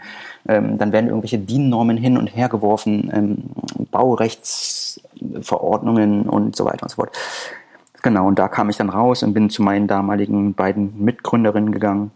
Ähm, 0.48 0.78
dann 0.78 0.94
werden 0.94 1.08
irgendwelche 1.08 1.40
DIN-Normen 1.40 1.98
hin 1.98 2.18
und 2.18 2.28
her 2.28 2.48
geworfen, 2.48 3.12
ähm, 3.14 3.44
Baurechtsverordnungen 3.92 6.30
und 6.30 6.56
so 6.56 6.64
weiter 6.64 6.84
und 6.84 6.90
so 6.90 6.96
fort. 6.96 7.12
Genau, 8.04 8.28
und 8.28 8.38
da 8.38 8.50
kam 8.50 8.70
ich 8.70 8.78
dann 8.78 8.90
raus 8.90 9.24
und 9.24 9.34
bin 9.34 9.50
zu 9.50 9.64
meinen 9.64 9.88
damaligen 9.88 10.54
beiden 10.54 11.04
Mitgründerinnen 11.04 11.72
gegangen 11.72 12.12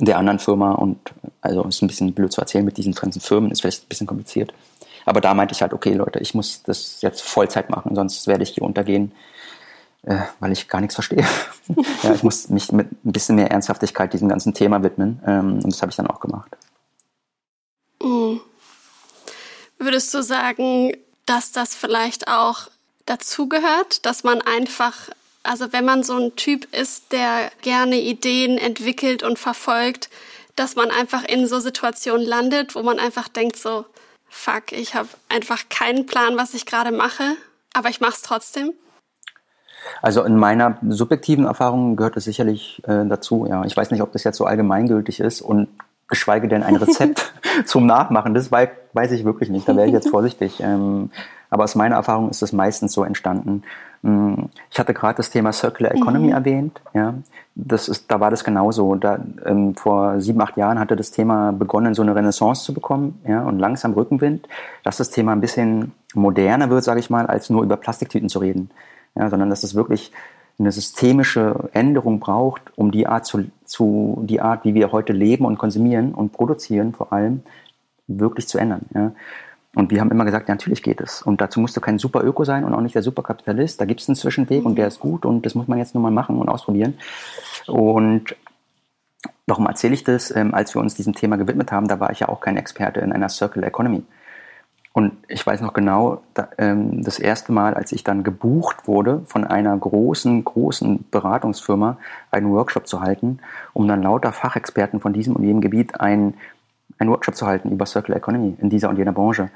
der 0.00 0.18
anderen 0.18 0.40
Firma 0.40 0.72
und 0.72 0.98
also 1.40 1.62
ist 1.64 1.80
ein 1.80 1.86
bisschen 1.86 2.12
blöd 2.12 2.32
zu 2.32 2.40
erzählen 2.40 2.64
mit 2.64 2.76
diesen 2.76 2.92
ganzen 2.92 3.20
Firmen, 3.20 3.52
ist 3.52 3.60
vielleicht 3.60 3.84
ein 3.84 3.88
bisschen 3.88 4.06
kompliziert. 4.06 4.52
Aber 5.06 5.20
da 5.20 5.32
meinte 5.34 5.54
ich 5.54 5.62
halt, 5.62 5.72
okay, 5.72 5.92
Leute, 5.92 6.18
ich 6.18 6.34
muss 6.34 6.62
das 6.64 7.00
jetzt 7.02 7.22
Vollzeit 7.22 7.70
machen, 7.70 7.94
sonst 7.94 8.26
werde 8.26 8.42
ich 8.42 8.50
hier 8.50 8.64
untergehen, 8.64 9.12
äh, 10.02 10.18
weil 10.40 10.50
ich 10.50 10.68
gar 10.68 10.80
nichts 10.80 10.94
verstehe. 10.94 11.24
ja, 12.02 12.12
ich 12.12 12.24
muss 12.24 12.48
mich 12.48 12.72
mit 12.72 12.90
ein 13.04 13.12
bisschen 13.12 13.36
mehr 13.36 13.52
Ernsthaftigkeit 13.52 14.12
diesem 14.12 14.28
ganzen 14.28 14.54
Thema 14.54 14.82
widmen. 14.82 15.20
Ähm, 15.24 15.54
und 15.62 15.72
das 15.72 15.80
habe 15.82 15.90
ich 15.90 15.96
dann 15.96 16.08
auch 16.08 16.18
gemacht. 16.18 16.56
Mhm. 18.02 18.40
Würdest 19.78 20.12
du 20.14 20.22
sagen, 20.22 20.92
dass 21.26 21.52
das 21.52 21.74
vielleicht 21.74 22.28
auch 22.28 22.68
dazugehört, 23.06 24.06
dass 24.06 24.24
man 24.24 24.40
einfach, 24.40 25.10
also 25.42 25.72
wenn 25.72 25.84
man 25.84 26.02
so 26.02 26.16
ein 26.16 26.36
Typ 26.36 26.72
ist, 26.74 27.12
der 27.12 27.50
gerne 27.62 28.00
Ideen 28.00 28.58
entwickelt 28.58 29.22
und 29.22 29.38
verfolgt, 29.38 30.10
dass 30.56 30.76
man 30.76 30.90
einfach 30.90 31.24
in 31.24 31.46
so 31.46 31.58
Situationen 31.58 32.26
landet, 32.26 32.74
wo 32.74 32.82
man 32.82 32.98
einfach 32.98 33.28
denkt 33.28 33.56
so, 33.56 33.84
fuck, 34.28 34.72
ich 34.72 34.94
habe 34.94 35.08
einfach 35.28 35.68
keinen 35.68 36.06
Plan, 36.06 36.36
was 36.36 36.54
ich 36.54 36.66
gerade 36.66 36.92
mache, 36.92 37.36
aber 37.72 37.88
ich 37.88 38.00
mache 38.00 38.14
es 38.14 38.22
trotzdem? 38.22 38.72
Also 40.00 40.22
in 40.22 40.36
meiner 40.36 40.78
subjektiven 40.88 41.44
Erfahrung 41.44 41.96
gehört 41.96 42.16
es 42.16 42.24
sicherlich 42.24 42.82
äh, 42.84 43.04
dazu. 43.06 43.46
Ja, 43.48 43.64
ich 43.64 43.76
weiß 43.76 43.90
nicht, 43.90 44.00
ob 44.00 44.12
das 44.12 44.24
jetzt 44.24 44.38
so 44.38 44.46
allgemeingültig 44.46 45.20
ist 45.20 45.42
und 45.42 45.68
geschweige 46.08 46.48
denn 46.48 46.62
ein 46.62 46.76
Rezept 46.76 47.34
zum 47.64 47.86
Nachmachen. 47.86 48.34
Das 48.34 48.50
weiß 48.50 49.12
ich 49.12 49.24
wirklich 49.24 49.50
nicht. 49.50 49.68
Da 49.68 49.76
wäre 49.76 49.86
ich 49.86 49.92
jetzt 49.92 50.08
vorsichtig. 50.10 50.60
Ähm, 50.60 51.10
aber 51.50 51.64
aus 51.64 51.74
meiner 51.74 51.96
Erfahrung 51.96 52.30
ist 52.30 52.42
das 52.42 52.52
meistens 52.52 52.92
so 52.92 53.04
entstanden. 53.04 53.62
Mm, 54.02 54.46
ich 54.70 54.78
hatte 54.78 54.92
gerade 54.92 55.16
das 55.16 55.30
Thema 55.30 55.52
Circular 55.52 55.94
Economy 55.94 56.26
mhm. 56.26 56.32
erwähnt. 56.32 56.80
Ja, 56.92 57.14
das 57.54 57.88
ist, 57.88 58.10
da 58.10 58.20
war 58.20 58.30
das 58.30 58.44
genauso. 58.44 58.96
Da, 58.96 59.18
ähm, 59.46 59.74
vor 59.76 60.20
sieben, 60.20 60.40
acht 60.40 60.56
Jahren 60.56 60.78
hatte 60.78 60.96
das 60.96 61.10
Thema 61.10 61.52
begonnen, 61.52 61.94
so 61.94 62.02
eine 62.02 62.14
Renaissance 62.14 62.64
zu 62.64 62.74
bekommen, 62.74 63.20
ja, 63.26 63.42
und 63.42 63.58
langsam 63.58 63.92
Rückenwind, 63.92 64.48
dass 64.82 64.96
das 64.96 65.10
Thema 65.10 65.32
ein 65.32 65.40
bisschen 65.40 65.92
moderner 66.12 66.70
wird, 66.70 66.84
sage 66.84 67.00
ich 67.00 67.08
mal, 67.08 67.26
als 67.26 67.50
nur 67.50 67.62
über 67.62 67.76
Plastiktüten 67.76 68.28
zu 68.28 68.40
reden, 68.40 68.70
ja, 69.14 69.30
sondern 69.30 69.48
dass 69.48 69.62
es 69.62 69.74
wirklich 69.74 70.12
eine 70.58 70.72
systemische 70.72 71.68
Änderung 71.72 72.20
braucht, 72.20 72.62
um 72.76 72.90
die 72.90 73.06
Art 73.06 73.26
zu, 73.26 73.44
zu 73.64 74.22
die 74.24 74.40
Art, 74.40 74.64
wie 74.64 74.74
wir 74.74 74.92
heute 74.92 75.12
leben 75.12 75.44
und 75.44 75.58
konsumieren 75.58 76.14
und 76.14 76.32
produzieren, 76.32 76.92
vor 76.92 77.12
allem 77.12 77.42
wirklich 78.06 78.46
zu 78.46 78.58
ändern. 78.58 78.82
Ja. 78.94 79.12
Und 79.74 79.90
wir 79.90 80.00
haben 80.00 80.10
immer 80.10 80.24
gesagt, 80.24 80.48
ja, 80.48 80.54
natürlich 80.54 80.82
geht 80.82 81.00
es. 81.00 81.22
Und 81.22 81.40
dazu 81.40 81.58
musst 81.58 81.76
du 81.76 81.80
kein 81.80 81.98
super 81.98 82.22
Öko 82.22 82.44
sein 82.44 82.64
und 82.64 82.74
auch 82.74 82.80
nicht 82.80 82.94
der 82.94 83.02
Superkapitalist. 83.02 83.80
Da 83.80 83.84
gibt 83.84 84.00
es 84.00 84.08
einen 84.08 84.16
Zwischenweg 84.16 84.60
mhm. 84.60 84.66
und 84.66 84.76
der 84.76 84.86
ist 84.86 85.00
gut 85.00 85.26
und 85.26 85.44
das 85.44 85.54
muss 85.54 85.66
man 85.66 85.78
jetzt 85.78 85.94
nur 85.94 86.02
mal 86.02 86.12
machen 86.12 86.38
und 86.38 86.48
ausprobieren. 86.48 86.94
Und 87.66 88.36
warum 89.46 89.66
erzähle 89.66 89.94
ich 89.94 90.04
das? 90.04 90.34
Ähm, 90.34 90.54
als 90.54 90.74
wir 90.74 90.80
uns 90.80 90.94
diesem 90.94 91.14
Thema 91.14 91.36
gewidmet 91.36 91.72
haben, 91.72 91.88
da 91.88 91.98
war 91.98 92.10
ich 92.10 92.20
ja 92.20 92.28
auch 92.28 92.40
kein 92.40 92.56
Experte 92.56 93.00
in 93.00 93.12
einer 93.12 93.28
Circular 93.28 93.66
Economy. 93.66 94.04
Und 94.94 95.12
ich 95.26 95.44
weiß 95.44 95.60
noch 95.60 95.72
genau, 95.72 96.22
da, 96.34 96.48
ähm, 96.56 97.02
das 97.02 97.18
erste 97.18 97.50
Mal, 97.50 97.74
als 97.74 97.90
ich 97.90 98.04
dann 98.04 98.22
gebucht 98.22 98.86
wurde, 98.86 99.22
von 99.26 99.44
einer 99.44 99.76
großen, 99.76 100.44
großen 100.44 101.04
Beratungsfirma 101.10 101.98
einen 102.30 102.52
Workshop 102.52 102.86
zu 102.86 103.00
halten, 103.00 103.40
um 103.72 103.88
dann 103.88 104.04
lauter 104.04 104.32
Fachexperten 104.32 105.00
von 105.00 105.12
diesem 105.12 105.34
und 105.34 105.42
jenem 105.42 105.60
Gebiet 105.60 106.00
ein 106.00 106.34
einen 106.98 107.10
Workshop 107.10 107.34
zu 107.34 107.46
halten 107.46 107.72
über 107.72 107.86
Circular 107.86 108.18
Economy 108.18 108.54
in 108.60 108.70
dieser 108.70 108.88
und 108.88 108.96
jener 108.96 109.10
Branche. 109.10 109.50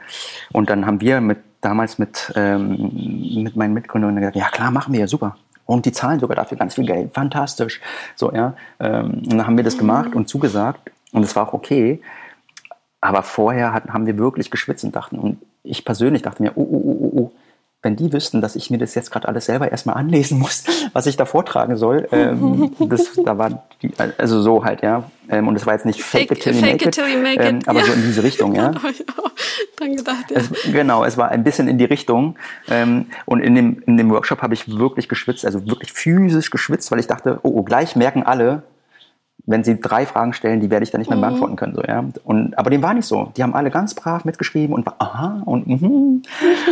Und 0.52 0.70
dann 0.70 0.86
haben 0.86 1.00
wir 1.00 1.20
mit, 1.20 1.38
damals 1.60 1.98
mit, 1.98 2.32
ähm, 2.34 3.42
mit 3.44 3.54
meinen 3.54 3.74
Mitgründern 3.74 4.16
gesagt, 4.16 4.34
ja 4.34 4.48
klar, 4.48 4.72
machen 4.72 4.92
wir, 4.92 5.06
super. 5.06 5.36
Und 5.64 5.84
die 5.84 5.92
zahlen 5.92 6.18
sogar 6.18 6.34
dafür 6.34 6.58
ganz 6.58 6.74
viel 6.74 6.86
Geld. 6.86 7.14
Fantastisch. 7.14 7.80
So, 8.16 8.32
ja. 8.32 8.54
Ähm, 8.80 9.22
und 9.24 9.34
dann 9.34 9.46
haben 9.46 9.56
wir 9.56 9.64
das 9.64 9.78
gemacht 9.78 10.14
und 10.14 10.28
zugesagt. 10.28 10.90
Und 11.12 11.22
es 11.22 11.36
war 11.36 11.46
auch 11.46 11.52
okay. 11.52 12.00
Aber 13.00 13.22
vorher 13.22 13.72
hatten, 13.72 13.92
haben 13.92 14.06
wir 14.06 14.18
wirklich 14.18 14.50
geschwitzt 14.50 14.84
und 14.84 14.96
dachten, 14.96 15.18
und 15.18 15.38
ich 15.62 15.84
persönlich 15.84 16.22
dachte 16.22 16.42
mir, 16.42 16.52
oh, 16.56 16.62
oh, 16.62 16.82
oh, 16.84 16.98
oh, 17.00 17.20
oh 17.20 17.32
wenn 17.80 17.94
die 17.94 18.12
wüssten, 18.12 18.40
dass 18.40 18.56
ich 18.56 18.70
mir 18.70 18.78
das 18.78 18.96
jetzt 18.96 19.12
gerade 19.12 19.28
alles 19.28 19.46
selber 19.46 19.70
erstmal 19.70 19.96
anlesen 19.96 20.38
muss, 20.38 20.64
was 20.92 21.06
ich 21.06 21.16
da 21.16 21.24
vortragen 21.24 21.76
soll, 21.76 22.08
ähm, 22.10 22.74
das, 22.88 23.12
da 23.24 23.38
war 23.38 23.68
die, 23.82 23.92
also 24.18 24.42
so 24.42 24.64
halt, 24.64 24.82
ja. 24.82 25.10
Ähm, 25.28 25.46
und 25.46 25.54
das 25.54 25.66
war 25.66 25.74
jetzt 25.74 25.86
nicht 25.86 26.02
fake, 26.02 26.28
fake 26.28 26.38
it 26.38 26.42
till 26.42 26.54
you 26.54 26.60
make 26.60 26.84
it, 26.84 26.94
till 26.94 27.06
you 27.06 27.20
make 27.20 27.40
ähm, 27.40 27.60
aber 27.66 27.80
ja. 27.80 27.86
so 27.86 27.92
in 27.92 28.02
diese 28.02 28.22
Richtung, 28.22 28.54
ja. 28.54 28.70
dran 29.76 29.94
gedacht, 29.94 30.30
ja. 30.30 30.38
Es, 30.38 30.50
genau, 30.72 31.04
es 31.04 31.16
war 31.16 31.28
ein 31.28 31.44
bisschen 31.44 31.68
in 31.68 31.78
die 31.78 31.84
Richtung. 31.84 32.36
Ähm, 32.68 33.06
und 33.26 33.40
in 33.40 33.54
dem, 33.54 33.82
in 33.86 33.96
dem 33.96 34.10
Workshop 34.10 34.42
habe 34.42 34.54
ich 34.54 34.76
wirklich 34.78 35.08
geschwitzt, 35.08 35.44
also 35.44 35.64
wirklich 35.66 35.92
physisch 35.92 36.50
geschwitzt, 36.50 36.90
weil 36.90 36.98
ich 36.98 37.06
dachte, 37.06 37.38
oh, 37.42 37.52
oh 37.54 37.62
gleich 37.62 37.94
merken 37.94 38.24
alle, 38.24 38.64
wenn 39.48 39.64
sie 39.64 39.80
drei 39.80 40.04
Fragen 40.04 40.34
stellen, 40.34 40.60
die 40.60 40.70
werde 40.70 40.84
ich 40.84 40.90
dann 40.90 41.00
nicht 41.00 41.08
mehr 41.08 41.16
mhm. 41.16 41.22
beantworten 41.22 41.56
können. 41.56 41.74
So, 41.74 41.82
ja? 41.82 42.04
und, 42.24 42.56
aber 42.58 42.68
dem 42.70 42.82
war 42.82 42.92
nicht 42.92 43.06
so. 43.06 43.32
Die 43.36 43.42
haben 43.42 43.54
alle 43.54 43.70
ganz 43.70 43.94
brav 43.94 44.24
mitgeschrieben 44.24 44.74
und 44.74 44.84
war, 44.84 44.96
aha 44.98 45.42
und 45.46 45.66
mhm. 45.66 46.22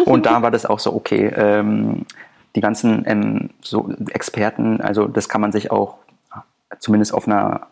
Und 0.05 0.27
da 0.27 0.43
war 0.43 0.51
das 0.51 0.67
auch 0.67 0.79
so, 0.79 0.95
okay, 0.95 1.33
ähm, 1.35 2.05
die 2.55 2.61
ganzen 2.61 3.05
ähm, 3.07 3.51
so 3.63 3.91
Experten, 4.11 4.81
also 4.83 5.09
das 5.09 5.29
kann 5.29 5.41
man 5.41 5.53
sich 5.53 5.71
auch 5.71 5.97
zumindest 6.79 7.15
auf 7.15 7.27
einer 7.27 7.69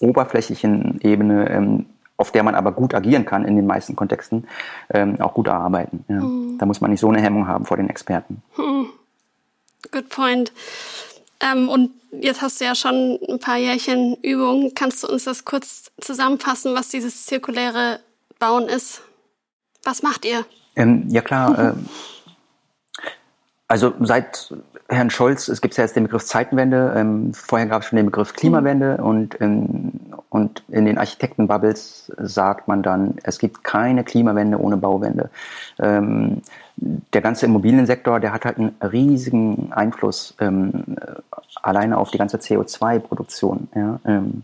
oberflächlichen 0.00 1.00
Ebene, 1.02 1.50
ähm, 1.50 1.86
auf 2.16 2.32
der 2.32 2.42
man 2.42 2.54
aber 2.54 2.72
gut 2.72 2.94
agieren 2.94 3.26
kann 3.26 3.44
in 3.44 3.56
den 3.56 3.66
meisten 3.66 3.96
Kontexten, 3.96 4.46
ähm, 4.90 5.20
auch 5.20 5.34
gut 5.34 5.48
erarbeiten. 5.48 6.04
Ja. 6.08 6.20
Mhm. 6.20 6.56
Da 6.58 6.64
muss 6.64 6.80
man 6.80 6.90
nicht 6.90 7.00
so 7.00 7.08
eine 7.10 7.20
Hemmung 7.20 7.48
haben 7.48 7.66
vor 7.66 7.76
den 7.76 7.90
Experten. 7.90 8.42
Mhm. 8.56 8.86
Good 9.90 10.08
point. 10.08 10.52
Ähm, 11.42 11.68
und 11.68 11.90
jetzt 12.12 12.40
hast 12.40 12.60
du 12.60 12.64
ja 12.64 12.74
schon 12.74 13.18
ein 13.28 13.38
paar 13.38 13.56
Jährchen 13.56 14.16
Übung. 14.22 14.72
Kannst 14.74 15.02
du 15.02 15.08
uns 15.08 15.24
das 15.24 15.44
kurz 15.44 15.90
zusammenfassen, 16.00 16.74
was 16.74 16.88
dieses 16.88 17.26
zirkuläre 17.26 18.00
Bauen 18.38 18.68
ist? 18.68 19.02
Was 19.82 20.02
macht 20.02 20.24
ihr? 20.24 20.44
Ähm, 20.76 21.04
ja 21.08 21.20
klar. 21.20 21.58
äh, 21.58 21.72
also 23.68 23.94
seit 24.00 24.52
Herrn 24.88 25.10
Scholz, 25.10 25.48
es 25.48 25.60
gibt 25.60 25.76
ja 25.76 25.84
jetzt 25.84 25.96
den 25.96 26.04
Begriff 26.04 26.24
Zeitenwende, 26.24 26.92
ähm, 26.96 27.32
vorher 27.32 27.66
gab 27.66 27.82
es 27.82 27.88
schon 27.88 27.96
den 27.96 28.06
Begriff 28.06 28.34
Klimawende 28.34 28.98
mhm. 28.98 29.04
und, 29.04 29.40
ähm, 29.40 29.92
und 30.28 30.62
in 30.68 30.84
den 30.84 30.98
Architektenbubbles 30.98 32.12
sagt 32.18 32.68
man 32.68 32.82
dann, 32.82 33.16
es 33.22 33.38
gibt 33.38 33.64
keine 33.64 34.04
Klimawende 34.04 34.60
ohne 34.60 34.76
Bauwende. 34.76 35.30
Ähm, 35.78 36.42
der 36.76 37.20
ganze 37.22 37.46
Immobiliensektor, 37.46 38.20
der 38.20 38.32
hat 38.32 38.44
halt 38.44 38.58
einen 38.58 38.74
riesigen 38.82 39.72
Einfluss 39.72 40.34
ähm, 40.40 40.96
alleine 41.62 41.98
auf 41.98 42.10
die 42.10 42.18
ganze 42.18 42.38
CO2-Produktion. 42.38 43.68
Ja, 43.74 44.00
ähm, 44.04 44.42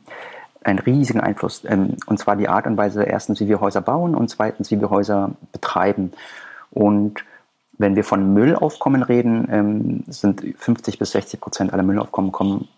einen 0.63 0.79
riesigen 0.79 1.21
Einfluss. 1.21 1.63
Ähm, 1.65 1.97
und 2.07 2.19
zwar 2.19 2.37
die 2.37 2.49
Art 2.49 2.67
und 2.67 2.77
Weise, 2.77 3.05
erstens, 3.05 3.41
wie 3.41 3.49
wir 3.49 3.61
Häuser 3.61 3.81
bauen 3.81 4.15
und 4.15 4.29
zweitens, 4.29 4.71
wie 4.71 4.81
wir 4.81 4.91
Häuser 4.91 5.33
betreiben. 5.53 6.13
Und 6.71 7.25
wenn 7.79 7.97
wir 7.97 8.05
von 8.05 8.35
Müllaufkommen 8.35 9.03
reden, 9.03 9.49
ähm, 9.51 10.05
sind 10.09 10.43
50 10.57 10.99
bis 10.99 11.13
60 11.13 11.41
Prozent 11.41 11.73
aller 11.73 11.83
Müllaufkommen 11.83 12.33
kommen 12.33 12.69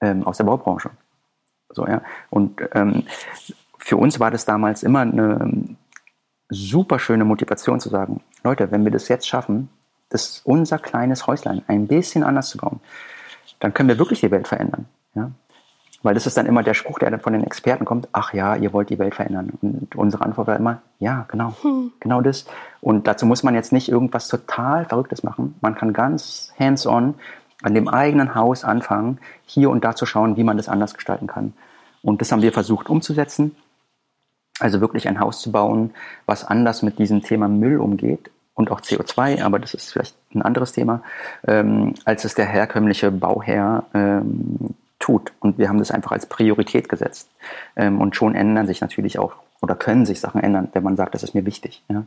ähm, 0.00 0.26
aus 0.26 0.36
der 0.36 0.44
Baubranche. 0.44 0.90
So, 1.70 1.86
ja. 1.86 2.02
Und 2.30 2.60
ähm, 2.72 3.04
für 3.78 3.96
uns 3.96 4.20
war 4.20 4.30
das 4.30 4.44
damals 4.44 4.82
immer 4.82 5.00
eine 5.00 5.76
super 6.48 6.98
schöne 6.98 7.24
Motivation 7.24 7.80
zu 7.80 7.88
sagen, 7.88 8.20
Leute, 8.42 8.70
wenn 8.70 8.84
wir 8.84 8.90
das 8.90 9.08
jetzt 9.08 9.28
schaffen, 9.28 9.68
das 10.08 10.40
unser 10.44 10.78
kleines 10.78 11.26
Häuslein 11.26 11.62
ein 11.66 11.86
bisschen 11.86 12.24
anders 12.24 12.48
zu 12.48 12.58
bauen, 12.58 12.80
dann 13.60 13.74
können 13.74 13.88
wir 13.88 13.98
wirklich 13.98 14.20
die 14.20 14.30
Welt 14.30 14.48
verändern. 14.48 14.86
Ja? 15.14 15.30
Weil 16.02 16.14
das 16.14 16.26
ist 16.26 16.36
dann 16.36 16.46
immer 16.46 16.62
der 16.62 16.74
Spruch, 16.74 16.98
der 17.00 17.10
dann 17.10 17.20
von 17.20 17.32
den 17.32 17.42
Experten 17.42 17.84
kommt, 17.84 18.08
ach 18.12 18.32
ja, 18.32 18.54
ihr 18.54 18.72
wollt 18.72 18.88
die 18.90 18.98
Welt 18.98 19.16
verändern. 19.16 19.52
Und 19.60 19.96
unsere 19.96 20.24
Antwort 20.24 20.46
war 20.46 20.56
immer, 20.56 20.80
ja, 21.00 21.26
genau, 21.28 21.54
hm. 21.62 21.92
genau 21.98 22.20
das. 22.20 22.46
Und 22.80 23.08
dazu 23.08 23.26
muss 23.26 23.42
man 23.42 23.54
jetzt 23.54 23.72
nicht 23.72 23.88
irgendwas 23.88 24.28
total 24.28 24.84
Verrücktes 24.84 25.24
machen. 25.24 25.56
Man 25.60 25.74
kann 25.74 25.92
ganz 25.92 26.52
hands-on 26.58 27.14
an 27.62 27.74
dem 27.74 27.88
eigenen 27.88 28.36
Haus 28.36 28.62
anfangen, 28.62 29.18
hier 29.44 29.70
und 29.70 29.84
da 29.84 29.96
zu 29.96 30.06
schauen, 30.06 30.36
wie 30.36 30.44
man 30.44 30.56
das 30.56 30.68
anders 30.68 30.94
gestalten 30.94 31.26
kann. 31.26 31.52
Und 32.02 32.20
das 32.20 32.30
haben 32.30 32.42
wir 32.42 32.52
versucht 32.52 32.88
umzusetzen. 32.88 33.56
Also 34.60 34.80
wirklich 34.80 35.08
ein 35.08 35.18
Haus 35.18 35.40
zu 35.40 35.50
bauen, 35.50 35.90
was 36.26 36.44
anders 36.44 36.82
mit 36.82 36.98
diesem 36.98 37.22
Thema 37.22 37.48
Müll 37.48 37.78
umgeht 37.78 38.30
und 38.54 38.70
auch 38.70 38.80
CO2, 38.80 39.42
aber 39.42 39.58
das 39.60 39.74
ist 39.74 39.92
vielleicht 39.92 40.16
ein 40.34 40.42
anderes 40.42 40.72
Thema, 40.72 41.02
ähm, 41.46 41.94
als 42.04 42.24
es 42.24 42.34
der 42.34 42.46
herkömmliche 42.46 43.12
Bauherr 43.12 43.84
ähm, 43.94 44.74
tut. 45.08 45.32
Und 45.40 45.56
wir 45.56 45.68
haben 45.70 45.78
das 45.78 45.90
einfach 45.90 46.12
als 46.12 46.26
Priorität 46.26 46.88
gesetzt. 46.88 47.30
Ähm, 47.76 48.00
und 48.00 48.14
schon 48.14 48.34
ändern 48.34 48.66
sich 48.66 48.82
natürlich 48.82 49.18
auch 49.18 49.32
oder 49.62 49.74
können 49.74 50.04
sich 50.04 50.20
Sachen 50.20 50.42
ändern, 50.42 50.68
wenn 50.74 50.82
man 50.82 50.96
sagt, 50.96 51.14
das 51.14 51.22
ist 51.22 51.34
mir 51.34 51.46
wichtig. 51.46 51.82
Ja. 51.88 52.04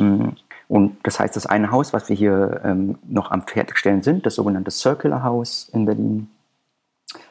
Mm, 0.00 0.36
und 0.68 0.96
das 1.02 1.18
heißt, 1.18 1.34
das 1.34 1.46
eine 1.46 1.72
Haus, 1.72 1.92
was 1.92 2.08
wir 2.08 2.16
hier 2.16 2.60
ähm, 2.64 2.98
noch 3.06 3.32
am 3.32 3.42
Fertigstellen 3.46 4.02
sind, 4.02 4.24
das 4.24 4.36
sogenannte 4.36 4.70
Circular 4.70 5.24
House 5.24 5.68
in 5.72 5.86
Berlin, 5.86 6.30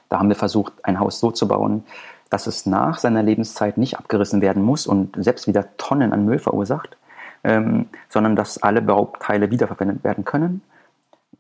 da 0.10 0.20
haben 0.20 0.30
wir 0.30 0.36
versucht, 0.36 0.74
ein 0.84 1.00
Haus 1.00 1.20
so 1.20 1.32
zu 1.32 1.48
bauen, 1.48 1.84
dass 2.30 2.46
es 2.46 2.66
nach 2.66 3.00
seiner 3.00 3.24
Lebenszeit 3.24 3.78
nicht 3.78 3.98
abgerissen 3.98 4.42
werden 4.42 4.64
muss 4.64 4.86
und 4.86 5.16
selbst 5.24 5.48
wieder 5.48 5.78
Tonnen 5.78 6.14
an 6.14 6.26
Müll 6.26 6.40
verursacht, 6.40 6.98
ähm, 7.44 7.88
sondern 8.10 8.36
dass 8.36 8.62
alle 8.62 8.82
Bauteile 8.82 9.50
wiederverwendet 9.50 10.04
werden 10.04 10.26
können. 10.26 10.62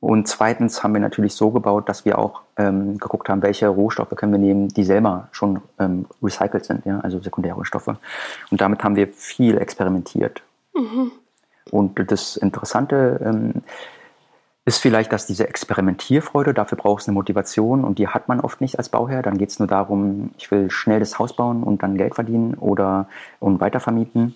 Und 0.03 0.27
zweitens 0.27 0.83
haben 0.83 0.93
wir 0.93 0.99
natürlich 0.99 1.33
so 1.33 1.51
gebaut, 1.51 1.87
dass 1.87 2.03
wir 2.03 2.19
auch 2.19 2.41
ähm, 2.57 2.97
geguckt 2.97 3.29
haben, 3.29 3.41
welche 3.41 3.69
Rohstoffe 3.69 4.13
können 4.17 4.33
wir 4.33 4.39
nehmen, 4.39 4.67
die 4.67 4.83
selber 4.83 5.29
schon 5.31 5.61
ähm, 5.79 6.07
recycelt 6.21 6.65
sind, 6.65 6.85
ja, 6.85 6.99
also 6.99 7.21
Sekundärrohstoffe. 7.21 7.87
Und 7.87 8.59
damit 8.59 8.83
haben 8.83 8.97
wir 8.97 9.07
viel 9.07 9.57
experimentiert. 9.57 10.41
Mhm. 10.75 11.13
Und 11.71 12.11
das 12.11 12.35
Interessante 12.35 13.21
ähm, 13.23 13.63
ist 14.65 14.79
vielleicht, 14.79 15.13
dass 15.13 15.25
diese 15.25 15.47
Experimentierfreude, 15.47 16.53
dafür 16.53 16.77
braucht 16.77 17.03
es 17.03 17.07
eine 17.07 17.15
Motivation 17.15 17.85
und 17.85 17.97
die 17.97 18.09
hat 18.09 18.27
man 18.27 18.41
oft 18.41 18.59
nicht 18.59 18.79
als 18.79 18.89
Bauherr. 18.89 19.21
Dann 19.21 19.37
geht 19.37 19.51
es 19.51 19.59
nur 19.59 19.69
darum, 19.69 20.31
ich 20.37 20.51
will 20.51 20.69
schnell 20.69 20.99
das 20.99 21.17
Haus 21.17 21.33
bauen 21.33 21.63
und 21.63 21.81
dann 21.81 21.95
Geld 21.95 22.15
verdienen 22.15 22.55
oder 22.55 23.07
und 23.39 23.61
weitervermieten 23.61 24.35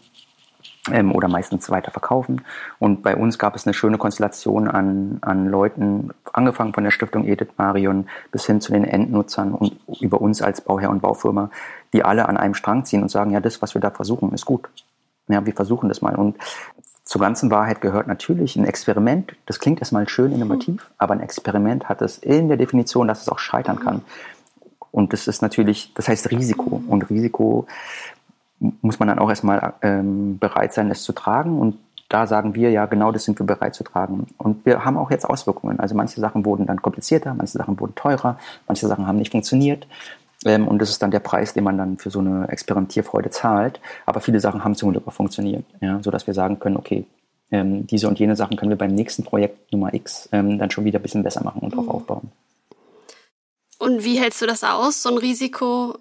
ähm, 0.91 1.13
oder 1.13 1.27
meistens 1.27 1.69
weiter 1.69 1.91
verkaufen. 1.91 2.41
Und 2.79 3.03
bei 3.03 3.15
uns 3.15 3.37
gab 3.37 3.55
es 3.55 3.65
eine 3.65 3.73
schöne 3.73 3.97
Konstellation 3.97 4.67
an, 4.67 5.17
an 5.21 5.47
Leuten, 5.47 6.11
angefangen 6.33 6.73
von 6.73 6.83
der 6.83 6.91
Stiftung 6.91 7.25
Edith 7.25 7.49
Marion 7.57 8.07
bis 8.31 8.45
hin 8.45 8.61
zu 8.61 8.71
den 8.71 8.83
Endnutzern 8.83 9.53
und 9.53 9.77
über 10.01 10.21
uns 10.21 10.41
als 10.41 10.61
Bauherr 10.61 10.89
und 10.89 11.01
Baufirma, 11.01 11.49
die 11.93 12.03
alle 12.03 12.27
an 12.27 12.37
einem 12.37 12.53
Strang 12.53 12.85
ziehen 12.85 13.01
und 13.01 13.09
sagen, 13.09 13.31
ja, 13.31 13.39
das, 13.39 13.61
was 13.61 13.73
wir 13.73 13.81
da 13.81 13.91
versuchen, 13.91 14.31
ist 14.33 14.45
gut. 14.45 14.69
Ja, 15.27 15.45
wir 15.45 15.53
versuchen 15.53 15.89
das 15.89 16.01
mal. 16.01 16.15
Und 16.15 16.37
zur 17.03 17.21
ganzen 17.21 17.51
Wahrheit 17.51 17.79
gehört 17.79 18.07
natürlich 18.07 18.55
ein 18.55 18.65
Experiment. 18.65 19.33
Das 19.45 19.59
klingt 19.59 19.79
erstmal 19.79 20.09
schön 20.09 20.33
innovativ, 20.33 20.75
mhm. 20.75 20.93
aber 20.97 21.13
ein 21.13 21.21
Experiment 21.21 21.87
hat 21.87 22.01
es 22.01 22.17
in 22.17 22.47
der 22.47 22.57
Definition, 22.57 23.07
dass 23.07 23.21
es 23.21 23.29
auch 23.29 23.39
scheitern 23.39 23.79
kann. 23.79 24.01
Und 24.91 25.13
das 25.13 25.27
ist 25.27 25.41
natürlich, 25.41 25.93
das 25.93 26.07
heißt 26.09 26.31
Risiko. 26.31 26.81
Und 26.87 27.09
Risiko 27.09 27.67
muss 28.59 28.99
man 28.99 29.07
dann 29.07 29.19
auch 29.19 29.29
erstmal 29.29 29.73
ähm, 29.81 30.39
bereit 30.39 30.73
sein, 30.73 30.89
es 30.91 31.03
zu 31.03 31.13
tragen. 31.13 31.59
Und 31.59 31.77
da 32.09 32.25
sagen 32.25 32.55
wir, 32.55 32.71
ja, 32.71 32.85
genau 32.85 33.11
das 33.11 33.25
sind 33.25 33.37
wir 33.39 33.45
bereit 33.45 33.75
zu 33.75 33.83
tragen. 33.83 34.27
Und 34.37 34.65
wir 34.65 34.85
haben 34.85 34.97
auch 34.97 35.11
jetzt 35.11 35.25
Auswirkungen. 35.25 35.79
Also 35.79 35.95
manche 35.95 36.19
Sachen 36.19 36.45
wurden 36.45 36.65
dann 36.65 36.81
komplizierter, 36.81 37.33
manche 37.33 37.57
Sachen 37.57 37.79
wurden 37.79 37.95
teurer, 37.95 38.37
manche 38.67 38.87
Sachen 38.87 39.07
haben 39.07 39.17
nicht 39.17 39.31
funktioniert. 39.31 39.87
Ähm, 40.45 40.67
und 40.67 40.79
das 40.79 40.89
ist 40.89 41.01
dann 41.01 41.11
der 41.11 41.19
Preis, 41.19 41.53
den 41.53 41.63
man 41.63 41.77
dann 41.77 41.97
für 41.97 42.09
so 42.09 42.19
eine 42.19 42.47
Experimentierfreude 42.49 43.29
zahlt. 43.29 43.79
Aber 44.05 44.21
viele 44.21 44.39
Sachen 44.39 44.63
haben 44.63 44.75
zum 44.75 44.91
Glück 44.91 45.07
auch 45.07 45.13
funktioniert, 45.13 45.65
ja, 45.81 46.01
sodass 46.01 46.27
wir 46.27 46.33
sagen 46.33 46.59
können, 46.59 46.77
okay, 46.77 47.05
ähm, 47.51 47.87
diese 47.87 48.07
und 48.07 48.19
jene 48.19 48.35
Sachen 48.35 48.57
können 48.57 48.69
wir 48.69 48.77
beim 48.77 48.93
nächsten 48.93 49.23
Projekt 49.23 49.71
Nummer 49.71 49.93
X 49.93 50.29
ähm, 50.31 50.59
dann 50.59 50.69
schon 50.69 50.85
wieder 50.85 50.99
ein 50.99 51.01
bisschen 51.01 51.23
besser 51.23 51.43
machen 51.43 51.61
und 51.61 51.73
mhm. 51.73 51.77
drauf 51.77 51.89
aufbauen. 51.89 52.31
Und 53.79 54.03
wie 54.03 54.19
hältst 54.19 54.41
du 54.41 54.47
das 54.47 54.63
aus, 54.63 55.03
so 55.03 55.09
ein 55.09 55.17
Risiko 55.17 55.97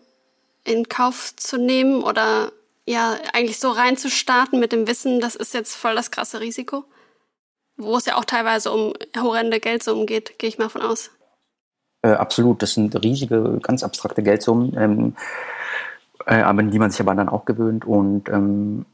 in 0.66 0.88
Kauf 0.88 1.34
zu 1.36 1.58
nehmen 1.58 2.02
oder 2.02 2.52
ja, 2.86 3.16
eigentlich 3.32 3.58
so 3.58 3.70
reinzustarten 3.70 4.60
mit 4.60 4.72
dem 4.72 4.86
Wissen, 4.86 5.20
das 5.20 5.34
ist 5.34 5.54
jetzt 5.54 5.74
voll 5.74 5.94
das 5.94 6.10
krasse 6.10 6.40
Risiko? 6.40 6.84
Wo 7.76 7.96
es 7.96 8.06
ja 8.06 8.16
auch 8.16 8.24
teilweise 8.24 8.72
um 8.72 8.94
horrende 9.16 9.60
Geldsummen 9.60 10.06
geht, 10.06 10.38
gehe 10.38 10.48
ich 10.48 10.58
mal 10.58 10.68
von 10.68 10.82
aus. 10.82 11.10
Äh, 12.02 12.12
absolut, 12.12 12.62
das 12.62 12.74
sind 12.74 12.94
riesige, 13.02 13.58
ganz 13.62 13.82
abstrakte 13.82 14.22
Geldsummen, 14.22 14.76
ähm, 14.78 15.16
äh, 16.26 16.40
an 16.40 16.70
die 16.70 16.78
man 16.78 16.90
sich 16.90 17.00
aber 17.00 17.14
dann 17.14 17.28
auch 17.28 17.44
gewöhnt. 17.44 17.84
Und 17.84 18.28
ähm, 18.28 18.86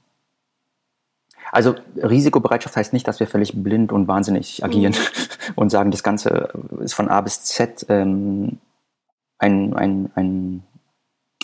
also 1.52 1.74
Risikobereitschaft 1.96 2.74
heißt 2.74 2.92
nicht, 2.94 3.06
dass 3.06 3.20
wir 3.20 3.26
völlig 3.26 3.62
blind 3.62 3.92
und 3.92 4.08
wahnsinnig 4.08 4.64
agieren 4.64 4.94
mhm. 4.94 5.52
und 5.54 5.70
sagen, 5.70 5.90
das 5.90 6.02
Ganze 6.02 6.50
ist 6.80 6.94
von 6.94 7.08
A 7.08 7.20
bis 7.20 7.44
Z 7.44 7.86
ähm, 7.88 8.58
ein, 9.38 9.74
ein, 9.74 10.10
ein 10.14 10.64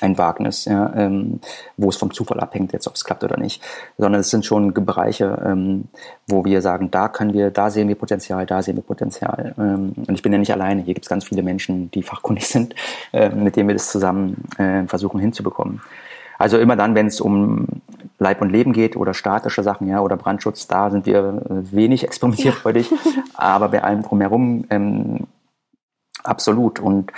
ein 0.00 0.18
Wagnis, 0.18 0.64
ja, 0.64 0.92
ähm, 0.94 1.40
wo 1.76 1.88
es 1.88 1.96
vom 1.96 2.12
Zufall 2.12 2.40
abhängt, 2.40 2.72
jetzt 2.72 2.86
ob 2.86 2.94
es 2.94 3.04
klappt 3.04 3.24
oder 3.24 3.38
nicht, 3.38 3.62
sondern 3.96 4.20
es 4.20 4.30
sind 4.30 4.44
schon 4.44 4.72
Bereiche, 4.72 5.42
ähm, 5.44 5.84
wo 6.26 6.44
wir 6.44 6.62
sagen, 6.62 6.90
da 6.90 7.08
können 7.08 7.32
wir, 7.32 7.50
da 7.50 7.70
sehen 7.70 7.88
wir 7.88 7.94
Potenzial, 7.94 8.46
da 8.46 8.62
sehen 8.62 8.76
wir 8.76 8.82
Potenzial. 8.82 9.54
Ähm, 9.58 9.92
und 9.96 10.14
ich 10.14 10.22
bin 10.22 10.32
ja 10.32 10.38
nicht 10.38 10.52
alleine. 10.52 10.82
Hier 10.82 10.94
gibt 10.94 11.06
es 11.06 11.10
ganz 11.10 11.24
viele 11.24 11.42
Menschen, 11.42 11.90
die 11.90 12.02
fachkundig 12.02 12.46
sind, 12.48 12.74
äh, 13.12 13.28
mit 13.30 13.56
denen 13.56 13.68
wir 13.68 13.74
das 13.74 13.90
zusammen 13.90 14.44
äh, 14.58 14.84
versuchen 14.86 15.20
hinzubekommen. 15.20 15.80
Also 16.38 16.58
immer 16.58 16.76
dann, 16.76 16.94
wenn 16.94 17.08
es 17.08 17.20
um 17.20 17.66
Leib 18.20 18.40
und 18.40 18.50
Leben 18.50 18.72
geht 18.72 18.94
oder 18.94 19.12
statische 19.12 19.64
Sachen, 19.64 19.88
ja, 19.88 20.00
oder 20.00 20.16
Brandschutz, 20.16 20.68
da 20.68 20.90
sind 20.90 21.04
wir 21.04 21.42
wenig 21.48 22.04
experimentierfreudig. 22.04 22.90
Ja. 22.90 22.96
aber 23.34 23.68
bei 23.68 23.82
allem 23.82 24.02
drumherum 24.02 24.64
ähm, 24.70 25.26
Absolut. 26.28 26.78
Und 26.78 27.10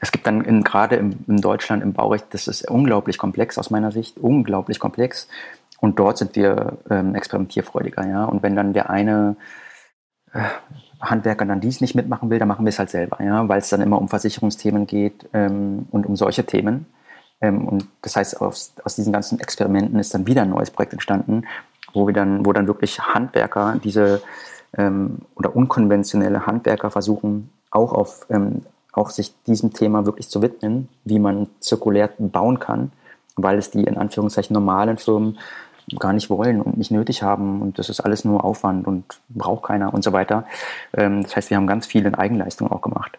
es 0.00 0.10
gibt 0.10 0.26
dann 0.26 0.40
in, 0.40 0.64
gerade 0.64 0.96
in, 0.96 1.22
in, 1.28 1.36
Deutschland 1.36 1.82
im 1.82 1.92
Baurecht, 1.92 2.26
das 2.30 2.48
ist 2.48 2.68
unglaublich 2.70 3.18
komplex 3.18 3.58
aus 3.58 3.68
meiner 3.70 3.92
Sicht, 3.92 4.16
unglaublich 4.16 4.80
komplex. 4.80 5.28
Und 5.80 5.98
dort 5.98 6.16
sind 6.16 6.34
wir 6.34 6.78
ähm, 6.88 7.14
experimentierfreudiger, 7.14 8.08
ja. 8.08 8.24
Und 8.24 8.42
wenn 8.42 8.56
dann 8.56 8.72
der 8.72 8.88
eine 8.88 9.36
äh, 10.32 10.40
Handwerker 10.98 11.44
dann 11.44 11.60
dies 11.60 11.82
nicht 11.82 11.94
mitmachen 11.94 12.30
will, 12.30 12.38
dann 12.38 12.48
machen 12.48 12.64
wir 12.64 12.70
es 12.70 12.78
halt 12.78 12.88
selber, 12.88 13.22
ja, 13.22 13.46
weil 13.48 13.58
es 13.58 13.68
dann 13.68 13.82
immer 13.82 14.00
um 14.00 14.08
Versicherungsthemen 14.08 14.86
geht 14.86 15.28
ähm, 15.34 15.86
und 15.90 16.06
um 16.06 16.16
solche 16.16 16.44
Themen. 16.46 16.86
Ähm, 17.42 17.68
und 17.68 17.86
das 18.00 18.16
heißt, 18.16 18.40
aus, 18.40 18.72
aus 18.82 18.96
diesen 18.96 19.12
ganzen 19.12 19.40
Experimenten 19.40 19.98
ist 19.98 20.14
dann 20.14 20.26
wieder 20.26 20.42
ein 20.42 20.50
neues 20.50 20.70
Projekt 20.70 20.94
entstanden, 20.94 21.42
wo 21.92 22.06
wir 22.06 22.14
dann, 22.14 22.46
wo 22.46 22.54
dann 22.54 22.66
wirklich 22.66 22.98
Handwerker 22.98 23.76
diese 23.84 24.22
ähm, 24.78 25.18
oder 25.34 25.54
unkonventionelle 25.54 26.46
Handwerker 26.46 26.90
versuchen, 26.90 27.50
auch 27.74 27.92
auf 27.92 28.26
ähm, 28.30 28.62
auch 28.92 29.10
sich 29.10 29.34
diesem 29.46 29.72
Thema 29.72 30.06
wirklich 30.06 30.28
zu 30.28 30.40
widmen, 30.40 30.88
wie 31.04 31.18
man 31.18 31.48
zirkulär 31.60 32.12
bauen 32.18 32.60
kann, 32.60 32.92
weil 33.36 33.58
es 33.58 33.70
die 33.70 33.82
in 33.82 33.96
Anführungszeichen 33.96 34.54
normalen 34.54 34.98
Firmen 34.98 35.38
gar 35.98 36.12
nicht 36.12 36.30
wollen 36.30 36.60
und 36.62 36.78
nicht 36.78 36.90
nötig 36.90 37.22
haben 37.22 37.60
und 37.60 37.78
das 37.78 37.88
ist 37.90 38.00
alles 38.00 38.24
nur 38.24 38.44
Aufwand 38.44 38.86
und 38.86 39.04
braucht 39.28 39.64
keiner 39.64 39.92
und 39.92 40.02
so 40.02 40.12
weiter. 40.12 40.46
Ähm, 40.96 41.24
das 41.24 41.36
heißt, 41.36 41.50
wir 41.50 41.56
haben 41.56 41.66
ganz 41.66 41.86
viel 41.86 42.06
in 42.06 42.14
Eigenleistung 42.14 42.70
auch 42.70 42.80
gemacht. 42.80 43.18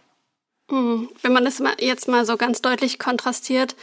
Hm. 0.72 1.10
Wenn 1.22 1.34
man 1.34 1.46
das 1.46 1.62
jetzt 1.80 2.08
mal 2.08 2.26
so 2.26 2.38
ganz 2.38 2.62
deutlich 2.62 2.98
kontrastiert, 2.98 3.76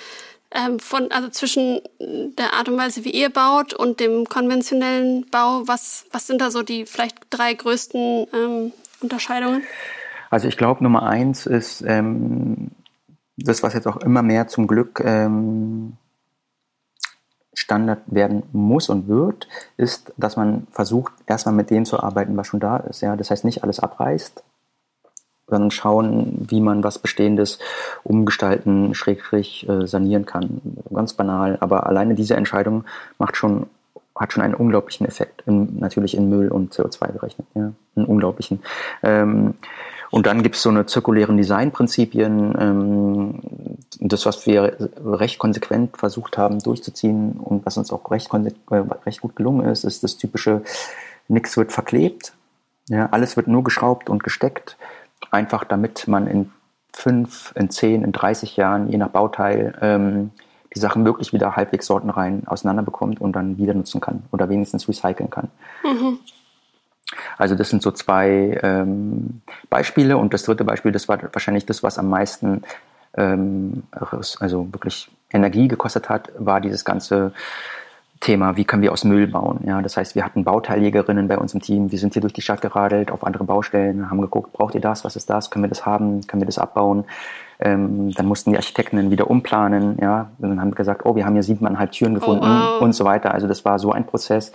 ähm, 0.50 0.80
von, 0.80 1.10
also 1.12 1.28
zwischen 1.28 1.80
der 2.00 2.54
Art 2.54 2.68
und 2.68 2.76
Weise, 2.76 3.04
wie 3.04 3.12
ihr 3.12 3.30
baut 3.30 3.72
und 3.72 4.00
dem 4.00 4.28
konventionellen 4.28 5.26
Bau, 5.30 5.62
was, 5.66 6.06
was 6.10 6.26
sind 6.26 6.40
da 6.40 6.50
so 6.50 6.62
die 6.62 6.84
vielleicht 6.84 7.16
drei 7.30 7.54
größten 7.54 8.26
ähm, 8.34 8.72
Unterscheidungen? 9.00 9.62
Also 10.32 10.48
ich 10.48 10.56
glaube, 10.56 10.82
Nummer 10.82 11.02
eins 11.02 11.44
ist 11.44 11.82
ähm, 11.86 12.70
das, 13.36 13.62
was 13.62 13.74
jetzt 13.74 13.86
auch 13.86 13.98
immer 13.98 14.22
mehr 14.22 14.48
zum 14.48 14.66
Glück 14.66 15.02
ähm, 15.04 15.98
Standard 17.52 18.00
werden 18.06 18.42
muss 18.50 18.88
und 18.88 19.08
wird, 19.08 19.46
ist, 19.76 20.14
dass 20.16 20.38
man 20.38 20.66
versucht, 20.70 21.12
erstmal 21.26 21.54
mit 21.54 21.68
dem 21.68 21.84
zu 21.84 22.02
arbeiten, 22.02 22.34
was 22.38 22.46
schon 22.46 22.60
da 22.60 22.78
ist. 22.78 23.02
Ja? 23.02 23.14
Das 23.14 23.30
heißt, 23.30 23.44
nicht 23.44 23.62
alles 23.62 23.78
abreißt, 23.78 24.42
sondern 25.48 25.70
schauen, 25.70 26.46
wie 26.48 26.62
man 26.62 26.82
was 26.82 26.98
Bestehendes 26.98 27.58
umgestalten, 28.02 28.94
schrägstrich 28.94 29.68
äh, 29.68 29.86
sanieren 29.86 30.24
kann. 30.24 30.62
Ganz 30.94 31.12
banal, 31.12 31.58
aber 31.60 31.86
alleine 31.86 32.14
diese 32.14 32.36
Entscheidung 32.36 32.84
macht 33.18 33.36
schon 33.36 33.66
hat 34.14 34.32
schon 34.32 34.42
einen 34.42 34.54
unglaublichen 34.54 35.06
Effekt, 35.06 35.42
in, 35.46 35.78
natürlich 35.78 36.14
in 36.14 36.28
Müll 36.28 36.48
und 36.48 36.74
CO2 36.74 37.12
gerechnet, 37.12 37.46
ja, 37.54 37.72
einen 37.96 38.06
unglaublichen. 38.06 38.62
Ähm, 39.02 39.54
und 40.12 40.26
dann 40.26 40.42
gibt 40.42 40.56
es 40.56 40.62
so 40.62 40.68
eine 40.68 40.84
zirkulären 40.84 41.38
Designprinzipien, 41.38 42.54
ähm, 42.60 43.40
das, 43.98 44.26
was 44.26 44.46
wir 44.46 44.76
recht 45.02 45.38
konsequent 45.38 45.96
versucht 45.96 46.36
haben 46.36 46.58
durchzuziehen 46.58 47.32
und 47.32 47.64
was 47.64 47.78
uns 47.78 47.90
auch 47.90 48.10
recht, 48.10 48.28
äh, 48.34 48.82
recht 49.06 49.22
gut 49.22 49.34
gelungen 49.36 49.66
ist, 49.66 49.84
ist 49.84 50.04
das 50.04 50.18
typische, 50.18 50.62
nichts 51.28 51.56
wird 51.56 51.72
verklebt, 51.72 52.34
ja, 52.88 53.08
alles 53.10 53.38
wird 53.38 53.48
nur 53.48 53.64
geschraubt 53.64 54.10
und 54.10 54.22
gesteckt, 54.22 54.76
einfach 55.30 55.64
damit 55.64 56.06
man 56.08 56.26
in 56.26 56.52
fünf, 56.92 57.54
in 57.56 57.70
zehn, 57.70 58.04
in 58.04 58.12
30 58.12 58.58
Jahren, 58.58 58.90
je 58.90 58.98
nach 58.98 59.08
Bauteil, 59.08 59.78
ähm, 59.80 60.30
die 60.74 60.78
Sachen 60.78 61.06
wirklich 61.06 61.32
wieder 61.32 61.56
halbwegs 61.56 61.86
sortenrein 61.86 62.46
auseinander 62.46 62.82
bekommt 62.82 63.18
und 63.18 63.32
dann 63.32 63.56
wieder 63.56 63.72
nutzen 63.72 64.02
kann 64.02 64.24
oder 64.30 64.50
wenigstens 64.50 64.86
recyceln 64.86 65.30
kann. 65.30 65.48
Mhm. 65.82 66.18
Also 67.38 67.54
das 67.54 67.70
sind 67.70 67.82
so 67.82 67.90
zwei 67.90 68.58
ähm, 68.62 69.42
Beispiele. 69.70 70.16
Und 70.16 70.34
das 70.34 70.42
dritte 70.44 70.64
Beispiel, 70.64 70.92
das 70.92 71.08
war 71.08 71.18
wahrscheinlich 71.32 71.66
das, 71.66 71.82
was 71.82 71.98
am 71.98 72.08
meisten, 72.08 72.62
ähm, 73.16 73.84
also 73.90 74.72
wirklich 74.72 75.10
Energie 75.32 75.68
gekostet 75.68 76.08
hat, 76.08 76.32
war 76.38 76.60
dieses 76.60 76.84
ganze 76.84 77.32
Thema, 78.22 78.56
wie 78.56 78.64
können 78.64 78.82
wir 78.82 78.92
aus 78.92 79.04
Müll 79.04 79.26
bauen. 79.26 79.60
Ja, 79.66 79.82
das 79.82 79.96
heißt, 79.96 80.14
wir 80.14 80.24
hatten 80.24 80.44
Bauteiljägerinnen 80.44 81.26
bei 81.26 81.36
uns 81.36 81.54
im 81.54 81.60
Team, 81.60 81.90
wir 81.90 81.98
sind 81.98 82.12
hier 82.12 82.22
durch 82.22 82.32
die 82.32 82.40
Stadt 82.40 82.60
geradelt, 82.60 83.10
auf 83.10 83.24
andere 83.24 83.42
Baustellen, 83.42 84.08
haben 84.10 84.20
geguckt, 84.20 84.52
braucht 84.52 84.76
ihr 84.76 84.80
das, 84.80 85.04
was 85.04 85.16
ist 85.16 85.28
das, 85.28 85.50
können 85.50 85.64
wir 85.64 85.68
das 85.68 85.84
haben, 85.84 86.24
können 86.28 86.40
wir 86.40 86.46
das 86.46 86.58
abbauen. 86.58 87.04
Ähm, 87.58 88.12
dann 88.12 88.26
mussten 88.26 88.50
die 88.50 88.56
Architekten 88.56 89.10
wieder 89.10 89.28
umplanen, 89.28 89.98
ja, 90.00 90.30
und 90.38 90.50
dann 90.50 90.60
haben 90.60 90.70
wir 90.70 90.76
gesagt, 90.76 91.04
oh, 91.04 91.16
wir 91.16 91.26
haben 91.26 91.34
hier 91.34 91.42
siebeneinhalb 91.42 91.90
Türen 91.90 92.14
gefunden 92.14 92.44
oh, 92.44 92.74
wow. 92.74 92.82
und 92.82 92.92
so 92.92 93.04
weiter. 93.04 93.34
Also 93.34 93.48
das 93.48 93.64
war 93.64 93.80
so 93.80 93.90
ein 93.90 94.06
Prozess. 94.06 94.52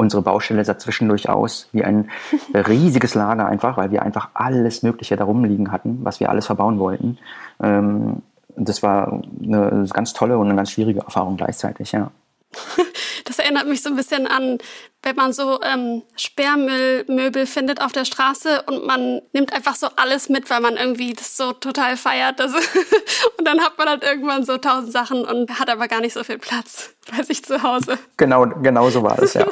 Unsere 0.00 0.22
Baustelle 0.22 0.64
sah 0.64 0.78
zwischendurch 0.78 1.28
aus 1.28 1.68
wie 1.72 1.84
ein 1.84 2.08
riesiges 2.54 3.14
Lager 3.14 3.44
einfach, 3.44 3.76
weil 3.76 3.90
wir 3.90 4.02
einfach 4.02 4.30
alles 4.32 4.82
Mögliche 4.82 5.14
darum 5.14 5.44
liegen 5.44 5.72
hatten, 5.72 5.98
was 6.02 6.20
wir 6.20 6.30
alles 6.30 6.46
verbauen 6.46 6.78
wollten. 6.78 7.18
Ähm, 7.62 8.22
das 8.56 8.82
war 8.82 9.20
eine 9.42 9.86
ganz 9.92 10.14
tolle 10.14 10.38
und 10.38 10.46
eine 10.46 10.56
ganz 10.56 10.70
schwierige 10.70 11.00
Erfahrung 11.00 11.36
gleichzeitig, 11.36 11.92
ja. 11.92 12.10
Das 13.24 13.38
erinnert 13.38 13.66
mich 13.66 13.82
so 13.82 13.90
ein 13.90 13.96
bisschen 13.96 14.26
an, 14.26 14.58
wenn 15.02 15.16
man 15.16 15.32
so 15.32 15.60
ähm, 15.62 16.02
Sperrmüllmöbel 16.16 17.46
findet 17.46 17.80
auf 17.80 17.92
der 17.92 18.04
Straße 18.04 18.62
und 18.62 18.86
man 18.86 19.22
nimmt 19.32 19.52
einfach 19.52 19.76
so 19.76 19.88
alles 19.96 20.28
mit, 20.28 20.50
weil 20.50 20.60
man 20.60 20.76
irgendwie 20.76 21.12
das 21.12 21.36
so 21.36 21.52
total 21.52 21.96
feiert. 21.96 22.40
Also 22.40 22.56
und 23.38 23.46
dann 23.46 23.60
hat 23.60 23.78
man 23.78 23.88
halt 23.88 24.02
irgendwann 24.02 24.44
so 24.44 24.58
tausend 24.58 24.92
Sachen 24.92 25.24
und 25.24 25.58
hat 25.58 25.70
aber 25.70 25.86
gar 25.88 26.00
nicht 26.00 26.12
so 26.12 26.24
viel 26.24 26.38
Platz 26.38 26.94
bei 27.16 27.22
sich 27.22 27.44
zu 27.44 27.62
Hause. 27.62 27.98
Genau, 28.16 28.46
genau 28.46 28.90
so 28.90 29.02
war 29.02 29.18
es, 29.22 29.34
ja. 29.34 29.46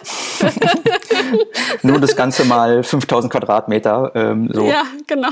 Nur 1.82 2.00
das 2.00 2.16
Ganze 2.16 2.44
mal 2.44 2.82
5000 2.82 3.32
Quadratmeter. 3.32 4.12
Ähm, 4.14 4.50
so. 4.52 4.66
Ja, 4.66 4.84
genau. 5.06 5.30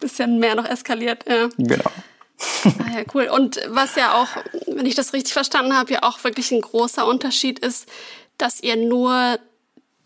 Bisschen 0.00 0.38
mehr 0.38 0.54
noch 0.54 0.68
eskaliert, 0.68 1.24
ja. 1.28 1.48
Genau. 1.56 1.90
Ah 2.64 2.98
ja, 2.98 3.04
cool. 3.14 3.28
Und 3.32 3.60
was 3.68 3.96
ja 3.96 4.14
auch, 4.14 4.28
wenn 4.66 4.86
ich 4.86 4.94
das 4.94 5.12
richtig 5.12 5.32
verstanden 5.32 5.76
habe, 5.76 5.92
ja 5.92 6.02
auch 6.02 6.22
wirklich 6.24 6.50
ein 6.52 6.60
großer 6.60 7.06
Unterschied 7.06 7.58
ist, 7.58 7.88
dass 8.36 8.62
ihr 8.62 8.76
nur 8.76 9.38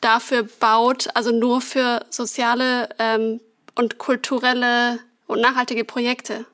dafür 0.01 0.49
baut, 0.61 1.09
also 1.15 1.31
nur 1.31 1.61
für 1.61 2.05
soziale 2.11 2.89
ähm, 2.99 3.41
und 3.75 3.99
kulturelle 3.99 4.99
und 5.27 5.41
nachhaltige 5.41 5.85
Projekte. 5.85 6.47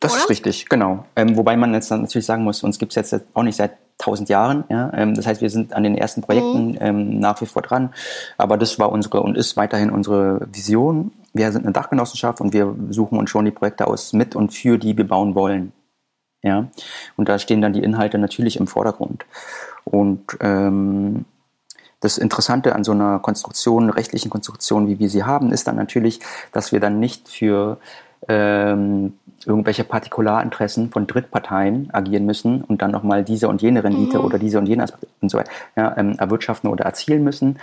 Das 0.00 0.12
Oder? 0.12 0.22
ist 0.22 0.30
richtig, 0.30 0.68
genau. 0.68 1.06
Ähm, 1.16 1.36
wobei 1.36 1.56
man 1.56 1.72
jetzt 1.72 1.90
natürlich 1.90 2.26
sagen 2.26 2.44
muss, 2.44 2.62
uns 2.62 2.78
gibt 2.78 2.94
es 2.94 3.10
jetzt 3.10 3.24
auch 3.32 3.42
nicht 3.42 3.56
seit 3.56 3.78
tausend 3.98 4.28
Jahren. 4.28 4.64
Ja? 4.68 4.92
Ähm, 4.94 5.14
das 5.14 5.26
heißt, 5.26 5.40
wir 5.40 5.50
sind 5.50 5.72
an 5.72 5.82
den 5.82 5.96
ersten 5.96 6.20
Projekten 6.20 6.72
mhm. 6.72 6.78
ähm, 6.80 7.18
nach 7.20 7.40
wie 7.40 7.46
vor 7.46 7.62
dran. 7.62 7.94
Aber 8.36 8.58
das 8.58 8.78
war 8.78 8.92
unsere 8.92 9.20
und 9.20 9.36
ist 9.36 9.56
weiterhin 9.56 9.90
unsere 9.90 10.46
Vision. 10.52 11.12
Wir 11.34 11.52
sind 11.52 11.64
eine 11.64 11.72
Dachgenossenschaft 11.72 12.40
und 12.40 12.52
wir 12.52 12.74
suchen 12.90 13.18
uns 13.18 13.28
schon 13.28 13.44
die 13.44 13.50
Projekte 13.50 13.86
aus 13.86 14.12
mit 14.12 14.34
und 14.34 14.54
für 14.54 14.78
die 14.78 14.96
wir 14.96 15.06
bauen 15.06 15.34
wollen. 15.34 15.72
Ja, 16.42 16.68
und 17.16 17.28
da 17.28 17.38
stehen 17.38 17.60
dann 17.60 17.72
die 17.72 17.82
Inhalte 17.82 18.18
natürlich 18.18 18.56
im 18.56 18.66
Vordergrund. 18.66 19.24
Und 19.84 20.36
ähm, 20.40 21.24
das 22.00 22.18
Interessante 22.18 22.74
an 22.74 22.84
so 22.84 22.92
einer 22.92 23.18
Konstruktion, 23.18 23.88
rechtlichen 23.90 24.30
Konstruktion, 24.30 24.86
wie 24.88 24.98
wir 24.98 25.08
sie 25.08 25.24
haben, 25.24 25.52
ist 25.52 25.66
dann 25.66 25.76
natürlich, 25.76 26.20
dass 26.52 26.70
wir 26.70 26.80
dann 26.80 27.00
nicht 27.00 27.30
für 27.30 27.78
ähm, 28.28 29.14
irgendwelche 29.46 29.84
Partikularinteressen 29.84 30.90
von 30.90 31.06
Drittparteien 31.06 31.88
agieren 31.92 32.26
müssen 32.26 32.62
und 32.62 32.82
dann 32.82 32.90
nochmal 32.90 33.24
diese 33.24 33.48
und 33.48 33.62
jene 33.62 33.82
Rendite 33.82 34.18
mhm. 34.18 34.24
oder 34.24 34.38
diese 34.38 34.58
und 34.58 34.66
jene 34.66 34.82
Aspekte 34.82 35.08
und 35.20 35.30
so 35.30 35.38
weiter 35.38 35.50
ja, 35.76 35.96
ähm, 35.96 36.16
erwirtschaften 36.18 36.70
oder 36.70 36.84
erzielen 36.84 37.24
müssen, 37.24 37.58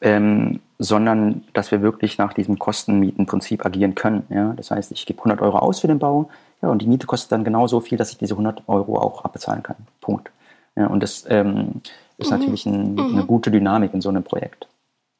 ähm, 0.00 0.60
sondern 0.78 1.44
dass 1.52 1.70
wir 1.70 1.82
wirklich 1.82 2.18
nach 2.18 2.32
diesem 2.32 2.58
Kostenmietenprinzip 2.58 3.64
agieren 3.64 3.94
können. 3.94 4.26
Ja? 4.28 4.52
Das 4.56 4.70
heißt, 4.70 4.92
ich 4.92 5.06
gebe 5.06 5.18
100 5.20 5.40
Euro 5.40 5.58
aus 5.58 5.80
für 5.80 5.88
den 5.88 5.98
Bau 5.98 6.28
ja, 6.62 6.68
und 6.68 6.82
die 6.82 6.86
Miete 6.86 7.06
kostet 7.06 7.32
dann 7.32 7.44
genauso 7.44 7.80
viel, 7.80 7.98
dass 7.98 8.10
ich 8.10 8.18
diese 8.18 8.34
100 8.34 8.62
Euro 8.66 8.98
auch 8.98 9.24
abbezahlen 9.24 9.62
kann. 9.62 9.76
Punkt. 10.00 10.30
Ja, 10.76 10.86
und 10.88 11.02
das 11.02 11.24
ähm, 11.28 11.80
ist 12.18 12.30
mhm. 12.30 12.38
natürlich 12.38 12.66
ein, 12.66 12.94
mhm. 12.94 13.14
eine 13.14 13.24
gute 13.24 13.50
Dynamik 13.50 13.94
in 13.94 14.00
so 14.00 14.08
einem 14.08 14.22
Projekt. 14.22 14.68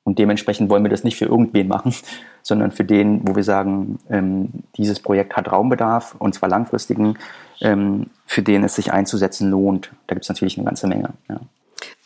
Und 0.04 0.18
dementsprechend 0.18 0.70
wollen 0.70 0.84
wir 0.84 0.90
das 0.90 1.02
nicht 1.02 1.16
für 1.16 1.24
irgendwen 1.24 1.68
machen, 1.68 1.94
sondern 2.42 2.70
für 2.70 2.84
den, 2.84 3.26
wo 3.26 3.34
wir 3.34 3.42
sagen, 3.42 3.98
ähm, 4.10 4.50
dieses 4.76 5.00
Projekt 5.00 5.36
hat 5.36 5.50
Raumbedarf 5.50 6.14
und 6.18 6.34
zwar 6.34 6.48
langfristigen, 6.48 7.18
ähm, 7.60 8.06
für 8.26 8.42
den 8.42 8.62
es 8.62 8.74
sich 8.74 8.92
einzusetzen 8.92 9.50
lohnt. 9.50 9.90
Da 10.06 10.14
gibt 10.14 10.24
es 10.24 10.28
natürlich 10.28 10.56
eine 10.58 10.66
ganze 10.66 10.86
Menge. 10.86 11.10
Ja. 11.28 11.40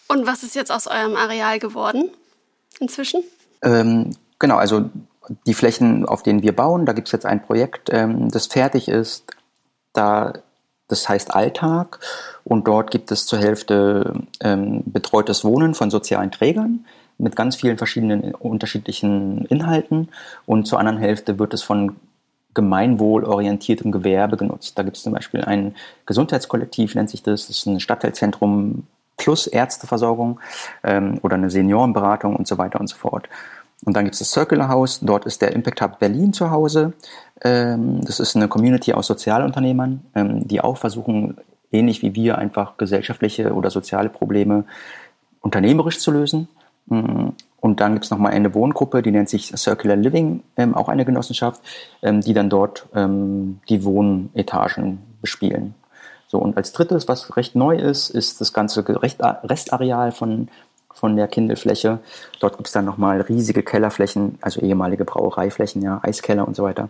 Und 0.09 0.27
was 0.27 0.43
ist 0.43 0.57
jetzt 0.57 0.73
aus 0.73 0.87
eurem 0.87 1.17
Areal 1.17 1.59
geworden 1.59 2.11
inzwischen? 2.81 3.23
Ähm, 3.63 4.11
genau, 4.39 4.57
also 4.57 4.91
die 5.47 5.55
Flächen, 5.55 6.07
auf 6.07 6.23
denen 6.23 6.43
wir 6.43 6.55
bauen, 6.55 6.87
da 6.87 6.93
gibt 6.93 7.09
es 7.09 7.13
jetzt 7.13 7.27
ein 7.27 7.43
Projekt, 7.43 7.91
ähm, 7.93 8.31
das 8.31 8.47
fertig 8.47 8.89
ist. 8.89 9.25
Da 9.93 10.35
das 10.91 11.09
heißt 11.09 11.35
Alltag 11.35 12.01
und 12.45 12.67
dort 12.67 12.91
gibt 12.91 13.13
es 13.13 13.25
zur 13.27 13.39
Hälfte 13.39 14.13
ähm, 14.41 14.83
betreutes 14.87 15.45
Wohnen 15.45 15.75
von 15.75 15.91
sozialen 15.91 16.31
Trägern 16.31 16.85
mit 17.17 17.37
ganz 17.37 17.57
vielen 17.57 17.79
verschiedenen 17.79 18.35
unterschiedlichen 18.35 19.45
Inhalten 19.47 20.09
und 20.47 20.67
zur 20.67 20.81
anderen 20.81 20.99
Hälfte 20.99 21.39
wird 21.39 21.55
es 21.55 21.63
von 21.63 21.97
gemeinwohlorientiertem 22.55 23.93
Gewerbe 23.93 24.37
genutzt. 24.37 24.77
Da 24.77 24.83
gibt 24.83 24.97
es 24.97 25.05
zum 25.05 25.13
Beispiel 25.13 25.43
ein 25.43 25.77
Gesundheitskollektiv, 26.07 26.97
nennt 26.97 27.11
sich 27.11 27.23
das, 27.23 27.47
das 27.47 27.59
ist 27.59 27.67
ein 27.67 27.79
Stadtteilzentrum 27.79 28.87
plus 29.21 29.47
Ärzteversorgung 29.47 30.41
ähm, 30.83 31.19
oder 31.23 31.35
eine 31.35 31.51
Seniorenberatung 31.51 32.35
und 32.35 32.49
so 32.49 32.57
weiter 32.57 32.81
und 32.81 32.89
so 32.89 32.97
fort. 32.97 33.29
Und 33.85 33.95
dann 33.95 34.05
gibt 34.05 34.15
es 34.15 34.21
das 34.21 34.31
Circular 34.31 34.69
House, 34.69 35.01
dort 35.01 35.27
ist 35.27 35.43
der 35.43 35.53
Impact 35.53 35.83
Hub 35.83 35.99
Berlin 35.99 36.33
zu 36.33 36.51
Hause. 36.51 36.95
Ähm, 37.43 38.01
das 38.03 38.19
ist 38.19 38.35
eine 38.35 38.49
Community 38.49 38.95
aus 38.95 39.07
Sozialunternehmern, 39.07 40.01
ähm, 40.15 40.49
die 40.49 40.63
auch 40.63 40.79
versuchen, 40.79 41.37
ähnlich 41.71 42.03
wie 42.03 42.15
wir, 42.15 42.39
einfach 42.39 42.79
gesellschaftliche 42.79 43.53
oder 43.53 43.71
soziale 43.71 44.09
Probleme 44.09 44.65
unternehmerisch 45.41 45.99
zu 45.99 46.11
lösen. 46.11 46.49
Mm, 46.87 47.29
und 47.61 47.81
dann 47.81 47.93
gibt 47.93 48.07
es 48.07 48.11
nochmal 48.11 48.33
eine 48.33 48.55
Wohngruppe, 48.55 49.03
die 49.03 49.11
nennt 49.11 49.29
sich 49.29 49.53
Circular 49.55 49.97
Living, 49.97 50.43
ähm, 50.57 50.75
auch 50.75 50.89
eine 50.89 51.05
Genossenschaft, 51.05 51.61
ähm, 52.03 52.23
die 52.23 52.33
dann 52.33 52.49
dort 52.49 52.87
ähm, 52.95 53.61
die 53.69 53.85
Wohnetagen 53.85 54.99
bespielen. 55.21 55.75
So, 56.31 56.39
und 56.39 56.57
als 56.57 56.71
drittes, 56.73 57.09
was 57.09 57.37
recht 57.37 57.57
neu 57.57 57.77
ist, 57.77 58.09
ist 58.09 58.41
das 58.41 58.53
ganze 58.53 58.85
Restareal 58.87 60.13
von, 60.13 60.47
von 60.95 61.17
der 61.17 61.27
Kindelfläche. 61.27 61.99
Dort 62.39 62.57
gibt 62.57 62.69
es 62.69 62.73
dann 62.73 62.85
nochmal 62.85 63.21
riesige 63.23 63.65
Kellerflächen, 63.65 64.39
also 64.41 64.61
ehemalige 64.61 65.05
Brauereiflächen, 65.05 65.83
ja, 65.83 65.99
Eiskeller 66.05 66.47
und 66.47 66.55
so 66.55 66.63
weiter. 66.63 66.89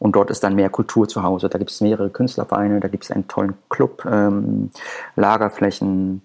Und 0.00 0.16
dort 0.16 0.30
ist 0.30 0.42
dann 0.42 0.56
mehr 0.56 0.70
Kultur 0.70 1.06
zu 1.06 1.22
Hause. 1.22 1.48
Da 1.48 1.58
gibt 1.58 1.70
es 1.70 1.80
mehrere 1.80 2.10
Künstlervereine, 2.10 2.80
da 2.80 2.88
gibt 2.88 3.04
es 3.04 3.12
einen 3.12 3.28
tollen 3.28 3.54
Club, 3.68 4.04
ähm, 4.06 4.72
Lagerflächen, 5.14 6.22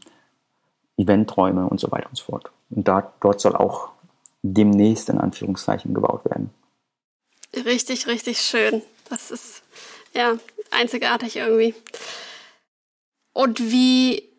Eventräume 0.97 1.68
und 1.68 1.80
so 1.80 1.91
weiter 1.91 2.09
und 2.09 2.18
so 2.18 2.24
fort. 2.24 2.49
Und 2.72 2.88
da, 2.88 3.13
dort 3.20 3.41
soll 3.41 3.55
auch 3.55 3.89
demnächst 4.41 5.09
in 5.09 5.20
Anführungszeichen 5.20 5.93
gebaut 5.93 6.26
werden. 6.26 6.49
Richtig, 7.53 8.07
richtig 8.07 8.41
schön. 8.41 8.82
Das 9.07 9.30
ist 9.30 9.61
ja 10.16 10.34
einzigartig 10.72 11.36
irgendwie. 11.36 11.76
Und 13.36 13.60
wie 13.70 14.30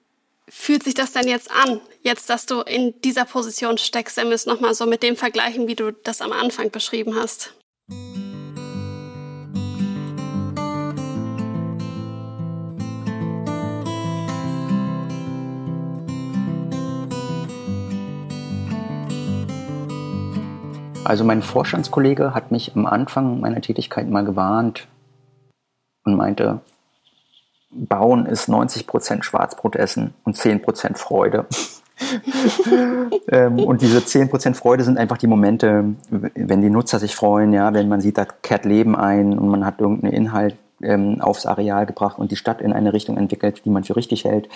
fühlt 0.49 0.83
sich 0.83 0.95
das 0.95 1.13
denn 1.13 1.29
jetzt 1.29 1.51
an, 1.51 1.83
jetzt, 2.01 2.31
dass 2.31 2.47
du 2.47 2.63
in 2.63 2.99
dieser 3.03 3.27
Position 3.27 3.77
steckst, 3.77 4.17
wenn 4.17 4.29
wir 4.29 4.35
es 4.35 4.47
nochmal 4.47 4.73
so 4.73 4.87
mit 4.87 5.03
dem 5.03 5.17
vergleichen, 5.17 5.69
wie 5.69 5.75
du 5.75 5.93
das 5.93 6.23
am 6.23 6.33
Anfang 6.33 6.71
beschrieben 6.71 7.15
hast? 7.15 7.55
Also 21.05 21.23
mein 21.25 21.43
Vorstandskollege 21.43 22.33
hat 22.33 22.51
mich 22.51 22.75
am 22.75 22.87
Anfang 22.87 23.41
meiner 23.41 23.61
Tätigkeit 23.61 24.09
mal 24.09 24.25
gewarnt 24.25 24.89
und 26.05 26.17
meinte, 26.17 26.63
Bauen 27.71 28.27
ist 28.27 28.49
90% 28.49 29.23
Schwarzbrot 29.23 29.77
essen 29.77 30.15
und 30.25 30.37
10% 30.37 30.97
Freude. 30.97 31.47
ähm, 33.29 33.59
und 33.59 33.81
diese 33.81 33.99
10% 33.99 34.55
Freude 34.55 34.85
sind 34.85 34.99
einfach 34.99 35.19
die 35.19 35.27
Momente, 35.27 35.85
wenn 36.11 36.61
die 36.61 36.71
Nutzer 36.71 36.99
sich 36.99 37.17
freuen, 37.17 37.53
ja, 37.53 37.73
wenn 37.73 37.89
man 37.89 38.01
sieht, 38.01 38.19
da 38.19 38.25
kehrt 38.25 38.65
Leben 38.65 38.95
ein 38.95 39.39
und 39.39 39.49
man 39.49 39.65
hat 39.65 39.81
irgendeinen 39.81 40.13
Inhalt 40.13 40.57
ähm, 40.83 41.21
aufs 41.21 41.47
Areal 41.47 41.87
gebracht 41.87 42.19
und 42.19 42.31
die 42.31 42.37
Stadt 42.37 42.61
in 42.61 42.73
eine 42.73 42.93
Richtung 42.93 43.17
entwickelt, 43.17 43.63
die 43.65 43.71
man 43.71 43.85
für 43.85 43.97
richtig 43.97 44.25
hält. 44.25 44.49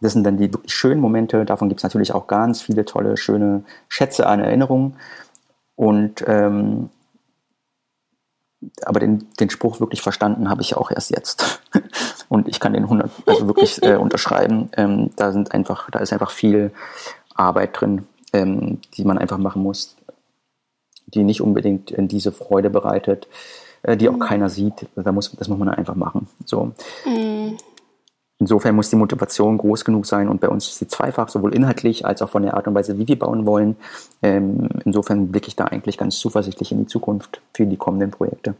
Das 0.00 0.12
sind 0.12 0.24
dann 0.24 0.36
die 0.36 0.52
wirklich 0.52 0.72
schönen 0.72 1.00
Momente. 1.00 1.44
Davon 1.44 1.68
gibt 1.68 1.80
es 1.80 1.84
natürlich 1.84 2.12
auch 2.12 2.26
ganz 2.26 2.62
viele 2.62 2.84
tolle, 2.84 3.16
schöne 3.16 3.64
Schätze 3.88 4.26
an 4.26 4.40
Erinnerungen. 4.40 4.94
Und 5.74 6.24
ähm, 6.26 6.90
aber 8.84 9.00
den, 9.00 9.26
den 9.38 9.50
Spruch 9.50 9.80
wirklich 9.80 10.02
verstanden 10.02 10.48
habe 10.50 10.62
ich 10.62 10.76
auch 10.76 10.90
erst 10.90 11.10
jetzt. 11.10 11.60
Und 12.28 12.48
ich 12.48 12.60
kann 12.60 12.72
den 12.72 12.84
100, 12.84 13.10
also 13.26 13.46
wirklich 13.46 13.82
äh, 13.82 13.96
unterschreiben. 14.00 14.70
Ähm, 14.76 15.10
da 15.16 15.32
sind 15.32 15.52
einfach, 15.52 15.90
da 15.90 16.00
ist 16.00 16.12
einfach 16.12 16.30
viel 16.30 16.72
Arbeit 17.34 17.80
drin, 17.80 18.06
ähm, 18.32 18.80
die 18.94 19.04
man 19.04 19.18
einfach 19.18 19.38
machen 19.38 19.62
muss, 19.62 19.96
die 21.06 21.22
nicht 21.22 21.40
unbedingt 21.40 21.90
in 21.90 22.08
diese 22.08 22.32
Freude 22.32 22.70
bereitet. 22.70 23.28
äh, 23.82 23.96
die 23.96 24.08
auch 24.08 24.18
keiner 24.18 24.48
sieht. 24.48 24.86
Da 24.96 25.12
muss, 25.12 25.30
das 25.32 25.48
muss 25.48 25.58
man 25.58 25.68
einfach 25.68 25.94
machen. 25.94 26.28
So. 26.44 26.72
Insofern 28.38 28.74
muss 28.74 28.90
die 28.90 28.96
Motivation 28.96 29.56
groß 29.56 29.84
genug 29.84 30.04
sein 30.04 30.28
und 30.28 30.40
bei 30.40 30.48
uns 30.48 30.66
ist 30.68 30.78
sie 30.78 30.88
zweifach, 30.88 31.28
sowohl 31.28 31.54
inhaltlich 31.54 32.04
als 32.04 32.20
auch 32.20 32.28
von 32.28 32.42
der 32.42 32.54
Art 32.54 32.68
und 32.68 32.74
Weise, 32.74 32.98
wie 32.98 33.08
wir 33.08 33.18
bauen 33.18 33.46
wollen. 33.46 33.76
Ähm, 34.22 34.68
insofern 34.84 35.32
blicke 35.32 35.48
ich 35.48 35.56
da 35.56 35.64
eigentlich 35.64 35.96
ganz 35.96 36.18
zuversichtlich 36.18 36.70
in 36.70 36.80
die 36.80 36.86
Zukunft 36.86 37.40
für 37.54 37.64
die 37.64 37.78
kommenden 37.78 38.10
Projekte. 38.10 38.54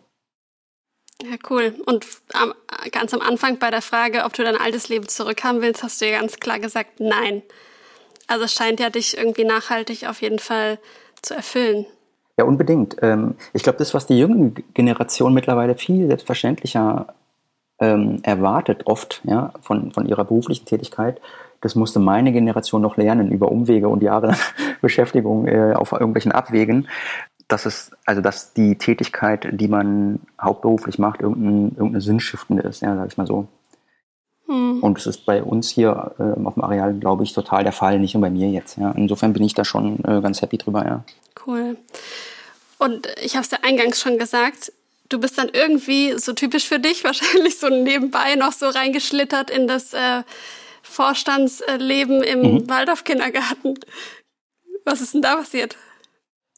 Ja, 1.22 1.36
cool. 1.50 1.74
Und 1.86 2.06
am, 2.32 2.54
ganz 2.90 3.12
am 3.12 3.20
Anfang 3.20 3.58
bei 3.58 3.70
der 3.70 3.82
Frage, 3.82 4.24
ob 4.24 4.32
du 4.32 4.44
dein 4.44 4.56
altes 4.56 4.88
Leben 4.88 5.08
zurückhaben 5.08 5.60
willst, 5.60 5.82
hast 5.82 6.00
du 6.00 6.08
ja 6.08 6.20
ganz 6.20 6.36
klar 6.36 6.58
gesagt, 6.58 7.00
nein. 7.00 7.42
Also 8.26 8.44
es 8.44 8.54
scheint 8.54 8.80
ja 8.80 8.90
dich 8.90 9.16
irgendwie 9.16 9.44
nachhaltig 9.44 10.08
auf 10.08 10.22
jeden 10.22 10.38
Fall 10.38 10.78
zu 11.22 11.34
erfüllen. 11.34 11.86
Ja, 12.38 12.44
unbedingt. 12.44 12.96
Ähm, 13.02 13.34
ich 13.54 13.62
glaube, 13.62 13.78
das, 13.78 13.94
was 13.94 14.06
die 14.06 14.18
jüngere 14.18 14.50
Generation 14.74 15.32
mittlerweile 15.32 15.74
viel 15.74 16.06
selbstverständlicher 16.06 17.14
ähm, 17.78 18.20
erwartet, 18.22 18.86
oft 18.86 19.20
ja, 19.24 19.52
von, 19.60 19.92
von 19.92 20.06
ihrer 20.06 20.24
beruflichen 20.24 20.64
Tätigkeit, 20.64 21.20
das 21.60 21.74
musste 21.74 21.98
meine 21.98 22.32
Generation 22.32 22.82
noch 22.82 22.96
lernen 22.96 23.30
über 23.30 23.50
Umwege 23.50 23.88
und 23.88 24.02
Jahre 24.02 24.36
Beschäftigung 24.82 25.46
äh, 25.46 25.72
auf 25.74 25.92
irgendwelchen 25.92 26.32
Abwägen. 26.32 26.88
Dass 27.48 27.64
es, 27.64 27.92
also 28.04 28.20
dass 28.20 28.54
die 28.54 28.76
Tätigkeit, 28.76 29.48
die 29.52 29.68
man 29.68 30.20
hauptberuflich 30.40 30.98
macht, 30.98 31.20
irgendein, 31.20 31.76
irgendeine 31.76 32.00
sinnstiftende 32.00 32.62
ist, 32.64 32.82
ja, 32.82 32.96
sag 32.96 33.06
ich 33.06 33.16
mal 33.16 33.26
so. 33.26 33.46
Hm. 34.46 34.80
Und 34.80 34.98
das 34.98 35.06
ist 35.06 35.26
bei 35.26 35.42
uns 35.42 35.70
hier 35.70 36.12
äh, 36.18 36.44
auf 36.44 36.54
dem 36.54 36.64
Areal, 36.64 36.94
glaube 36.94 37.22
ich, 37.22 37.32
total 37.32 37.62
der 37.62 37.72
Fall, 37.72 38.00
nicht 38.00 38.14
nur 38.14 38.20
bei 38.20 38.30
mir 38.30 38.48
jetzt. 38.48 38.78
Ja. 38.78 38.90
Insofern 38.92 39.32
bin 39.32 39.44
ich 39.44 39.54
da 39.54 39.64
schon 39.64 40.04
äh, 40.04 40.20
ganz 40.20 40.42
happy 40.42 40.58
drüber, 40.58 40.84
ja. 40.84 41.04
Cool. 41.46 41.76
Und 42.78 43.08
ich 43.22 43.34
habe 43.36 43.44
es 43.44 43.50
ja 43.50 43.58
eingangs 43.62 44.00
schon 44.00 44.18
gesagt, 44.18 44.72
du 45.08 45.20
bist 45.20 45.38
dann 45.38 45.48
irgendwie 45.48 46.18
so 46.18 46.32
typisch 46.32 46.66
für 46.66 46.78
dich, 46.78 47.04
wahrscheinlich 47.04 47.58
so 47.58 47.68
nebenbei 47.68 48.34
noch 48.36 48.52
so 48.52 48.68
reingeschlittert 48.68 49.50
in 49.50 49.66
das 49.66 49.92
äh, 49.94 50.22
Vorstandsleben 50.82 52.22
im 52.22 52.40
mhm. 52.40 52.68
Waldorf-Kindergarten. 52.68 53.74
Was 54.84 55.00
ist 55.00 55.14
denn 55.14 55.22
da 55.22 55.36
passiert? 55.36 55.76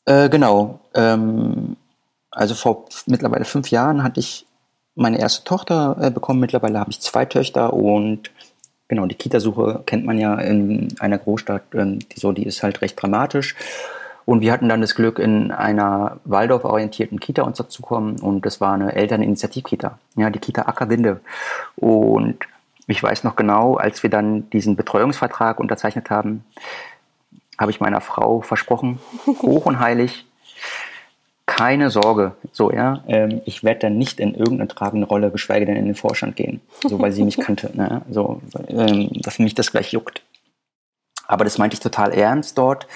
Äh, 0.05 0.28
genau. 0.28 0.80
Ähm, 0.94 1.76
also 2.30 2.55
vor 2.55 2.86
mittlerweile 3.07 3.44
fünf 3.44 3.70
Jahren 3.70 4.03
hatte 4.03 4.20
ich 4.20 4.46
meine 4.94 5.18
erste 5.18 5.44
Tochter 5.44 5.96
äh, 6.01 6.11
bekommen. 6.11 6.40
Mittlerweile 6.40 6.78
habe 6.78 6.90
ich 6.90 7.01
zwei 7.01 7.24
Töchter 7.24 7.72
und 7.72 8.30
genau, 8.88 9.07
die 9.07 9.14
Kitasuche 9.14 9.82
kennt 9.86 10.05
man 10.05 10.18
ja 10.18 10.34
in 10.38 10.94
einer 10.99 11.18
Großstadt, 11.18 11.62
ähm, 11.74 12.01
die, 12.01 12.20
so, 12.20 12.32
die 12.32 12.44
ist 12.44 12.62
halt 12.62 12.82
recht 12.82 13.01
dramatisch. 13.01 13.55
Und 14.29 14.43
wir 14.43 14.53
hatten 14.53 14.68
dann 14.68 14.83
das 14.83 14.95
Glück, 14.95 15.18
in 15.18 15.53
einer 15.53 16.20
Waldorf-orientierten 16.26 17.18
Kita 17.18 17.45
unterzukommen 17.45 18.20
und 18.20 18.45
das 18.45 18.61
war 18.61 18.74
eine 18.74 18.95
Elterninitiativkita, 18.95 19.99
ja, 20.16 20.29
die 20.29 20.39
Kita 20.39 20.66
Ackerwinde. 20.66 21.22
Und 21.76 22.37
ich 22.87 23.03
weiß 23.03 23.24
noch 23.24 23.37
genau, 23.37 23.76
als 23.76 24.03
wir 24.03 24.11
dann 24.11 24.51
diesen 24.51 24.76
Betreuungsvertrag 24.76 25.59
unterzeichnet 25.59 26.11
haben, 26.11 26.45
habe 27.59 27.70
ich 27.70 27.81
meiner 27.81 28.03
Frau 28.03 28.43
versprochen, 28.43 28.99
hoch 29.26 29.64
und 29.64 29.81
heilig, 29.81 30.26
keine 31.47 31.89
Sorge, 31.89 32.33
so 32.53 32.70
ja, 32.70 33.03
ähm, 33.09 33.41
ich 33.47 33.64
werde 33.64 33.81
dann 33.81 33.97
nicht 33.97 34.20
in 34.20 34.35
irgendeine 34.35 34.68
tragende 34.68 35.07
Rolle, 35.07 35.31
geschweige 35.31 35.64
denn 35.64 35.76
in 35.76 35.87
den 35.87 35.95
Vorstand 35.95 36.37
gehen, 36.37 36.61
so 36.83 37.01
weil 37.01 37.12
sie 37.12 37.24
mich 37.24 37.39
kannte, 37.41 37.74
ne? 37.74 38.03
so 38.11 38.43
ähm, 38.68 39.09
dass 39.22 39.39
mich 39.39 39.55
das 39.55 39.70
gleich 39.70 39.91
juckt. 39.93 40.20
Aber 41.26 41.45
das 41.45 41.57
meinte 41.57 41.72
ich 41.72 41.81
total 41.81 42.12
ernst 42.12 42.59
dort 42.59 42.87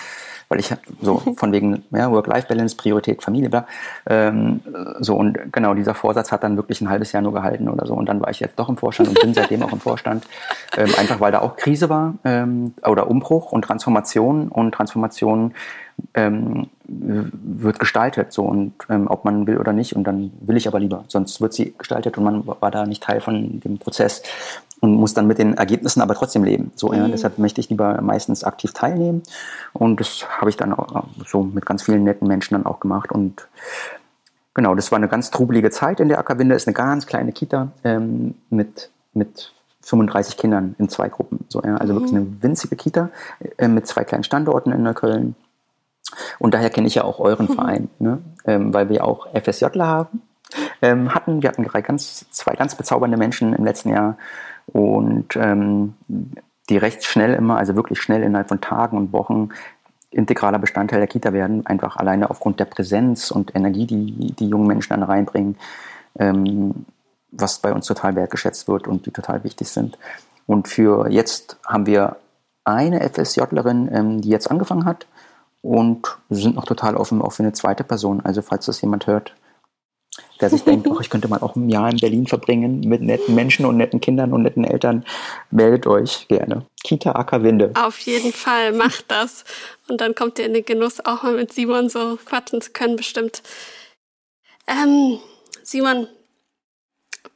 weil 0.52 0.60
ich 0.60 0.70
so 1.00 1.16
von 1.36 1.50
wegen 1.50 1.82
ja, 1.92 2.10
Work-Life-Balance, 2.10 2.76
Priorität, 2.76 3.22
Familie, 3.22 3.48
bla. 3.48 3.66
Ähm, 4.06 4.60
so 5.00 5.16
und 5.16 5.50
genau, 5.50 5.72
dieser 5.72 5.94
Vorsatz 5.94 6.30
hat 6.30 6.44
dann 6.44 6.58
wirklich 6.58 6.82
ein 6.82 6.90
halbes 6.90 7.10
Jahr 7.12 7.22
nur 7.22 7.32
gehalten 7.32 7.70
oder 7.70 7.86
so. 7.86 7.94
Und 7.94 8.04
dann 8.06 8.20
war 8.20 8.28
ich 8.28 8.40
jetzt 8.40 8.58
doch 8.58 8.68
im 8.68 8.76
Vorstand 8.76 9.08
und 9.08 9.18
bin 9.18 9.32
seitdem 9.32 9.62
auch 9.62 9.72
im 9.72 9.80
Vorstand, 9.80 10.26
ähm, 10.76 10.90
einfach 10.98 11.20
weil 11.20 11.32
da 11.32 11.40
auch 11.40 11.56
Krise 11.56 11.88
war 11.88 12.14
ähm, 12.24 12.74
oder 12.84 13.08
Umbruch 13.08 13.50
und 13.52 13.62
Transformation. 13.62 14.48
Und 14.48 14.72
Transformation 14.72 15.54
ähm, 16.12 16.66
wird 16.86 17.78
gestaltet 17.78 18.34
so. 18.34 18.42
Und 18.42 18.74
ähm, 18.90 19.06
ob 19.08 19.24
man 19.24 19.46
will 19.46 19.56
oder 19.56 19.72
nicht. 19.72 19.96
Und 19.96 20.04
dann 20.04 20.32
will 20.42 20.58
ich 20.58 20.68
aber 20.68 20.80
lieber, 20.80 21.04
sonst 21.08 21.40
wird 21.40 21.54
sie 21.54 21.72
gestaltet 21.78 22.18
und 22.18 22.24
man 22.24 22.46
war 22.46 22.70
da 22.70 22.84
nicht 22.84 23.02
Teil 23.02 23.22
von 23.22 23.60
dem 23.60 23.78
Prozess 23.78 24.22
und 24.82 24.96
muss 24.96 25.14
dann 25.14 25.28
mit 25.28 25.38
den 25.38 25.56
Ergebnissen 25.56 26.02
aber 26.02 26.14
trotzdem 26.14 26.42
leben. 26.42 26.72
So, 26.74 26.92
ja, 26.92 27.06
mhm. 27.06 27.12
deshalb 27.12 27.38
möchte 27.38 27.60
ich 27.60 27.70
lieber 27.70 28.02
meistens 28.02 28.42
aktiv 28.42 28.72
teilnehmen. 28.72 29.22
Und 29.72 30.00
das 30.00 30.26
habe 30.40 30.50
ich 30.50 30.56
dann 30.56 30.72
auch 30.72 31.04
so 31.24 31.44
mit 31.44 31.64
ganz 31.64 31.84
vielen 31.84 32.02
netten 32.02 32.26
Menschen 32.26 32.54
dann 32.54 32.66
auch 32.66 32.80
gemacht. 32.80 33.12
Und 33.12 33.46
genau, 34.54 34.74
das 34.74 34.90
war 34.90 34.96
eine 34.96 35.06
ganz 35.06 35.30
trubelige 35.30 35.70
Zeit 35.70 36.00
in 36.00 36.08
der 36.08 36.18
Ackerwinde. 36.18 36.56
Ist 36.56 36.66
eine 36.66 36.74
ganz 36.74 37.06
kleine 37.06 37.30
Kita 37.30 37.70
ähm, 37.84 38.34
mit, 38.50 38.90
mit 39.14 39.52
35 39.82 40.36
Kindern 40.36 40.74
in 40.78 40.88
zwei 40.88 41.08
Gruppen. 41.08 41.44
So, 41.48 41.62
ja, 41.62 41.76
also 41.76 41.92
mhm. 41.92 41.96
wirklich 41.98 42.16
eine 42.16 42.42
winzige 42.42 42.74
Kita 42.74 43.10
äh, 43.58 43.68
mit 43.68 43.86
zwei 43.86 44.02
kleinen 44.02 44.24
Standorten 44.24 44.72
in 44.72 44.82
Neukölln. 44.82 45.36
Und 46.40 46.54
daher 46.54 46.70
kenne 46.70 46.88
ich 46.88 46.96
ja 46.96 47.04
auch 47.04 47.20
euren 47.20 47.46
mhm. 47.46 47.54
Verein, 47.54 47.88
ne? 48.00 48.18
ähm, 48.46 48.74
weil 48.74 48.88
wir 48.88 49.04
auch 49.04 49.28
FSJler 49.32 49.86
haben. 49.86 50.22
Ähm, 50.82 51.14
hatten. 51.14 51.40
Wir 51.40 51.48
hatten 51.48 51.62
drei 51.62 51.80
ganz, 51.80 52.26
zwei 52.30 52.54
ganz 52.54 52.74
bezaubernde 52.74 53.16
Menschen 53.16 53.54
im 53.54 53.64
letzten 53.64 53.90
Jahr 53.90 54.18
und 54.66 55.36
ähm, 55.36 55.94
die 56.68 56.76
recht 56.76 57.04
schnell 57.04 57.34
immer, 57.34 57.58
also 57.58 57.74
wirklich 57.76 58.00
schnell 58.00 58.22
innerhalb 58.22 58.48
von 58.48 58.60
Tagen 58.60 58.96
und 58.96 59.12
Wochen 59.12 59.50
integraler 60.10 60.58
Bestandteil 60.58 61.00
der 61.00 61.08
Kita 61.08 61.32
werden, 61.32 61.66
einfach 61.66 61.96
alleine 61.96 62.30
aufgrund 62.30 62.60
der 62.60 62.66
Präsenz 62.66 63.30
und 63.30 63.54
Energie, 63.56 63.86
die 63.86 64.32
die 64.32 64.48
jungen 64.48 64.66
Menschen 64.66 64.90
dann 64.90 65.02
reinbringen, 65.02 65.56
ähm, 66.18 66.86
was 67.30 67.58
bei 67.58 67.72
uns 67.72 67.86
total 67.86 68.14
wertgeschätzt 68.14 68.68
wird 68.68 68.86
und 68.86 69.06
die 69.06 69.10
total 69.10 69.42
wichtig 69.42 69.68
sind. 69.68 69.98
Und 70.46 70.68
für 70.68 71.08
jetzt 71.08 71.56
haben 71.66 71.86
wir 71.86 72.16
eine 72.64 73.00
FSJlerin, 73.08 73.88
ähm, 73.92 74.20
die 74.20 74.28
jetzt 74.28 74.50
angefangen 74.50 74.84
hat 74.84 75.06
und 75.62 76.18
sind 76.28 76.56
noch 76.56 76.66
total 76.66 76.96
offen 76.96 77.22
auch 77.22 77.32
für 77.32 77.42
eine 77.42 77.52
zweite 77.52 77.84
Person. 77.84 78.20
Also 78.22 78.42
falls 78.42 78.66
das 78.66 78.80
jemand 78.82 79.06
hört, 79.06 79.34
der 80.42 80.50
sich 80.50 80.64
denkt, 80.64 80.88
oh, 80.88 80.98
ich 81.00 81.08
könnte 81.08 81.28
mal 81.28 81.40
auch 81.40 81.54
ein 81.54 81.70
Jahr 81.70 81.88
in 81.88 81.98
Berlin 81.98 82.26
verbringen 82.26 82.80
mit 82.80 83.00
netten 83.00 83.34
Menschen 83.34 83.64
und 83.64 83.76
netten 83.76 84.00
Kindern 84.00 84.32
und 84.32 84.42
netten 84.42 84.64
Eltern, 84.64 85.04
meldet 85.50 85.86
euch 85.86 86.26
gerne. 86.28 86.66
Kita 86.82 87.12
Ackerwinde. 87.12 87.70
Auf 87.74 87.98
jeden 88.00 88.32
Fall, 88.32 88.72
macht 88.72 89.04
das. 89.08 89.44
Und 89.88 90.00
dann 90.00 90.14
kommt 90.14 90.38
ihr 90.38 90.46
in 90.46 90.54
den 90.54 90.64
Genuss, 90.64 91.04
auch 91.04 91.22
mal 91.22 91.34
mit 91.34 91.52
Simon 91.52 91.88
so 91.88 92.18
quatschen 92.24 92.60
zu 92.60 92.72
können, 92.72 92.96
bestimmt. 92.96 93.42
Ähm, 94.66 95.20
Simon, 95.62 96.08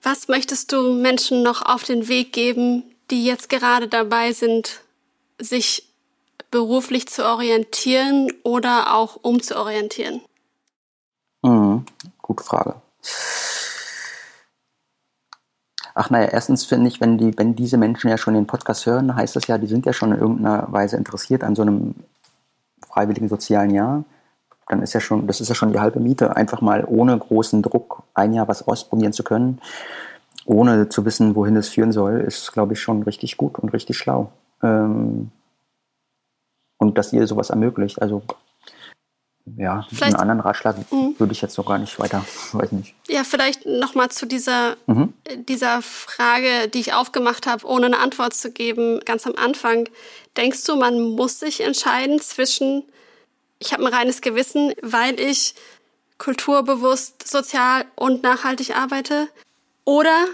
was 0.03 0.29
möchtest 0.29 0.73
du 0.73 0.93
Menschen 0.95 1.43
noch 1.43 1.63
auf 1.63 1.85
den 1.85 2.09
Weg 2.09 2.33
geben, 2.33 2.83
die 3.11 3.25
jetzt 3.25 3.49
gerade 3.49 3.87
dabei 3.87 4.33
sind, 4.33 4.81
sich 5.39 5.85
beruflich 6.51 7.07
zu 7.07 7.25
orientieren 7.25 8.33
oder 8.43 8.95
auch 8.95 9.17
umzuorientieren? 9.23 10.23
Mhm, 11.43 11.85
gute 12.21 12.43
Frage. 12.43 12.83
Ach 15.99 16.11
naja, 16.11 16.29
erstens 16.31 16.67
finde 16.67 16.89
ich, 16.89 17.01
wenn, 17.01 17.17
die, 17.17 17.37
wenn 17.39 17.55
diese 17.55 17.79
Menschen 17.79 18.11
ja 18.11 18.19
schon 18.19 18.35
den 18.35 18.47
Podcast 18.47 18.85
hören, 18.85 19.17
heißt 19.17 19.35
das 19.35 19.47
ja, 19.47 19.57
die 19.57 19.67
sind 19.67 19.87
ja 19.87 19.95
schon 19.95 20.13
in 20.13 20.21
irgendeiner 20.21 20.71
Weise 20.71 20.99
interessiert 20.99 21.43
an 21.43 21.57
so 21.57 21.63
einem 21.63 21.95
freiwilligen 22.87 23.29
sozialen 23.29 23.71
Jahr. 23.71 24.05
Dann 24.69 24.83
ist 24.83 24.93
ja 24.93 25.01
schon, 25.01 25.27
das 25.27 25.41
ist 25.41 25.49
ja 25.49 25.55
schon 25.55 25.73
die 25.73 25.81
halbe 25.81 25.99
Miete, 25.99 26.37
einfach 26.37 26.61
mal 26.61 26.85
ohne 26.87 27.17
großen 27.19 27.63
Druck 27.63 28.03
ein 28.13 28.35
Jahr 28.35 28.47
was 28.47 28.69
ausprobieren 28.69 29.15
zu 29.15 29.23
können, 29.23 29.59
ohne 30.45 30.91
zu 30.91 31.07
wissen, 31.07 31.35
wohin 31.35 31.57
es 31.57 31.71
führen 31.71 31.93
soll, 31.93 32.21
ist, 32.21 32.53
glaube 32.53 32.75
ich, 32.75 32.81
schon 32.81 33.03
richtig 33.05 33.39
gut 33.39 33.59
und 33.59 33.71
richtig 33.71 33.97
schlau. 33.97 34.31
Ähm, 34.63 35.31
und 36.79 36.99
dass 36.99 37.13
ihr 37.15 37.27
sowas 37.27 37.49
ermöglicht. 37.49 38.03
Also 38.03 38.23
ja, 39.55 39.87
vielleicht, 39.89 40.15
einen 40.15 40.17
anderen 40.17 40.41
Ratschlag 40.41 40.77
mhm. 40.91 41.15
würde 41.19 41.33
ich 41.33 41.41
jetzt 41.41 41.57
noch 41.57 41.67
gar 41.67 41.79
nicht 41.79 41.99
weiter, 42.01 42.25
weiß 42.53 42.73
nicht. 42.73 42.95
Ja, 43.09 43.23
vielleicht 43.23 43.65
nochmal 43.65 44.11
zu 44.11 44.27
dieser, 44.27 44.77
mhm. 44.87 45.15
dieser 45.49 45.83
Frage, 45.83 46.69
die 46.69 46.81
ich 46.81 46.95
aufgemacht 46.95 47.47
habe, 47.47 47.65
ohne 47.67 47.87
eine 47.87 47.99
Antwort 47.99 48.35
zu 48.35 48.51
geben, 48.51 49.01
ganz 49.05 49.25
am 49.27 49.35
Anfang. 49.37 49.89
Denkst 50.37 50.65
du, 50.65 50.77
man 50.77 50.99
muss 50.99 51.39
sich 51.39 51.61
entscheiden 51.61 52.21
zwischen, 52.21 52.83
ich 53.61 53.73
habe 53.73 53.87
ein 53.87 53.95
reines 53.95 54.21
Gewissen, 54.21 54.73
weil 54.83 55.21
ich 55.21 55.55
kulturbewusst, 56.19 57.29
sozial 57.29 57.85
und 57.95 58.25
nachhaltig 58.25 58.77
arbeite, 58.77 59.29
oder 59.85 60.27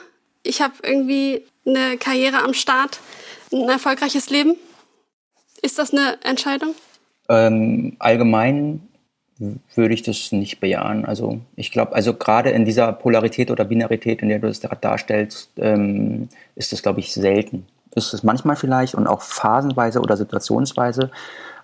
ich 0.43 0.63
habe 0.63 0.75
irgendwie 0.83 1.45
eine 1.67 1.99
Karriere 1.99 2.43
am 2.43 2.55
Start, 2.55 2.99
ein 3.53 3.69
erfolgreiches 3.69 4.31
Leben? 4.31 4.57
Ist 5.61 5.79
das 5.79 5.93
eine 5.93 6.19
Entscheidung? 6.25 6.75
Ähm, 7.29 7.97
allgemein 7.99 8.89
würde 9.75 9.95
ich 9.95 10.03
das 10.03 10.33
nicht 10.33 10.61
bejahen. 10.61 11.05
Also 11.05 11.41
ich 11.57 11.71
glaube, 11.71 11.95
also 11.95 12.15
gerade 12.15 12.51
in 12.51 12.65
dieser 12.65 12.93
Polarität 12.93 13.51
oder 13.51 13.65
Binarität, 13.65 14.23
in 14.23 14.29
der 14.29 14.39
du 14.39 14.49
es 14.49 14.61
darstellst, 14.61 15.51
ähm, 15.57 16.29
ist 16.55 16.73
das, 16.73 16.83
glaube 16.83 17.01
ich, 17.01 17.13
selten. 17.13 17.67
ist 17.95 18.15
es 18.15 18.23
manchmal 18.23 18.57
vielleicht 18.57 18.95
und 18.95 19.07
auch 19.07 19.23
phasenweise 19.23 20.01
oder 20.01 20.17
situationsweise. 20.17 21.11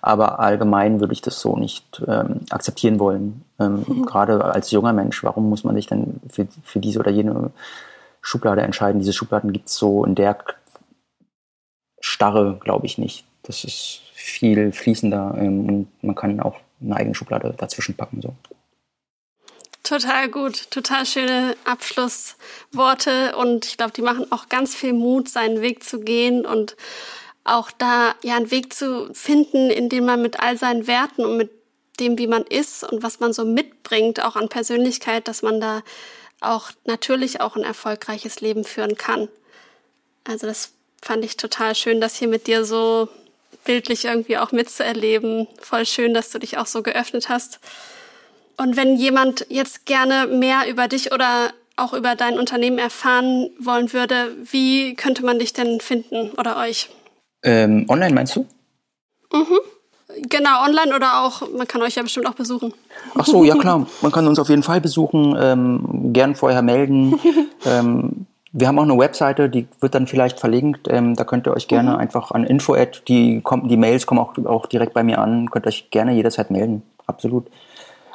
Aber 0.01 0.39
allgemein 0.39 0.99
würde 1.01 1.13
ich 1.13 1.21
das 1.21 1.41
so 1.41 1.57
nicht 1.57 2.01
ähm, 2.07 2.41
akzeptieren 2.49 2.99
wollen. 2.99 3.43
Ähm, 3.59 3.83
mhm. 3.85 4.05
Gerade 4.05 4.43
als 4.45 4.71
junger 4.71 4.93
Mensch, 4.93 5.23
warum 5.23 5.49
muss 5.49 5.63
man 5.63 5.75
sich 5.75 5.87
denn 5.87 6.21
für, 6.29 6.47
für 6.63 6.79
diese 6.79 6.99
oder 6.99 7.11
jene 7.11 7.51
Schublade 8.21 8.61
entscheiden? 8.61 8.99
Diese 8.99 9.13
Schubladen 9.13 9.51
gibt 9.51 9.67
es 9.67 9.75
so 9.75 10.05
in 10.05 10.15
der 10.15 10.37
Starre, 11.99 12.57
glaube 12.61 12.85
ich, 12.85 12.97
nicht. 12.97 13.25
Das 13.43 13.63
ist 13.63 14.01
viel 14.13 14.71
fließender 14.71 15.35
ähm, 15.37 15.67
und 15.67 15.87
man 16.03 16.15
kann 16.15 16.39
auch 16.39 16.55
eine 16.81 16.95
eigene 16.95 17.15
Schublade 17.15 17.53
dazwischen 17.57 17.95
packen. 17.95 18.21
So. 18.21 18.35
Total 19.83 20.29
gut, 20.29 20.69
total 20.71 21.05
schöne 21.05 21.55
Abschlussworte 21.63 23.35
und 23.35 23.65
ich 23.65 23.77
glaube, 23.77 23.93
die 23.93 24.01
machen 24.01 24.31
auch 24.31 24.49
ganz 24.49 24.75
viel 24.75 24.93
Mut, 24.93 25.29
seinen 25.29 25.61
Weg 25.61 25.83
zu 25.83 25.99
gehen 25.99 26.45
und 26.45 26.75
auch 27.43 27.71
da 27.71 28.13
ja 28.21 28.35
einen 28.35 28.51
Weg 28.51 28.73
zu 28.73 29.11
finden, 29.13 29.69
in 29.69 29.89
dem 29.89 30.05
man 30.05 30.21
mit 30.21 30.39
all 30.39 30.57
seinen 30.57 30.85
Werten 30.85 31.25
und 31.25 31.37
mit 31.37 31.51
dem, 31.99 32.17
wie 32.17 32.27
man 32.27 32.43
ist 32.43 32.83
und 32.83 33.03
was 33.03 33.19
man 33.19 33.33
so 33.33 33.45
mitbringt, 33.45 34.23
auch 34.23 34.35
an 34.35 34.49
Persönlichkeit, 34.49 35.27
dass 35.27 35.41
man 35.41 35.59
da 35.59 35.81
auch 36.41 36.71
natürlich 36.85 37.41
auch 37.41 37.55
ein 37.55 37.63
erfolgreiches 37.63 38.41
Leben 38.41 38.63
führen 38.63 38.95
kann. 38.95 39.27
Also 40.23 40.47
das 40.47 40.73
fand 41.01 41.25
ich 41.25 41.37
total 41.37 41.75
schön, 41.75 42.01
das 42.01 42.15
hier 42.15 42.27
mit 42.27 42.47
dir 42.47 42.63
so 42.63 43.09
bildlich 43.69 44.05
irgendwie 44.05 44.39
auch 44.39 44.51
mitzuerleben. 44.51 45.47
Voll 45.61 45.85
schön, 45.85 46.15
dass 46.15 46.31
du 46.31 46.39
dich 46.39 46.57
auch 46.57 46.65
so 46.65 46.81
geöffnet 46.81 47.29
hast. 47.29 47.59
Und 48.57 48.75
wenn 48.75 48.95
jemand 48.95 49.45
jetzt 49.49 49.85
gerne 49.85 50.25
mehr 50.25 50.67
über 50.67 50.87
dich 50.87 51.13
oder 51.13 51.51
auch 51.75 51.93
über 51.93 52.15
dein 52.15 52.39
Unternehmen 52.39 52.79
erfahren 52.79 53.51
wollen 53.59 53.93
würde, 53.93 54.35
wie 54.43 54.95
könnte 54.95 55.23
man 55.23 55.37
dich 55.37 55.53
denn 55.53 55.81
finden 55.81 56.31
oder 56.31 56.57
euch? 56.57 56.89
Ähm, 57.43 57.85
online 57.89 58.15
meinst 58.15 58.35
du? 58.35 58.47
Mhm. 59.31 59.59
Genau, 60.27 60.65
online 60.65 60.95
oder 60.95 61.21
auch, 61.21 61.43
man 61.55 61.67
kann 61.67 61.83
euch 61.83 61.93
ja 61.93 62.01
bestimmt 62.01 62.25
auch 62.25 62.33
besuchen. 62.33 62.73
Ach 63.13 63.27
so, 63.27 63.43
ja 63.43 63.55
klar, 63.55 63.85
man 64.01 64.11
kann 64.11 64.25
uns 64.25 64.39
auf 64.39 64.49
jeden 64.49 64.63
Fall 64.63 64.81
besuchen, 64.81 65.37
ähm, 65.39 66.11
gern 66.11 66.33
vorher 66.33 66.63
melden. 66.63 67.19
ähm, 67.67 68.18
wir 68.51 68.67
haben 68.67 68.79
auch 68.79 68.83
eine 68.83 68.97
Webseite, 68.97 69.49
die 69.49 69.67
wird 69.79 69.95
dann 69.95 70.07
vielleicht 70.07 70.39
verlinkt. 70.39 70.87
Ähm, 70.89 71.15
da 71.15 71.23
könnt 71.23 71.47
ihr 71.47 71.53
euch 71.53 71.67
gerne 71.67 71.91
mhm. 71.91 71.97
einfach 71.97 72.31
an 72.31 72.45
info 72.45 72.75
die 73.07 73.43
die 73.63 73.77
Mails 73.77 74.05
kommen 74.05 74.19
auch, 74.19 74.37
auch 74.45 74.65
direkt 74.65 74.93
bei 74.93 75.03
mir 75.03 75.19
an. 75.19 75.49
Könnt 75.51 75.67
euch 75.67 75.91
gerne 75.91 76.13
jederzeit 76.13 76.49
melden. 76.51 76.83
Absolut. 77.05 77.47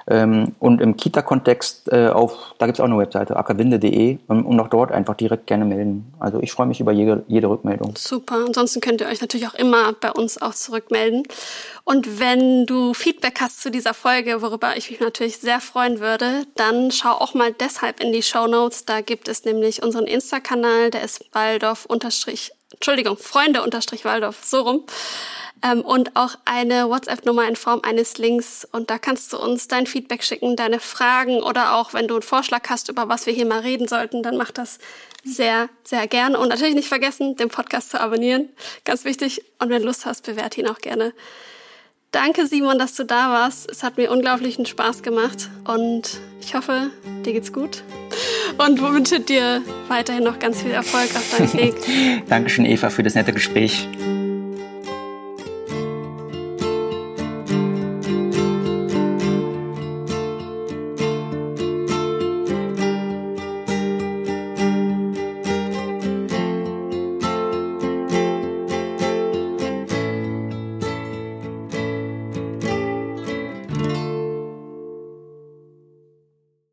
Ähm, 0.07 0.55
und 0.59 0.81
im 0.81 0.97
Kita-Kontext 0.97 1.91
äh, 1.91 2.09
auf, 2.09 2.55
da 2.59 2.67
gibt 2.67 2.79
es 2.79 2.81
auch 2.81 2.87
eine 2.87 2.99
Webseite, 2.99 3.37
ackerwinde.de 3.37 4.19
und, 4.29 4.45
und 4.45 4.61
auch 4.61 4.69
dort 4.69 4.93
einfach 4.93 5.15
direkt 5.15 5.47
gerne 5.47 5.65
melden. 5.65 6.13
Also 6.21 6.41
ich 6.41 6.53
freue 6.53 6.67
mich 6.67 6.81
über 6.81 6.93
jede, 6.93 7.25
jede 7.27 7.49
Rückmeldung. 7.49 7.95
Super. 7.97 8.45
Ansonsten 8.47 8.81
könnt 8.81 9.01
ihr 9.01 9.07
euch 9.07 9.21
natürlich 9.21 9.47
auch 9.47 9.55
immer 9.55 9.93
bei 9.95 10.13
uns 10.13 10.41
auch 10.41 10.55
zurückmelden. 10.55 11.23
Und 11.85 12.19
wenn 12.19 12.67
du 12.67 12.95
Feedback 12.95 13.41
hast 13.41 13.63
zu 13.63 13.71
dieser 13.71 13.95
Folge, 13.95 14.43
worüber 14.43 14.77
ich 14.77 14.91
mich 14.91 15.01
natürlich 15.01 15.39
sehr 15.39 15.61
freuen 15.61 16.01
würde, 16.01 16.47
dann 16.55 16.91
schau 16.91 17.13
auch 17.13 17.35
mal 17.35 17.53
deshalb 17.53 18.01
in 18.01 18.13
die 18.13 18.23
Show 18.23 18.47
Notes. 18.47 18.85
Da 18.85 19.01
gibt 19.01 19.29
es 19.29 19.45
nämlich 19.45 19.83
unseren 19.83 20.07
Insta-Kanal, 20.07 20.91
der 20.91 21.03
ist 21.03 21.25
Waldorf 21.33 21.87
Entschuldigung, 22.75 23.17
Freunde 23.17 23.63
unterstrich 23.63 24.05
Waldorf, 24.05 24.45
so 24.45 24.61
rum 24.61 24.85
ähm, 25.65 25.81
und 25.81 26.15
auch 26.15 26.37
eine 26.45 26.89
WhatsApp-Nummer 26.89 27.49
in 27.49 27.57
Form 27.57 27.81
eines 27.83 28.19
Links. 28.19 28.67
Und 28.71 28.91
da 28.91 28.99
kannst 28.99 29.33
du 29.33 29.39
uns 29.39 29.67
dein 29.67 29.87
Feedback 29.87 30.23
schicken, 30.23 30.57
deine 30.57 30.79
Fragen 30.79 31.43
oder 31.43 31.75
auch, 31.75 31.95
wenn 31.95 32.07
du 32.07 32.15
einen 32.15 32.23
Vorschlag 32.23 32.69
hast, 32.69 32.89
über 32.89 33.09
was 33.09 33.27
wir 33.27 33.33
hier 33.33 33.47
mal 33.47 33.61
reden 33.61 33.89
sollten, 33.89 34.23
dann 34.23 34.37
mach 34.37 34.51
das 34.51 34.79
sehr, 35.25 35.71
sehr 35.83 36.07
gerne. 36.07 36.39
Und 36.39 36.49
natürlich 36.49 36.75
nicht 36.75 36.89
vergessen, 36.89 37.37
den 37.37 37.49
Podcast 37.49 37.91
zu 37.91 38.01
abonnieren. 38.01 38.51
Ganz 38.85 39.05
wichtig. 39.05 39.43
Und 39.59 39.71
wenn 39.71 39.81
du 39.81 39.89
Lust 39.89 40.05
hast, 40.05 40.27
bewerte 40.27 40.61
ihn 40.61 40.69
auch 40.69 40.79
gerne. 40.79 41.15
Danke, 42.15 42.47
Simon, 42.47 42.79
dass 42.79 42.95
du 42.95 43.03
da 43.05 43.29
warst. 43.31 43.69
Es 43.69 43.83
hat 43.83 43.97
mir 43.97 44.09
unglaublichen 44.09 44.67
Spaß 44.67 45.03
gemacht 45.03 45.51
und 45.65 46.21
ich 46.41 46.55
hoffe, 46.55 46.91
dir 47.27 47.33
geht's 47.33 47.53
gut 47.53 47.83
und 48.57 48.81
wünsche 48.81 49.19
dir 49.19 49.63
weiterhin 49.89 50.23
noch 50.23 50.39
ganz 50.39 50.63
viel 50.63 50.71
Erfolg 50.71 51.11
auf 51.17 51.37
deinem 51.37 51.53
Weg. 51.55 51.75
Dankeschön, 52.29 52.67
Eva, 52.67 52.91
für 52.91 53.03
das 53.03 53.17
nette 53.17 53.33
Gespräch. 53.33 53.89